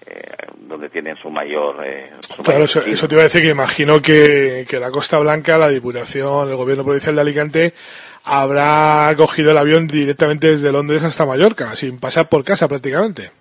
eh, 0.06 0.22
donde 0.58 0.90
tienen 0.90 1.16
su 1.18 1.30
mayor 1.30 1.82
eh, 1.86 2.10
su 2.20 2.42
Claro, 2.44 2.60
mayor 2.62 2.62
eso, 2.64 2.82
eso 2.82 3.08
te 3.08 3.14
iba 3.16 3.22
a 3.22 3.26
decir 3.26 3.42
que 3.44 3.50
imagino 3.50 4.02
que, 4.02 4.66
que 4.68 4.80
la 4.80 4.90
Costa 4.92 5.20
Blanca, 5.20 5.58
la 5.58 5.70
Diputación, 5.70 6.50
el 6.50 6.56
Gobierno 6.56 6.84
Provincial 6.84 7.14
de 7.16 7.22
Alicante 7.22 7.74
habrá 8.24 9.14
cogido 9.16 9.52
el 9.52 9.58
avión 9.58 9.88
directamente 9.88 10.48
desde 10.48 10.72
Londres 10.72 11.04
hasta 11.04 11.26
Mallorca, 11.26 11.76
sin 11.76 12.00
pasar 12.00 12.28
por 12.28 12.44
casa 12.44 12.68
prácticamente. 12.68 13.32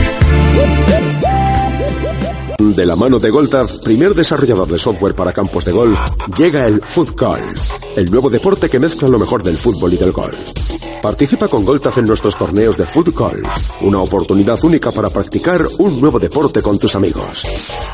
De 2.61 2.85
la 2.85 2.95
mano 2.95 3.17
de 3.17 3.31
Goltaf, 3.31 3.79
primer 3.79 4.13
desarrollador 4.13 4.67
de 4.67 4.77
software 4.77 5.15
para 5.15 5.33
campos 5.33 5.65
de 5.65 5.71
golf, 5.71 5.99
llega 6.37 6.67
el 6.67 6.79
Foot 6.79 7.19
Golf, 7.19 7.71
el 7.97 8.11
nuevo 8.11 8.29
deporte 8.29 8.69
que 8.69 8.79
mezcla 8.79 9.07
lo 9.07 9.17
mejor 9.17 9.41
del 9.41 9.57
fútbol 9.57 9.93
y 9.93 9.97
del 9.97 10.11
golf. 10.11 10.90
Participa 11.01 11.47
con 11.47 11.65
Goltaf 11.65 11.97
en 11.97 12.05
nuestros 12.05 12.37
torneos 12.37 12.77
de 12.77 12.85
Foot 12.85 13.09
Golf, 13.15 13.81
una 13.81 13.99
oportunidad 13.99 14.63
única 14.63 14.91
para 14.91 15.09
practicar 15.09 15.65
un 15.79 15.99
nuevo 15.99 16.19
deporte 16.19 16.61
con 16.61 16.77
tus 16.77 16.95
amigos. 16.95 17.43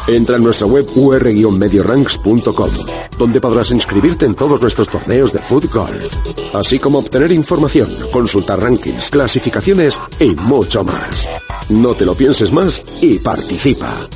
Entra 0.07 0.35
en 0.35 0.43
nuestra 0.43 0.67
web 0.67 0.85
ur-medioranks.com, 0.93 2.69
donde 3.17 3.39
podrás 3.39 3.71
inscribirte 3.71 4.25
en 4.25 4.35
todos 4.35 4.61
nuestros 4.61 4.89
torneos 4.89 5.31
de 5.31 5.39
Foot 5.39 5.71
Golf, 5.71 6.15
así 6.53 6.79
como 6.79 6.99
obtener 6.99 7.31
información, 7.31 7.89
consultar 8.11 8.61
rankings, 8.61 9.09
clasificaciones 9.09 10.01
y 10.19 10.35
mucho 10.35 10.83
más. 10.83 11.27
No 11.69 11.93
te 11.93 12.05
lo 12.05 12.13
pienses 12.13 12.51
más 12.51 12.81
y 13.01 13.19
participa. 13.19 14.07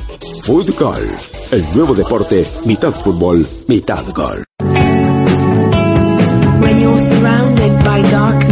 Foot 0.43 0.77
Golf, 0.77 1.53
el 1.53 1.63
nuevo 1.75 1.95
deporte, 1.95 2.45
mitad 2.65 2.91
fútbol, 2.91 3.47
mitad 3.67 4.03
darkness, 8.11 8.50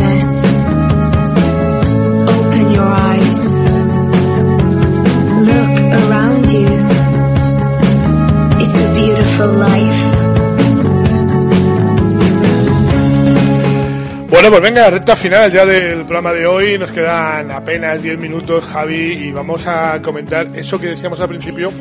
Bueno, 14.30 14.50
pues 14.52 14.62
venga, 14.62 14.90
recta 14.90 15.16
final 15.16 15.52
ya 15.52 15.66
del 15.66 16.00
programa 16.06 16.32
de 16.34 16.46
hoy. 16.46 16.78
Nos 16.78 16.92
quedan 16.92 17.52
apenas 17.52 18.02
10 18.02 18.20
minutos, 18.20 18.64
Javi, 18.66 19.28
y 19.28 19.32
vamos 19.32 19.68
a 19.68 20.02
comentar 20.02 20.56
eso 20.56 20.80
que 20.80 20.88
decíamos 20.88 21.20
al 21.20 21.30
principio 21.30 21.72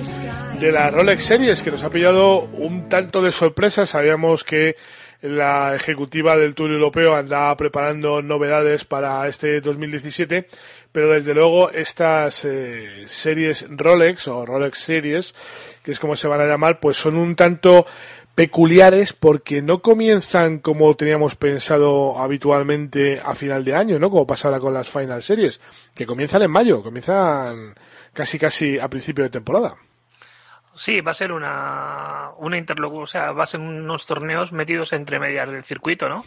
de 0.59 0.73
la 0.73 0.91
Rolex 0.91 1.25
Series, 1.25 1.63
que 1.63 1.71
nos 1.71 1.85
ha 1.85 1.91
pillado 1.91 2.41
un 2.41 2.89
tanto 2.89 3.23
de 3.23 3.33
sorpresa. 3.33 3.87
Sabíamos 3.87 4.45
que 4.45 4.77
la 5.21 5.75
ejecutiva 5.75 6.37
del 6.37 6.55
Tour 6.55 6.71
Europeo 6.71 7.17
andaba 7.17 7.57
preparando 7.57 8.23
novedades 8.23 8.85
para 8.85 9.27
este 9.29 9.61
2017, 9.61 10.49
pero 10.93 11.11
desde 11.11 11.35
luego 11.35 11.71
estas 11.71 12.45
eh, 12.45 13.05
series 13.07 13.67
Rolex 13.69 14.29
o 14.29 14.45
Rolex 14.47 14.79
Series, 14.79 15.35
que 15.83 15.93
es 15.93 15.99
como 15.99 16.17
se 16.17 16.29
van 16.29 16.41
a 16.41 16.47
llamar, 16.47 16.81
pues 16.81 16.97
son 16.97 17.17
un 17.17 17.37
tanto 17.37 17.87
peculiares 18.35 19.13
porque 19.13 19.63
no 19.63 19.83
comienzan 19.83 20.59
como 20.59 20.95
teníamos 20.95 21.35
pensado 21.35 22.21
habitualmente 22.21 23.21
a 23.21 23.35
final 23.35 23.65
de 23.65 23.75
año, 23.75 23.99
¿no? 23.99 24.11
Como 24.11 24.29
pasará 24.29 24.61
con 24.61 24.73
las 24.73 24.89
Final 24.89 25.25
Series, 25.25 25.61
que 25.93 26.07
comienzan 26.07 26.43
en 26.43 26.51
mayo, 26.53 26.83
comienzan 26.83 27.75
casi 28.13 28.39
casi 28.39 28.79
a 28.79 28.89
principio 28.89 29.25
de 29.25 29.31
temporada. 29.31 29.77
Sí, 30.77 31.01
va 31.01 31.11
a 31.11 31.15
ser 31.15 31.33
una, 31.33 32.31
una 32.39 32.57
interlocución, 32.57 33.03
o 33.03 33.07
sea, 33.09 33.33
va 33.33 33.43
a 33.43 33.47
ser 33.47 33.59
unos 33.59 34.07
torneos 34.07 34.53
metidos 34.53 34.93
entre 34.93 35.19
medias 35.19 35.51
del 35.51 35.65
circuito, 35.65 36.09
¿no? 36.09 36.25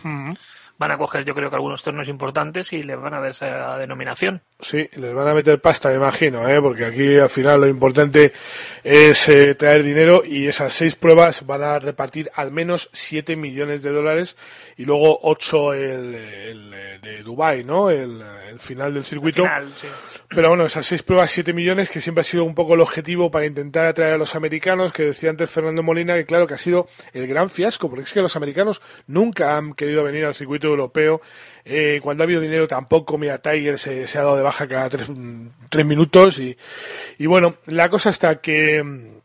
Van 0.82 0.90
a 0.90 0.98
coger, 0.98 1.24
yo 1.24 1.36
creo 1.36 1.48
que 1.48 1.56
algunos 1.56 1.84
torneos 1.84 2.10
importantes 2.10 2.74
y 2.74 2.82
les 2.82 3.00
van 3.00 3.14
a 3.14 3.20
dar 3.20 3.30
esa 3.30 3.78
denominación. 3.78 4.42
Sí, 4.60 4.90
les 4.96 5.14
van 5.14 5.28
a 5.28 5.36
meter 5.36 5.62
pasta, 5.62 5.90
me 5.90 5.96
imagino, 5.98 6.50
¿eh? 6.50 6.60
porque 6.60 6.86
aquí 6.86 7.20
al 7.20 7.30
final 7.30 7.62
lo 7.62 7.68
importante 7.68 8.34
es 8.84 9.30
eh, 9.30 9.54
traer 9.54 9.84
dinero 9.84 10.24
y 10.26 10.48
esas 10.48 10.74
seis 10.74 10.96
pruebas 10.96 11.46
van 11.46 11.62
a 11.62 11.78
repartir 11.78 12.32
al 12.34 12.52
menos 12.52 12.90
7 12.94 13.36
millones 13.36 13.84
de 13.84 13.92
dólares 13.92 14.36
y 14.76 14.86
luego 14.86 15.20
8 15.22 15.74
el, 15.76 16.16
el, 16.16 16.74
eh, 16.74 17.00
de 17.00 17.22
Dubai, 17.22 17.64
¿no? 17.64 17.92
El, 17.92 18.20
el 18.50 18.60
final 18.60 18.96
del 18.96 19.04
circuito. 19.04 19.44
Final, 19.44 19.72
sí. 19.74 19.88
Pero 20.34 20.48
bueno, 20.48 20.66
esas 20.66 20.86
seis 20.86 21.04
pruebas, 21.04 21.30
7 21.32 21.52
millones, 21.52 21.90
que 21.90 22.00
siempre 22.00 22.22
ha 22.22 22.24
sido 22.24 22.46
un 22.46 22.56
poco 22.56 22.76
el 22.76 22.80
objetivo 22.80 23.30
para 23.30 23.46
intentar 23.46 23.86
atraer 23.86 24.14
a 24.14 24.18
los 24.18 24.34
americanos, 24.34 24.94
que 24.94 25.04
decía 25.04 25.30
antes 25.30 25.50
Fernando 25.50 25.84
Molina, 25.84 26.16
que 26.16 26.26
claro 26.26 26.48
que 26.48 26.54
ha 26.54 26.58
sido 26.58 26.88
el 27.12 27.28
gran 27.28 27.50
fiasco, 27.50 27.90
porque 27.90 28.06
es 28.06 28.14
que 28.14 28.22
los 28.22 28.38
americanos 28.38 28.82
nunca 29.08 29.58
han 29.58 29.74
querido 29.74 30.06
venir 30.06 30.24
al 30.24 30.34
circuito 30.34 30.70
europeo. 30.70 31.20
Eh, 31.66 32.00
cuando 32.02 32.24
ha 32.24 32.26
habido 32.26 32.40
dinero 32.40 32.66
tampoco, 32.66 33.18
mira, 33.18 33.40
Tiger 33.40 33.78
se, 33.78 34.08
se 34.08 34.18
ha 34.20 34.24
dado 34.24 34.38
de 34.38 34.44
baja 34.44 34.68
cada 34.70 34.90
tres, 34.90 35.12
tres 35.70 35.86
minutos 35.86 36.40
y, 36.40 36.58
y 37.18 37.26
bueno, 37.26 37.56
la 37.66 37.90
cosa 37.90 38.10
está 38.10 38.40
que 38.40 39.22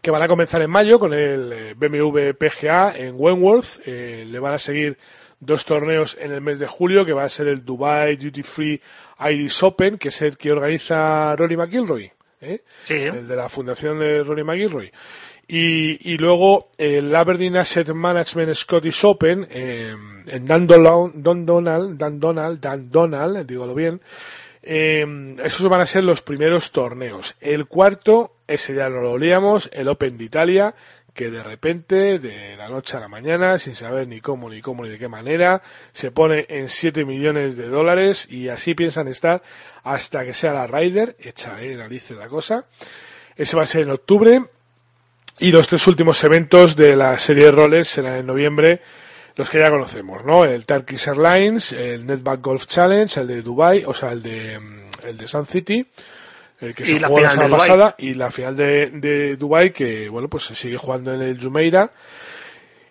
que 0.00 0.10
van 0.10 0.22
a 0.22 0.28
comenzar 0.28 0.62
en 0.62 0.70
mayo 0.70 0.98
con 0.98 1.12
el 1.12 1.52
eh, 1.52 1.74
BMW 1.76 2.32
PGA 2.32 2.94
en 2.96 3.14
Wentworth. 3.18 3.86
Eh, 3.86 4.24
le 4.26 4.38
van 4.38 4.54
a 4.54 4.58
seguir 4.58 4.96
dos 5.40 5.64
torneos 5.64 6.16
en 6.20 6.32
el 6.32 6.40
mes 6.40 6.58
de 6.58 6.66
julio, 6.66 7.04
que 7.04 7.12
va 7.12 7.24
a 7.24 7.28
ser 7.28 7.48
el 7.48 7.64
Dubai 7.64 8.16
Duty 8.16 8.42
Free 8.42 8.80
Iris 9.28 9.62
Open, 9.62 9.98
que 9.98 10.08
es 10.08 10.22
el 10.22 10.36
que 10.36 10.52
organiza 10.52 11.34
Rory 11.36 11.56
McIlroy. 11.56 12.12
¿eh? 12.40 12.62
Sí. 12.84 12.94
El 12.94 13.28
de 13.28 13.36
la 13.36 13.48
fundación 13.48 13.98
de 13.98 14.22
Rory 14.22 14.44
McIlroy. 14.44 14.90
Y, 15.48 16.12
y 16.12 16.16
luego 16.16 16.70
el 16.78 17.14
Aberdeen 17.14 17.56
Asset 17.56 17.88
Management 17.88 18.54
Scottish 18.54 19.04
Open 19.04 19.46
eh, 19.50 19.94
en 20.26 20.46
Dundonald, 20.46 21.12
Dundonald, 21.14 21.98
Dundonald, 21.98 22.60
Dundonald, 22.60 23.46
dígalo 23.46 23.74
bien. 23.74 24.00
Eh, 24.62 25.36
esos 25.42 25.68
van 25.68 25.80
a 25.80 25.86
ser 25.86 26.04
los 26.04 26.22
primeros 26.22 26.70
torneos. 26.70 27.34
El 27.40 27.66
cuarto, 27.66 28.36
ese 28.46 28.74
ya 28.74 28.88
no 28.88 29.00
lo 29.00 29.12
olíamos, 29.12 29.70
el 29.72 29.88
Open 29.88 30.18
de 30.18 30.24
Italia, 30.24 30.74
que 31.14 31.30
de 31.30 31.42
repente, 31.42 32.18
de 32.18 32.56
la 32.56 32.68
noche 32.68 32.96
a 32.96 33.00
la 33.00 33.08
mañana, 33.08 33.58
sin 33.58 33.74
saber 33.74 34.06
ni 34.08 34.20
cómo, 34.20 34.48
ni 34.50 34.60
cómo, 34.60 34.84
ni 34.84 34.90
de 34.90 34.98
qué 34.98 35.08
manera, 35.08 35.62
se 35.92 36.10
pone 36.10 36.46
en 36.48 36.68
7 36.68 37.04
millones 37.04 37.56
de 37.56 37.68
dólares 37.68 38.26
y 38.30 38.48
así 38.48 38.74
piensan 38.74 39.08
estar 39.08 39.42
hasta 39.82 40.24
que 40.24 40.34
sea 40.34 40.52
la 40.52 40.66
Ryder, 40.66 41.16
hecha 41.20 41.60
en 41.62 41.78
narices 41.78 42.16
la 42.16 42.28
cosa. 42.28 42.66
Ese 43.36 43.56
va 43.56 43.62
a 43.62 43.66
ser 43.66 43.82
en 43.82 43.90
octubre. 43.90 44.42
Y 45.38 45.52
los 45.52 45.68
tres 45.68 45.86
últimos 45.86 46.22
eventos 46.22 46.76
de 46.76 46.94
la 46.94 47.18
serie 47.18 47.46
de 47.46 47.52
roles 47.52 47.88
serán 47.88 48.16
en 48.16 48.26
noviembre, 48.26 48.82
los 49.36 49.48
que 49.48 49.58
ya 49.58 49.70
conocemos, 49.70 50.22
¿no? 50.22 50.44
El 50.44 50.66
Turkish 50.66 51.08
Airlines, 51.08 51.72
el 51.72 52.04
Netback 52.04 52.42
Golf 52.42 52.66
Challenge, 52.66 53.20
el 53.20 53.26
de 53.26 53.40
Dubai, 53.40 53.84
o 53.86 53.94
sea, 53.94 54.12
el 54.12 54.22
de, 54.22 54.58
mm, 54.58 54.90
el 55.04 55.16
de 55.16 55.26
Sun 55.26 55.46
City, 55.46 55.86
el 56.60 56.74
que 56.74 56.84
Y 56.84 56.86
se 56.86 57.00
la 57.00 57.08
jugó 57.08 57.20
la 57.20 57.30
semana 57.30 57.56
pasada, 57.56 57.94
y 57.98 58.14
la 58.14 58.30
final 58.30 58.56
de, 58.56 58.90
de 58.90 59.36
Dubai, 59.36 59.72
que, 59.72 60.08
bueno, 60.08 60.28
pues 60.28 60.44
se 60.44 60.54
sigue 60.54 60.76
jugando 60.76 61.12
en 61.14 61.22
el 61.22 61.40
Jumeirah. 61.40 61.90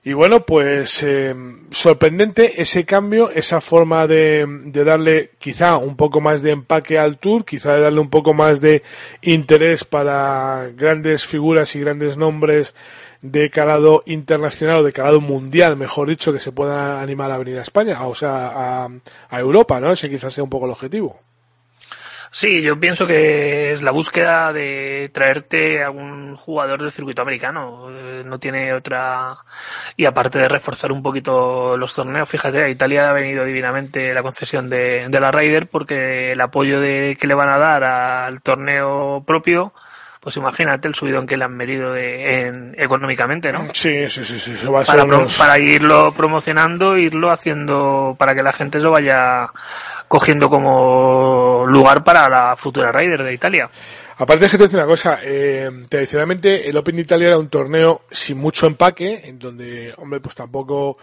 Y 0.01 0.13
bueno, 0.13 0.45
pues 0.45 1.03
eh, 1.03 1.35
sorprendente 1.71 2.61
ese 2.61 2.85
cambio, 2.85 3.29
esa 3.31 3.59
forma 3.59 4.07
de, 4.07 4.45
de 4.65 4.83
darle 4.85 5.31
quizá 5.39 5.77
un 5.77 5.97
poco 5.97 6.21
más 6.21 6.41
de 6.41 6.51
empaque 6.51 6.97
al 6.97 7.17
tour, 7.17 7.43
quizá 7.43 7.73
de 7.75 7.81
darle 7.81 7.99
un 7.99 8.09
poco 8.09 8.33
más 8.33 8.61
de 8.61 8.81
interés 9.21 9.83
para 9.83 10.69
grandes 10.73 11.27
figuras 11.27 11.75
y 11.75 11.81
grandes 11.81 12.15
nombres 12.15 12.73
de 13.21 13.49
calado 13.49 14.01
internacional 14.05 14.77
o 14.77 14.83
de 14.83 14.93
calado 14.93 15.19
mundial, 15.19 15.75
mejor 15.75 16.07
dicho, 16.07 16.31
que 16.31 16.39
se 16.39 16.53
puedan 16.53 17.03
animar 17.03 17.29
a 17.31 17.37
venir 17.37 17.59
a 17.59 17.63
España, 17.63 18.01
o 18.07 18.15
sea, 18.15 18.47
a, 18.47 18.89
a 19.29 19.39
Europa, 19.39 19.81
¿no? 19.81 19.91
Ese 19.91 20.09
quizás 20.09 20.33
sea 20.33 20.45
un 20.45 20.49
poco 20.49 20.65
el 20.65 20.71
objetivo. 20.71 21.19
Sí, 22.31 22.61
yo 22.61 22.79
pienso 22.79 23.07
que 23.07 23.71
es 23.71 23.81
la 23.81 23.91
búsqueda 23.91 24.53
de 24.53 25.09
traerte 25.11 25.83
a 25.83 25.89
un 25.89 26.35
jugador 26.35 26.79
del 26.81 26.91
circuito 26.91 27.21
americano. 27.23 27.87
Eh, 27.91 28.23
No 28.25 28.37
tiene 28.39 28.73
otra. 28.73 29.35
Y 29.97 30.05
aparte 30.05 30.37
de 30.39 30.47
reforzar 30.47 30.91
un 30.91 31.01
poquito 31.01 31.75
los 31.77 31.93
torneos, 31.95 32.29
fíjate, 32.29 32.63
a 32.63 32.69
Italia 32.69 33.09
ha 33.09 33.13
venido 33.13 33.43
divinamente 33.45 34.13
la 34.13 34.21
concesión 34.21 34.69
de, 34.69 35.07
de 35.09 35.19
la 35.19 35.31
Ryder 35.31 35.67
porque 35.67 36.31
el 36.33 36.41
apoyo 36.41 36.79
de, 36.79 37.17
que 37.19 37.27
le 37.27 37.33
van 37.33 37.49
a 37.49 37.57
dar 37.57 37.83
al 37.83 38.41
torneo 38.41 39.23
propio, 39.25 39.73
pues 40.19 40.35
imagínate 40.37 40.87
el 40.87 40.95
subidón 40.95 41.25
que 41.25 41.37
le 41.37 41.45
han 41.45 41.55
medido 41.55 41.93
de, 41.93 42.47
en, 42.47 42.75
económicamente, 42.77 43.51
¿no? 43.51 43.67
Sí, 43.73 44.07
sí, 44.09 44.23
sí, 44.25 44.37
sí, 44.39 44.51
eso 44.51 44.71
va 44.71 44.81
a 44.81 44.85
ser 44.85 44.95
Para, 44.95 45.07
pro- 45.07 45.17
unos- 45.19 45.37
para 45.37 45.57
irlo 45.59 46.11
promocionando, 46.11 46.97
irlo 46.97 47.31
haciendo, 47.31 48.15
para 48.19 48.33
que 48.33 48.43
la 48.43 48.51
gente 48.53 48.79
lo 48.79 48.91
vaya 48.91 49.47
cogiendo 50.07 50.49
como 50.49 51.65
lugar 51.67 52.03
para 52.03 52.27
la 52.29 52.55
futura 52.57 52.91
Ryder 52.91 53.23
de 53.23 53.33
Italia. 53.33 53.69
Aparte 54.17 54.45
es 54.45 54.51
que 54.51 54.57
te 54.57 54.63
decir 54.63 54.77
una 54.79 54.85
cosa, 54.87 55.19
eh, 55.23 55.69
tradicionalmente 55.87 56.69
el 56.69 56.75
Open 56.75 56.97
de 56.97 57.03
Italia 57.03 57.27
era 57.27 57.37
un 57.37 57.47
torneo 57.47 58.01
sin 58.11 58.37
mucho 58.37 58.67
empaque, 58.67 59.21
en 59.23 59.39
donde, 59.39 59.93
hombre, 59.97 60.19
pues 60.19 60.35
tampoco 60.35 60.97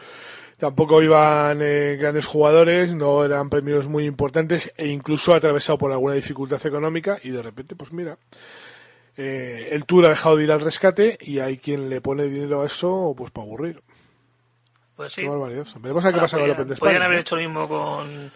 tampoco 0.59 1.03
iban 1.03 1.59
eh, 1.63 1.97
grandes 2.01 2.25
jugadores, 2.27 2.95
no 2.95 3.25
eran 3.25 3.49
premios 3.51 3.89
muy 3.89 4.05
importantes 4.07 4.73
e 4.77 4.87
incluso 4.89 5.35
atravesado 5.35 5.77
por 5.79 5.93
alguna 5.93 6.15
dificultad 6.15 6.65
económica 6.67 7.19
y 7.23 7.29
de 7.31 7.43
repente, 7.43 7.75
pues 7.77 7.93
mira, 7.93 8.17
eh, 9.17 9.69
el 9.73 9.85
Tour 9.85 10.07
ha 10.07 10.11
dejado 10.11 10.37
de 10.37 10.45
ir 10.45 10.53
al 10.53 10.61
rescate 10.61 11.17
y 11.21 11.39
hay 11.41 11.59
quien 11.59 11.89
le 11.89 12.01
pone 12.01 12.25
dinero 12.25 12.63
a 12.63 12.67
eso, 12.67 13.15
pues 13.17 13.31
para 13.31 13.47
aburrir. 13.47 13.81
Pues 14.97 15.13
sí. 15.13 15.23
Qué 15.23 15.29
barbaridad. 15.29 15.67
Veremos 15.81 16.05
a 16.05 16.13
qué 16.13 16.19
pasa 16.19 16.37
con 16.39 16.47
el 16.49 16.55
podrían- 16.55 16.61
Open 16.61 16.69
de 16.69 16.77
podrían 16.77 16.97
España. 16.97 17.05
haber 17.07 17.17
¿no? 17.17 17.21
hecho 17.21 17.37
lo 17.37 17.43
mismo 17.43 17.69
con, 17.69 18.33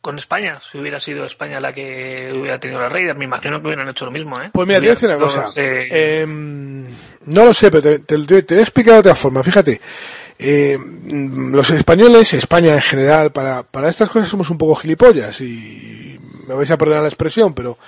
con 0.00 0.16
España, 0.18 0.58
si 0.60 0.78
hubiera 0.78 0.98
sido 0.98 1.24
España 1.24 1.60
la 1.60 1.72
que 1.72 2.32
hubiera 2.34 2.58
tenido 2.58 2.80
la 2.80 2.88
Raider. 2.88 3.16
Me 3.16 3.24
imagino 3.26 3.60
que 3.60 3.66
hubieran 3.66 3.88
hecho 3.88 4.04
lo 4.06 4.10
mismo, 4.10 4.40
¿eh? 4.40 4.50
Pues 4.52 4.66
mira, 4.66 4.78
te 4.80 4.86
voy 4.86 4.88
a 4.88 4.94
decir 4.94 5.08
una 5.08 5.18
cosa. 5.18 5.44
Eh, 5.56 6.24
no 6.26 7.44
lo 7.44 7.52
sé, 7.54 7.70
pero 7.70 7.82
te, 7.82 7.98
te- 8.00 8.18
te- 8.26 8.42
te 8.42 8.54
voy 8.54 8.60
a 8.60 8.62
explicar 8.62 8.94
de 8.94 9.00
otra 9.00 9.14
forma. 9.14 9.42
Fíjate, 9.42 9.80
eh, 10.38 10.78
los 11.12 11.70
españoles, 11.70 12.32
España 12.34 12.74
en 12.74 12.80
general, 12.80 13.30
para, 13.32 13.62
para 13.62 13.88
estas 13.88 14.08
cosas 14.08 14.28
somos 14.28 14.48
un 14.50 14.58
poco 14.58 14.74
gilipollas 14.76 15.40
y 15.42 16.18
me 16.48 16.54
vais 16.54 16.70
a 16.70 16.78
perdonar 16.78 17.02
la 17.02 17.08
expresión, 17.08 17.54
pero 17.54 17.78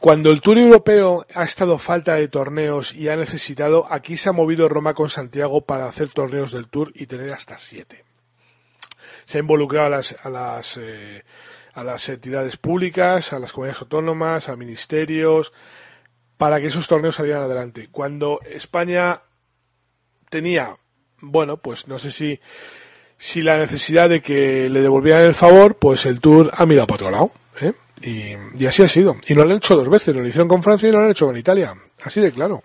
cuando 0.00 0.30
el 0.30 0.40
Tour 0.40 0.58
Europeo 0.58 1.26
ha 1.34 1.44
estado 1.44 1.78
falta 1.78 2.14
de 2.14 2.28
torneos 2.28 2.94
y 2.94 3.08
ha 3.10 3.16
necesitado, 3.16 3.86
aquí 3.90 4.16
se 4.16 4.30
ha 4.30 4.32
movido 4.32 4.68
Roma 4.68 4.94
con 4.94 5.10
Santiago 5.10 5.60
para 5.60 5.86
hacer 5.86 6.08
torneos 6.08 6.52
del 6.52 6.68
Tour 6.68 6.90
y 6.94 7.06
tener 7.06 7.30
hasta 7.32 7.58
siete. 7.58 8.04
Se 9.26 9.38
ha 9.38 9.40
involucrado 9.40 9.86
a 9.86 9.90
las, 9.90 10.16
a 10.22 10.30
las, 10.30 10.78
eh, 10.78 11.22
a 11.74 11.84
las 11.84 12.08
entidades 12.08 12.56
públicas, 12.56 13.32
a 13.32 13.38
las 13.38 13.52
comunidades 13.52 13.82
autónomas, 13.82 14.48
a 14.48 14.56
ministerios, 14.56 15.52
para 16.38 16.60
que 16.60 16.68
esos 16.68 16.88
torneos 16.88 17.16
salieran 17.16 17.42
adelante. 17.42 17.88
Cuando 17.92 18.40
España 18.50 19.20
tenía, 20.30 20.76
bueno, 21.20 21.58
pues 21.58 21.88
no 21.88 21.98
sé 21.98 22.10
si, 22.10 22.40
si 23.18 23.42
la 23.42 23.58
necesidad 23.58 24.08
de 24.08 24.22
que 24.22 24.70
le 24.70 24.80
devolvieran 24.80 25.24
el 25.24 25.34
favor, 25.34 25.76
pues 25.76 26.06
el 26.06 26.20
Tour 26.20 26.50
ha 26.54 26.64
mirado 26.64 26.86
para 26.86 26.96
otro 26.96 27.10
lado. 27.10 27.32
¿eh? 27.60 27.74
Y, 28.00 28.34
y 28.58 28.66
así 28.66 28.82
ha 28.82 28.88
sido. 28.88 29.16
Y 29.26 29.34
lo 29.34 29.42
han 29.42 29.50
hecho 29.52 29.76
dos 29.76 29.88
veces, 29.88 30.14
lo 30.16 30.26
hicieron 30.26 30.48
con 30.48 30.62
Francia 30.62 30.88
y 30.88 30.92
lo 30.92 31.00
han 31.00 31.10
hecho 31.10 31.26
con 31.26 31.36
Italia. 31.36 31.74
Así 32.02 32.20
de 32.20 32.32
claro. 32.32 32.62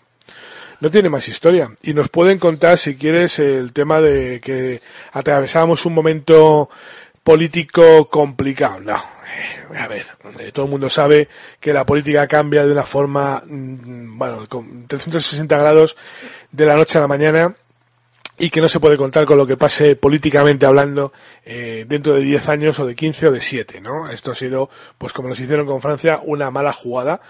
No 0.81 0.91
tiene 0.91 1.09
más 1.09 1.27
historia. 1.27 1.71
Y 1.83 1.93
nos 1.93 2.09
pueden 2.09 2.38
contar, 2.38 2.77
si 2.77 2.95
quieres, 2.95 3.39
el 3.39 3.71
tema 3.73 4.01
de 4.01 4.39
que 4.41 4.81
atravesábamos 5.13 5.86
un 5.86 5.93
momento 5.93 6.69
político 7.23 8.07
complicado. 8.09 8.79
No. 8.81 8.95
Eh, 8.95 9.77
A 9.77 9.88
ver, 9.88 10.05
eh, 10.39 10.51
todo 10.53 10.65
el 10.65 10.71
mundo 10.71 10.89
sabe 10.89 11.27
que 11.59 11.73
la 11.73 11.86
política 11.86 12.27
cambia 12.27 12.65
de 12.65 12.71
una 12.71 12.83
forma, 12.83 13.41
mm, 13.45 14.17
bueno, 14.17 14.47
con 14.47 14.88
360 14.88 15.57
grados 15.57 15.97
de 16.51 16.65
la 16.65 16.75
noche 16.75 16.97
a 16.97 17.01
la 17.01 17.07
mañana 17.07 17.55
y 18.38 18.49
que 18.49 18.61
no 18.61 18.69
se 18.69 18.79
puede 18.79 18.97
contar 18.97 19.25
con 19.25 19.38
lo 19.38 19.47
que 19.47 19.57
pase 19.57 19.95
políticamente 19.95 20.65
hablando 20.65 21.13
eh, 21.45 21.86
dentro 21.88 22.13
de 22.13 22.21
10 22.21 22.49
años 22.49 22.79
o 22.79 22.86
de 22.86 22.95
15 22.95 23.27
o 23.27 23.31
de 23.31 23.41
7, 23.41 23.81
¿no? 23.81 24.09
Esto 24.09 24.31
ha 24.31 24.36
sido, 24.36 24.69
pues 24.97 25.13
como 25.13 25.29
nos 25.29 25.39
hicieron 25.39 25.65
con 25.65 25.81
Francia, 25.81 26.19
una 26.23 26.51
mala 26.51 26.73
jugada. 26.73 27.21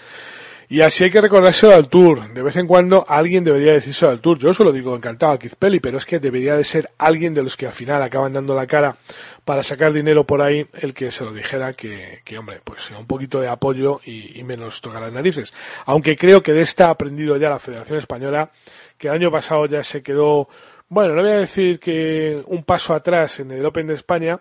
Y 0.68 0.82
así 0.82 1.03
hay 1.03 1.12
que 1.12 1.22
recordarse 1.22 1.72
al 1.72 1.88
Tour. 1.89 2.34
De 2.34 2.41
vez 2.41 2.56
en 2.56 2.66
cuando 2.66 3.06
alguien 3.08 3.43
debería 3.43 3.74
decirse 3.74 4.08
al 4.08 4.20
Tour. 4.20 4.39
Yo 4.39 4.49
eso 4.49 4.64
lo 4.64 4.72
digo 4.72 4.95
encantado 4.95 5.34
a 5.34 5.38
Keith 5.38 5.56
Pelly, 5.56 5.80
pero 5.80 5.99
es 5.99 6.08
que 6.08 6.20
debería 6.20 6.56
de 6.56 6.64
ser 6.64 6.89
alguien 6.97 7.36
de 7.36 7.43
los 7.43 7.56
que 7.56 7.68
al 7.68 7.74
final 7.74 8.01
acaban 8.01 8.34
dando 8.34 8.56
la 8.56 8.66
cara 8.66 8.97
para 9.43 9.62
sacar 9.62 9.93
dinero 9.93 10.24
por 10.24 10.41
ahí 10.41 10.66
el 10.74 10.95
que 10.95 11.12
se 11.12 11.24
lo 11.24 11.32
dijera 11.32 11.74
que, 11.74 12.22
que 12.24 12.39
hombre, 12.39 12.62
pues 12.64 12.89
un 12.89 13.06
poquito 13.06 13.39
de 13.39 13.47
apoyo 13.47 14.01
y, 14.03 14.39
y 14.39 14.43
menos 14.43 14.82
tocar 14.82 15.03
las 15.03 15.14
narices. 15.14 15.53
Aunque 15.86 16.18
creo 16.18 16.41
que 16.41 16.53
de 16.53 16.62
esta 16.62 16.88
ha 16.88 16.91
aprendido 16.91 17.38
ya 17.38 17.51
la 17.51 17.60
Federación 17.60 17.99
Española, 17.99 18.49
que 18.97 19.08
el 19.08 19.14
año 19.14 19.30
pasado 19.30 19.68
ya 19.68 19.84
se 19.84 20.01
quedó, 20.01 20.49
bueno, 20.90 21.16
no 21.16 21.22
voy 21.22 21.32
a 21.32 21.40
decir 21.40 21.80
que 21.80 22.44
un 22.48 22.64
paso 22.64 22.94
atrás 22.94 23.40
en 23.40 23.52
el 23.52 23.66
Open 23.66 23.88
de 23.88 23.96
España, 23.96 24.40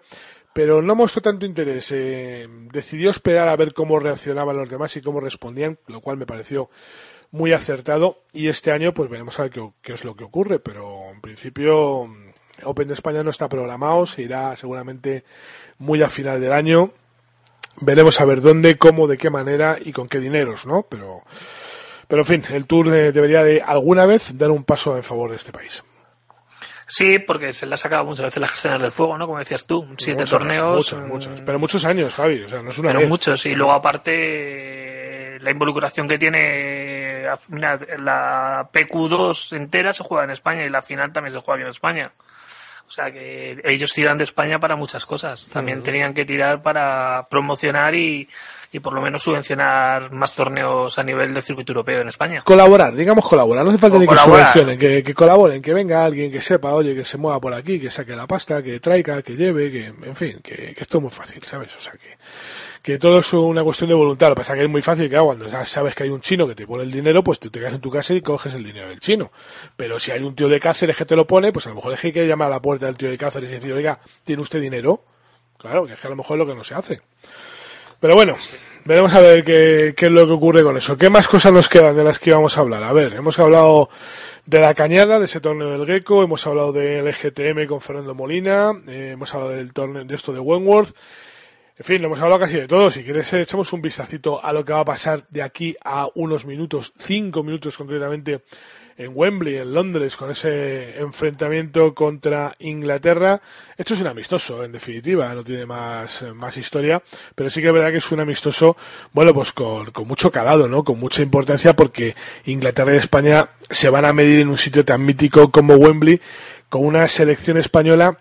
pero 0.52 0.82
no 0.82 0.94
mostró 0.94 1.22
tanto 1.22 1.46
interés. 1.46 1.90
Eh, 1.92 2.46
decidió 2.72 3.10
esperar 3.10 3.48
a 3.48 3.56
ver 3.56 3.74
cómo 3.74 3.98
reaccionaban 3.98 4.56
los 4.56 4.70
demás 4.70 4.96
y 4.96 5.02
cómo 5.02 5.20
respondían, 5.20 5.78
lo 5.86 6.00
cual 6.00 6.16
me 6.16 6.26
pareció 6.26 6.70
muy 7.30 7.52
acertado. 7.52 8.22
Y 8.32 8.48
este 8.48 8.70
año, 8.72 8.94
pues 8.94 9.10
veremos 9.10 9.38
a 9.38 9.42
ver 9.42 9.50
qué, 9.50 9.68
qué 9.82 9.94
es 9.94 10.04
lo 10.04 10.14
que 10.14 10.24
ocurre, 10.24 10.60
pero 10.60 11.10
en 11.10 11.20
principio 11.20 12.08
Open 12.62 12.88
de 12.88 12.94
España 12.94 13.22
no 13.22 13.30
está 13.30 13.48
programado, 13.48 14.06
se 14.06 14.22
irá 14.22 14.54
seguramente 14.56 15.24
muy 15.78 16.02
a 16.02 16.08
final 16.08 16.40
del 16.40 16.52
año. 16.52 16.92
Veremos 17.80 18.20
a 18.20 18.24
ver 18.24 18.40
dónde, 18.40 18.78
cómo, 18.78 19.08
de 19.08 19.18
qué 19.18 19.30
manera 19.30 19.78
y 19.80 19.92
con 19.92 20.08
qué 20.08 20.20
dineros, 20.20 20.66
¿no? 20.66 20.82
Pero, 20.88 21.22
pero 22.06 22.22
en 22.22 22.26
fin, 22.26 22.44
el 22.50 22.66
Tour 22.66 22.94
eh, 22.94 23.10
debería 23.10 23.42
de 23.42 23.60
alguna 23.60 24.06
vez 24.06 24.38
dar 24.38 24.52
un 24.52 24.62
paso 24.62 24.96
en 24.96 25.02
favor 25.02 25.30
de 25.30 25.36
este 25.36 25.50
país. 25.50 25.82
Sí, 26.86 27.18
porque 27.18 27.52
se 27.52 27.66
le 27.66 27.74
ha 27.74 27.78
sacado 27.78 28.04
muchas 28.04 28.24
veces 28.24 28.40
las 28.40 28.50
castañas 28.50 28.82
del 28.82 28.92
fuego, 28.92 29.16
¿no? 29.16 29.26
Como 29.26 29.38
decías 29.38 29.66
tú, 29.66 29.86
siete 29.98 30.22
Muchas, 30.24 30.30
torneos. 30.30 30.76
Muchas, 30.76 31.00
muchas. 31.00 31.40
Pero 31.40 31.58
muchos 31.58 31.84
años, 31.84 32.14
Javi, 32.14 32.42
o 32.42 32.48
sea, 32.48 32.62
no 32.62 32.70
es 32.70 32.78
una 32.78 32.88
pero 32.88 33.00
vez. 33.00 33.08
muchos. 33.08 33.46
Y 33.46 33.54
luego 33.54 33.72
aparte, 33.72 35.38
la 35.40 35.50
involucración 35.50 36.06
que 36.06 36.18
tiene 36.18 37.26
mira, 37.48 37.78
la 37.98 38.68
PQ2 38.72 39.56
entera 39.56 39.92
se 39.92 40.04
juega 40.04 40.24
en 40.24 40.30
España 40.30 40.64
y 40.64 40.70
la 40.70 40.82
final 40.82 41.12
también 41.12 41.32
se 41.32 41.40
juega 41.40 41.56
aquí 41.56 41.64
en 41.64 41.70
España. 41.70 42.12
O 42.86 42.90
sea 42.90 43.10
que 43.10 43.60
ellos 43.64 43.92
tiran 43.92 44.18
de 44.18 44.24
España 44.24 44.58
para 44.58 44.76
muchas 44.76 45.06
cosas. 45.06 45.48
También 45.48 45.82
tenían 45.82 46.12
que 46.12 46.24
tirar 46.24 46.62
para 46.62 47.26
promocionar 47.30 47.94
y, 47.94 48.28
y 48.74 48.80
por 48.80 48.92
lo 48.92 49.00
menos 49.00 49.22
subvencionar 49.22 50.10
más 50.10 50.34
torneos 50.34 50.98
a 50.98 51.04
nivel 51.04 51.32
del 51.32 51.44
circuito 51.44 51.70
europeo 51.70 52.00
en 52.00 52.08
España. 52.08 52.42
Colaborar, 52.42 52.92
digamos 52.92 53.24
colaborar, 53.24 53.64
no 53.64 53.70
hace 53.70 53.78
falta 53.78 53.98
O 53.98 54.00
ni 54.00 54.06
que 54.08 54.16
subvencionen, 54.16 54.76
que, 54.76 55.00
que 55.04 55.14
colaboren, 55.14 55.62
que 55.62 55.72
venga 55.72 56.04
alguien 56.04 56.32
que 56.32 56.40
sepa, 56.40 56.74
oye, 56.74 56.92
que 56.92 57.04
se 57.04 57.16
mueva 57.16 57.38
por 57.38 57.54
aquí, 57.54 57.78
que 57.78 57.88
saque 57.92 58.16
la 58.16 58.26
pasta, 58.26 58.64
que 58.64 58.80
traiga, 58.80 59.22
que 59.22 59.36
lleve, 59.36 59.70
que, 59.70 59.84
en 59.86 60.16
fin, 60.16 60.40
que, 60.42 60.74
que 60.74 60.82
esto 60.82 60.98
es 60.98 61.02
muy 61.02 61.12
fácil, 61.12 61.40
¿sabes? 61.44 61.72
O 61.76 61.80
sea, 61.80 61.92
que, 61.92 62.18
que 62.82 62.98
todo 62.98 63.20
es 63.20 63.32
una 63.32 63.62
cuestión 63.62 63.90
de 63.90 63.94
voluntad. 63.94 64.30
Lo 64.30 64.34
que 64.34 64.40
pasa 64.40 64.54
es 64.54 64.58
que 64.58 64.64
es 64.64 64.70
muy 64.70 64.82
fácil, 64.82 65.08
que 65.08 65.20
cuando 65.20 65.48
sabes 65.48 65.94
que 65.94 66.02
hay 66.02 66.10
un 66.10 66.20
chino 66.20 66.48
que 66.48 66.56
te 66.56 66.66
pone 66.66 66.82
el 66.82 66.90
dinero, 66.90 67.22
pues 67.22 67.38
tú 67.38 67.50
te 67.50 67.60
quedas 67.60 67.74
en 67.74 67.80
tu 67.80 67.90
casa 67.90 68.12
y 68.12 68.22
coges 68.22 68.54
el 68.54 68.64
dinero 68.64 68.88
del 68.88 68.98
chino. 68.98 69.30
Pero 69.76 70.00
si 70.00 70.10
hay 70.10 70.24
un 70.24 70.34
tío 70.34 70.48
de 70.48 70.58
Cáceres 70.58 70.96
que 70.96 71.04
te 71.04 71.14
lo 71.14 71.28
pone, 71.28 71.52
pues 71.52 71.64
a 71.66 71.68
lo 71.68 71.76
mejor 71.76 71.92
es 71.92 72.00
que 72.00 72.08
hay 72.08 72.12
que 72.12 72.26
llamar 72.26 72.48
a 72.48 72.56
la 72.56 72.60
puerta 72.60 72.86
del 72.86 72.96
tío 72.96 73.08
de 73.08 73.16
Cáceres 73.16 73.50
y 73.50 73.54
decir, 73.54 73.72
oiga, 73.72 74.00
¿tiene 74.24 74.42
usted 74.42 74.60
dinero? 74.60 75.04
Claro, 75.58 75.86
que 75.86 75.92
es 75.92 76.00
que 76.00 76.08
a 76.08 76.10
lo 76.10 76.16
mejor 76.16 76.36
es 76.36 76.38
lo 76.40 76.46
que 76.52 76.56
no 76.56 76.64
se 76.64 76.74
hace. 76.74 77.00
Pero 78.00 78.14
bueno, 78.14 78.36
veremos 78.84 79.14
a 79.14 79.20
ver 79.20 79.44
qué, 79.44 79.94
qué 79.96 80.06
es 80.06 80.12
lo 80.12 80.26
que 80.26 80.32
ocurre 80.32 80.62
con 80.62 80.76
eso. 80.76 80.96
¿Qué 80.96 81.10
más 81.10 81.28
cosas 81.28 81.52
nos 81.52 81.68
quedan 81.68 81.96
de 81.96 82.04
las 82.04 82.18
que 82.18 82.30
íbamos 82.30 82.56
a 82.56 82.60
hablar? 82.60 82.84
A 82.84 82.92
ver, 82.92 83.14
hemos 83.14 83.38
hablado 83.38 83.88
de 84.46 84.60
la 84.60 84.74
cañada, 84.74 85.18
de 85.18 85.24
ese 85.24 85.40
torneo 85.40 85.70
del 85.70 85.86
Gecko, 85.86 86.22
hemos 86.22 86.46
hablado 86.46 86.72
del 86.72 87.06
EGTM 87.08 87.66
con 87.66 87.80
Fernando 87.80 88.14
Molina, 88.14 88.72
eh, 88.88 89.10
hemos 89.14 89.32
hablado 89.34 89.52
del 89.52 89.72
torneo 89.72 90.04
de 90.04 90.14
esto 90.14 90.32
de 90.32 90.40
Wentworth. 90.40 90.94
En 91.76 91.84
fin, 91.84 92.00
lo 92.00 92.06
hemos 92.06 92.20
hablado 92.20 92.40
casi 92.40 92.56
de 92.56 92.68
todo. 92.68 92.90
Si 92.90 93.02
quieres, 93.02 93.32
eh, 93.32 93.40
echamos 93.40 93.72
un 93.72 93.82
vistacito 93.82 94.42
a 94.44 94.52
lo 94.52 94.64
que 94.64 94.72
va 94.72 94.80
a 94.80 94.84
pasar 94.84 95.26
de 95.28 95.42
aquí 95.42 95.74
a 95.82 96.08
unos 96.14 96.44
minutos, 96.44 96.92
cinco 96.98 97.42
minutos 97.42 97.76
concretamente, 97.76 98.42
en 98.96 99.12
Wembley, 99.14 99.56
en 99.56 99.74
Londres, 99.74 100.16
con 100.16 100.30
ese 100.30 100.98
enfrentamiento 100.98 101.94
contra 101.94 102.54
Inglaterra. 102.58 103.40
Esto 103.76 103.94
es 103.94 104.00
un 104.00 104.06
amistoso, 104.06 104.64
en 104.64 104.72
definitiva, 104.72 105.34
no 105.34 105.42
tiene 105.42 105.66
más, 105.66 106.24
más 106.34 106.56
historia, 106.56 107.02
pero 107.34 107.50
sí 107.50 107.60
que 107.60 107.68
es 107.68 107.72
verdad 107.72 107.90
que 107.90 107.98
es 107.98 108.12
un 108.12 108.20
amistoso, 108.20 108.76
bueno, 109.12 109.34
pues 109.34 109.52
con, 109.52 109.90
con 109.90 110.06
mucho 110.06 110.30
calado, 110.30 110.68
¿no? 110.68 110.84
Con 110.84 110.98
mucha 110.98 111.22
importancia 111.22 111.74
porque 111.74 112.14
Inglaterra 112.44 112.94
y 112.94 112.98
España 112.98 113.50
se 113.70 113.90
van 113.90 114.04
a 114.04 114.12
medir 114.12 114.40
en 114.40 114.48
un 114.48 114.58
sitio 114.58 114.84
tan 114.84 115.04
mítico 115.04 115.50
como 115.50 115.74
Wembley, 115.74 116.20
con 116.68 116.84
una 116.84 117.06
selección 117.08 117.56
española 117.56 118.18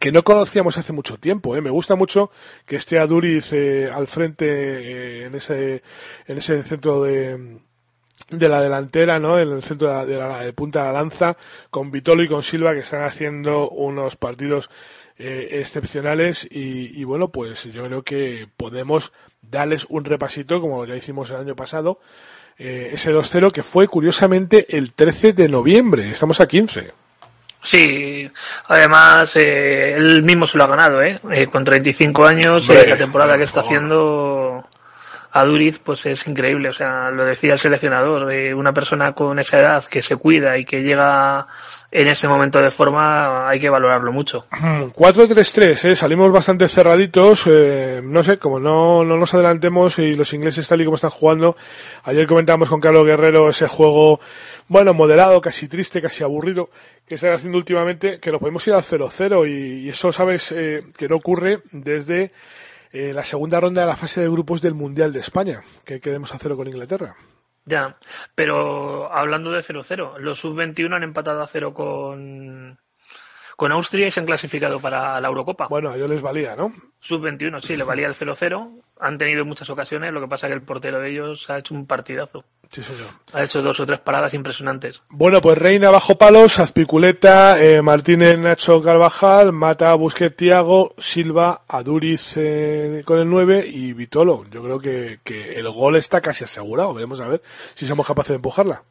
que 0.00 0.12
no 0.12 0.24
conocíamos 0.24 0.78
hace 0.78 0.94
mucho 0.94 1.18
tiempo. 1.18 1.54
¿eh? 1.54 1.60
Me 1.60 1.70
gusta 1.70 1.94
mucho 1.94 2.30
que 2.64 2.76
esté 2.76 2.98
Aduriz 2.98 3.52
eh, 3.52 3.88
al 3.92 4.06
frente 4.06 4.46
eh, 4.48 5.26
en 5.26 5.34
ese 5.34 5.82
en 6.26 6.38
ese 6.38 6.62
centro 6.62 7.02
de 7.02 7.60
de 8.28 8.48
la 8.48 8.60
delantera, 8.60 9.18
¿no? 9.18 9.38
En 9.38 9.50
el 9.50 9.62
centro 9.62 9.88
de, 9.88 9.94
la, 9.94 10.06
de, 10.06 10.16
la, 10.16 10.40
de 10.40 10.52
punta 10.52 10.80
de 10.80 10.86
la 10.86 10.92
lanza, 10.92 11.36
con 11.70 11.90
Vitolo 11.90 12.22
y 12.22 12.28
con 12.28 12.42
Silva, 12.42 12.74
que 12.74 12.80
están 12.80 13.02
haciendo 13.02 13.70
unos 13.70 14.16
partidos 14.16 14.70
eh, 15.18 15.60
excepcionales 15.60 16.46
y, 16.50 17.00
y, 17.00 17.04
bueno, 17.04 17.28
pues 17.28 17.64
yo 17.64 17.84
creo 17.84 18.02
que 18.02 18.48
podemos 18.56 19.12
darles 19.42 19.86
un 19.88 20.04
repasito, 20.04 20.60
como 20.60 20.84
ya 20.86 20.96
hicimos 20.96 21.30
el 21.30 21.36
año 21.36 21.56
pasado, 21.56 22.00
eh, 22.58 22.90
ese 22.92 23.12
2-0 23.12 23.52
que 23.52 23.62
fue 23.62 23.88
curiosamente 23.88 24.76
el 24.76 24.92
13 24.92 25.32
de 25.32 25.48
noviembre, 25.48 26.10
estamos 26.10 26.40
a 26.40 26.46
15. 26.46 26.92
Sí, 27.62 28.30
además 28.68 29.36
eh, 29.36 29.92
él 29.94 30.22
mismo 30.22 30.46
se 30.46 30.56
lo 30.58 30.64
ha 30.64 30.66
ganado, 30.66 31.02
¿eh? 31.02 31.20
eh 31.30 31.46
con 31.46 31.64
35 31.64 32.26
años, 32.26 32.68
Hombre, 32.68 32.88
la 32.88 32.96
temporada 32.96 33.36
que 33.36 33.44
está 33.44 33.62
por 33.62 33.70
haciendo 35.32 35.50
Aduriz, 35.50 35.78
pues 35.78 36.06
es 36.06 36.26
increíble. 36.26 36.68
O 36.68 36.72
sea, 36.72 37.10
lo 37.10 37.24
decía 37.24 37.52
el 37.52 37.58
seleccionador, 37.58 38.32
una 38.54 38.72
persona 38.72 39.12
con 39.12 39.38
esa 39.38 39.58
edad 39.58 39.84
que 39.84 40.02
se 40.02 40.16
cuida 40.16 40.58
y 40.58 40.64
que 40.64 40.82
llega 40.82 41.44
en 41.92 42.06
ese 42.06 42.28
momento 42.28 42.60
de 42.60 42.70
forma, 42.70 43.48
hay 43.48 43.58
que 43.58 43.68
valorarlo 43.68 44.12
mucho. 44.12 44.46
4-3-3, 44.50 45.90
¿eh? 45.90 45.96
salimos 45.96 46.30
bastante 46.30 46.68
cerraditos, 46.68 47.44
eh, 47.46 48.00
no 48.04 48.22
sé, 48.22 48.38
como 48.38 48.60
no, 48.60 49.04
no 49.04 49.16
nos 49.16 49.34
adelantemos 49.34 49.98
y 49.98 50.14
los 50.14 50.32
ingleses 50.32 50.68
tal 50.68 50.80
y 50.80 50.84
como 50.84 50.94
están 50.94 51.10
jugando, 51.10 51.56
ayer 52.04 52.26
comentábamos 52.26 52.68
con 52.68 52.80
Carlos 52.80 53.06
Guerrero 53.06 53.50
ese 53.50 53.66
juego, 53.66 54.20
bueno, 54.68 54.94
moderado, 54.94 55.40
casi 55.40 55.66
triste, 55.66 56.00
casi 56.00 56.22
aburrido, 56.22 56.70
que 57.06 57.16
están 57.16 57.32
haciendo 57.32 57.58
últimamente, 57.58 58.20
que 58.20 58.30
nos 58.30 58.38
podemos 58.38 58.64
ir 58.68 58.74
al 58.74 58.82
0-0 58.82 59.48
y, 59.48 59.86
y, 59.86 59.88
eso 59.88 60.12
sabes 60.12 60.52
eh, 60.52 60.84
que 60.96 61.08
no 61.08 61.16
ocurre 61.16 61.58
desde 61.72 62.30
eh, 62.92 63.12
la 63.12 63.24
segunda 63.24 63.60
ronda 63.60 63.82
de 63.82 63.86
la 63.86 63.96
fase 63.96 64.20
de 64.20 64.28
grupos 64.28 64.60
del 64.60 64.74
Mundial 64.74 65.12
de 65.12 65.20
España, 65.20 65.62
que 65.84 66.00
queremos 66.00 66.34
hacerlo 66.34 66.56
con 66.56 66.68
Inglaterra. 66.68 67.16
Ya, 67.64 67.96
pero 68.34 69.12
hablando 69.12 69.50
de 69.50 69.60
0-0, 69.60 70.18
los 70.18 70.38
sub-21 70.38 70.96
han 70.96 71.02
empatado 71.02 71.42
a 71.42 71.46
0 71.46 71.72
con, 71.72 72.78
con 73.56 73.72
Austria 73.72 74.06
y 74.06 74.10
se 74.10 74.20
han 74.20 74.26
clasificado 74.26 74.80
para 74.80 75.20
la 75.20 75.28
Eurocopa. 75.28 75.68
Bueno, 75.68 75.94
ellos 75.94 76.10
les 76.10 76.22
valía, 76.22 76.56
¿no? 76.56 76.72
Sub-21, 76.98 77.60
sí, 77.62 77.76
le 77.76 77.84
valía 77.84 78.06
el 78.06 78.14
0-0. 78.14 78.82
Han 79.00 79.16
tenido 79.16 79.44
muchas 79.44 79.70
ocasiones, 79.70 80.12
lo 80.12 80.20
que 80.20 80.28
pasa 80.28 80.46
es 80.46 80.50
que 80.50 80.54
el 80.54 80.62
portero 80.62 81.00
de 81.00 81.10
ellos 81.10 81.48
ha 81.48 81.58
hecho 81.58 81.74
un 81.74 81.86
partidazo. 81.86 82.44
Sí, 82.68 82.82
señor. 82.82 83.08
Ha 83.32 83.44
hecho 83.44 83.62
dos 83.62 83.80
o 83.80 83.86
tres 83.86 84.00
paradas 84.00 84.34
impresionantes. 84.34 85.02
Bueno, 85.08 85.40
pues 85.40 85.56
Reina 85.56 85.90
bajo 85.90 86.18
palos, 86.18 86.58
Azpiculeta, 86.58 87.62
eh, 87.62 87.82
Martínez, 87.82 88.38
Nacho 88.38 88.82
Carvajal, 88.82 89.52
Mata, 89.52 89.94
Busquets, 89.94 90.36
Tiago, 90.36 90.94
Silva, 90.98 91.62
Aduriz 91.66 92.36
eh, 92.36 93.02
con 93.04 93.18
el 93.18 93.28
9 93.28 93.66
y 93.66 93.92
Vitolo. 93.94 94.44
Yo 94.50 94.62
creo 94.62 94.78
que, 94.78 95.20
que 95.24 95.54
el 95.54 95.68
gol 95.70 95.96
está 95.96 96.20
casi 96.20 96.44
asegurado. 96.44 96.94
Veremos 96.94 97.20
a 97.20 97.28
ver 97.28 97.42
si 97.74 97.86
somos 97.86 98.06
capaces 98.06 98.28
de 98.28 98.36
empujarla. 98.36 98.82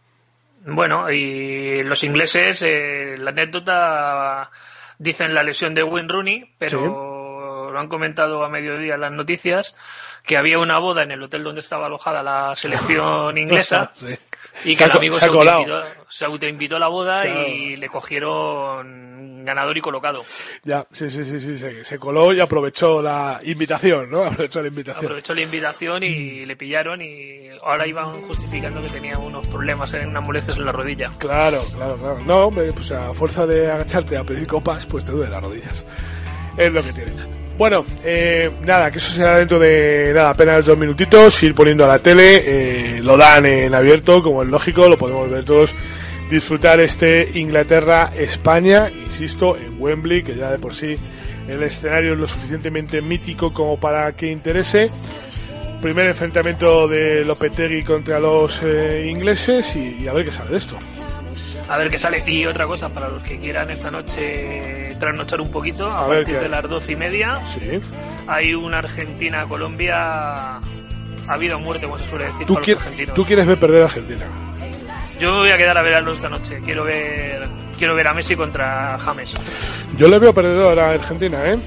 Bueno, 0.66 1.10
y 1.12 1.84
los 1.84 2.04
ingleses, 2.04 2.62
eh, 2.64 3.16
la 3.18 3.30
anécdota 3.32 4.50
dicen 4.98 5.34
la 5.34 5.44
lesión 5.44 5.74
de 5.74 5.84
Wayne 5.84 6.10
Rooney, 6.10 6.50
pero 6.58 6.80
sí. 6.80 7.19
Lo 7.72 7.80
han 7.80 7.88
comentado 7.88 8.44
a 8.44 8.50
mediodía 8.50 8.96
en 8.96 9.02
las 9.02 9.12
noticias 9.12 9.76
que 10.26 10.38
había 10.38 10.60
una 10.60 10.80
boda 10.80 11.04
en 11.04 11.12
el 11.12 11.24
hotel 11.24 11.44
donde 11.44 11.62
estaba 11.62 11.88
alojada 11.88 12.22
la 12.24 12.56
selección 12.56 13.38
inglesa 13.38 13.92
sí. 13.96 14.16
y 14.66 14.76
que 14.76 14.84
el 14.84 14.92
amigo 14.92 15.16
se, 15.16 15.26
autoinvitó, 15.26 15.82
se 16.08 16.26
autoinvitó 16.26 16.76
a 16.76 16.80
la 16.80 16.88
boda 16.88 17.22
claro. 17.24 17.48
y 17.48 17.76
le 17.76 17.90
cogieron 17.90 19.44
ganador 19.46 19.78
y 19.78 19.82
colocado. 19.82 20.22
Ya, 20.64 20.86
sí, 20.92 21.10
sí, 21.10 21.26
sí, 21.26 21.40
sí, 21.40 21.58
se, 21.58 21.84
se, 21.84 22.00
coló 22.00 22.34
y 22.34 22.40
aprovechó 22.40 23.02
la 23.02 23.40
invitación, 23.44 24.10
¿no? 24.10 24.24
Aprovechó 24.26 24.62
la 24.62 24.68
invitación. 24.68 25.06
Aprovechó 25.06 25.34
la 25.34 25.42
invitación 25.42 26.04
y 26.04 26.46
le 26.46 26.56
pillaron 26.56 27.02
y 27.02 27.50
ahora 27.64 27.88
iban 27.88 28.06
justificando 28.06 28.82
que 28.82 28.90
tenía 28.90 29.18
unos 29.18 29.48
problemas, 29.48 29.94
en 29.94 30.10
unas 30.10 30.26
molestias 30.26 30.58
en 30.58 30.66
la 30.66 30.72
rodilla. 30.72 31.08
Claro, 31.18 31.62
claro, 31.76 31.98
claro. 31.98 32.20
No, 32.22 32.48
hombre, 32.48 32.72
pues 32.74 32.92
a 32.92 33.14
fuerza 33.14 33.46
de 33.46 33.72
agacharte 33.72 34.18
a 34.18 34.24
pedir 34.24 34.48
copas, 34.48 34.86
pues 34.86 35.06
te 35.06 35.12
duele 35.12 35.32
las 35.32 35.44
rodillas. 35.44 35.86
Es 36.58 36.72
lo 36.72 36.84
que 36.84 36.94
tiene. 36.94 37.49
Bueno, 37.60 37.84
eh, 38.06 38.50
nada, 38.66 38.90
que 38.90 39.00
eso 39.00 39.12
será 39.12 39.36
dentro 39.36 39.60
de 39.60 40.14
nada, 40.16 40.30
apenas 40.30 40.64
dos 40.64 40.78
minutitos, 40.78 41.44
ir 41.44 41.54
poniendo 41.54 41.84
a 41.84 41.90
la 41.90 42.00
tele, 42.00 42.42
eh, 42.46 43.02
lo 43.04 43.18
dan 43.18 43.46
en 43.46 43.76
abierto, 43.76 44.24
como 44.24 44.44
es 44.44 44.48
lógico, 44.48 44.88
lo 44.88 44.96
podemos 44.96 45.30
ver 45.30 45.44
todos, 45.44 45.76
disfrutar 46.32 46.80
este 46.80 47.30
Inglaterra-España, 47.34 48.90
insisto, 48.90 49.58
en 49.58 49.76
Wembley, 49.78 50.24
que 50.24 50.38
ya 50.38 50.52
de 50.52 50.58
por 50.58 50.74
sí 50.74 50.96
el 51.50 51.62
escenario 51.62 52.14
es 52.14 52.20
lo 52.20 52.28
suficientemente 52.28 53.02
mítico 53.02 53.54
como 53.54 53.78
para 53.78 54.14
que 54.14 54.28
interese. 54.32 54.90
primer 55.82 56.08
enfrentamiento 56.08 56.88
de 56.88 57.26
Lopetegui 57.26 57.84
contra 57.84 58.22
los 58.22 58.62
eh, 58.64 59.06
ingleses 59.12 59.76
y, 59.76 60.04
y 60.04 60.08
a 60.08 60.14
ver 60.14 60.24
qué 60.24 60.32
sale 60.32 60.52
de 60.52 60.58
esto. 60.60 60.78
A 61.70 61.78
ver 61.78 61.90
qué 61.90 62.00
sale. 62.00 62.24
Y 62.26 62.46
otra 62.46 62.66
cosa, 62.66 62.90
para 62.90 63.10
los 63.10 63.22
que 63.22 63.38
quieran 63.38 63.70
esta 63.70 63.92
noche 63.92 64.96
trasnochar 65.00 65.40
un 65.40 65.52
poquito, 65.52 65.86
a, 65.86 66.08
partir 66.08 66.36
qué 66.36 66.42
de 66.42 66.50
las 66.50 66.64
doce 66.68 66.94
y 66.94 66.96
media, 66.96 67.40
Sí. 67.48 67.80
hay 68.28 68.54
una 68.54 68.80
Argentina-Colombia. 68.80 69.96
Ha 69.98 71.34
habido 71.34 71.60
muerte, 71.60 71.86
como 71.86 71.98
se 72.00 72.08
suele 72.08 72.26
decir, 72.26 72.48
Tú, 72.48 72.56
para 72.56 72.66
los 72.68 72.78
argentinos. 72.78 73.14
tú 73.16 73.26
quieres 73.26 73.46
ver 73.46 73.60
perder 73.60 73.82
a 73.84 73.86
Argentina. 73.86 74.26
Yo 75.20 75.40
voy 75.40 75.50
a 75.52 75.58
quedar 75.58 75.78
a 75.78 75.82
verlo 75.82 76.14
esta 76.14 76.30
noche. 76.30 76.60
Quiero 76.64 76.86
ver, 76.86 77.48
quiero 77.78 77.94
ver 77.94 78.08
a 78.08 78.14
Messi 78.14 78.36
contra 78.36 78.98
James. 78.98 79.34
Yo 79.98 80.08
le 80.08 80.18
veo 80.18 80.34
perdedor 80.34 80.80
a 80.80 80.92
Argentina, 80.92 81.38
¿eh? 81.46 81.60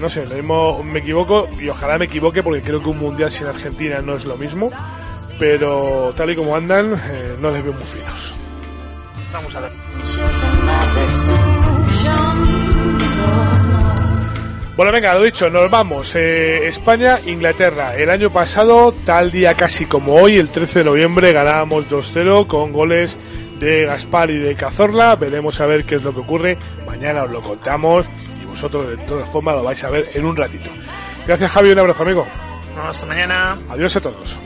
No 0.00 0.08
sé, 0.08 0.26
lo 0.26 0.34
mismo 0.34 0.82
me 0.82 1.00
equivoco 1.00 1.48
y 1.60 1.68
ojalá 1.68 1.98
me 1.98 2.04
equivoque 2.04 2.42
porque 2.42 2.62
creo 2.62 2.82
que 2.82 2.88
un 2.88 2.98
mundial 2.98 3.30
sin 3.32 3.46
Argentina 3.46 4.00
no 4.00 4.14
es 4.16 4.24
lo 4.26 4.36
mismo. 4.36 4.70
Pero 5.38 6.12
tal 6.14 6.30
y 6.30 6.36
como 6.36 6.54
andan, 6.54 6.92
eh, 6.94 7.36
no 7.40 7.50
les 7.50 7.64
veo 7.64 7.72
muy 7.72 7.82
finos. 7.82 8.34
Vamos 9.32 9.54
a 9.54 9.60
ver. 9.60 9.72
Bueno, 14.76 14.92
venga, 14.92 15.14
lo 15.14 15.22
dicho, 15.22 15.50
nos 15.50 15.70
vamos. 15.70 16.14
Eh, 16.16 16.66
España, 16.66 17.18
Inglaterra. 17.26 17.94
El 17.96 18.08
año 18.08 18.30
pasado, 18.30 18.92
tal 19.04 19.30
día 19.30 19.54
casi 19.54 19.84
como 19.84 20.14
hoy, 20.14 20.36
el 20.36 20.48
13 20.48 20.80
de 20.80 20.84
noviembre, 20.86 21.32
ganábamos 21.32 21.88
2-0 21.90 22.46
con 22.46 22.72
goles 22.72 23.18
de 23.58 23.84
Gaspar 23.84 24.30
y 24.30 24.38
de 24.38 24.54
Cazorla. 24.54 25.16
Veremos 25.16 25.60
a 25.60 25.66
ver 25.66 25.84
qué 25.84 25.96
es 25.96 26.02
lo 26.02 26.14
que 26.14 26.20
ocurre. 26.20 26.58
Mañana 26.86 27.24
os 27.24 27.30
lo 27.30 27.42
contamos 27.42 28.06
y 28.42 28.46
vosotros 28.46 28.88
de 28.88 28.96
todas 29.04 29.28
formas 29.28 29.56
lo 29.56 29.64
vais 29.64 29.84
a 29.84 29.90
ver 29.90 30.08
en 30.14 30.24
un 30.24 30.34
ratito. 30.34 30.70
Gracias, 31.26 31.52
Javi. 31.52 31.72
Un 31.72 31.78
abrazo, 31.78 32.02
amigo. 32.02 32.26
Hasta 32.82 33.04
mañana. 33.04 33.58
Adiós 33.68 33.94
a 33.96 34.00
todos. 34.00 34.36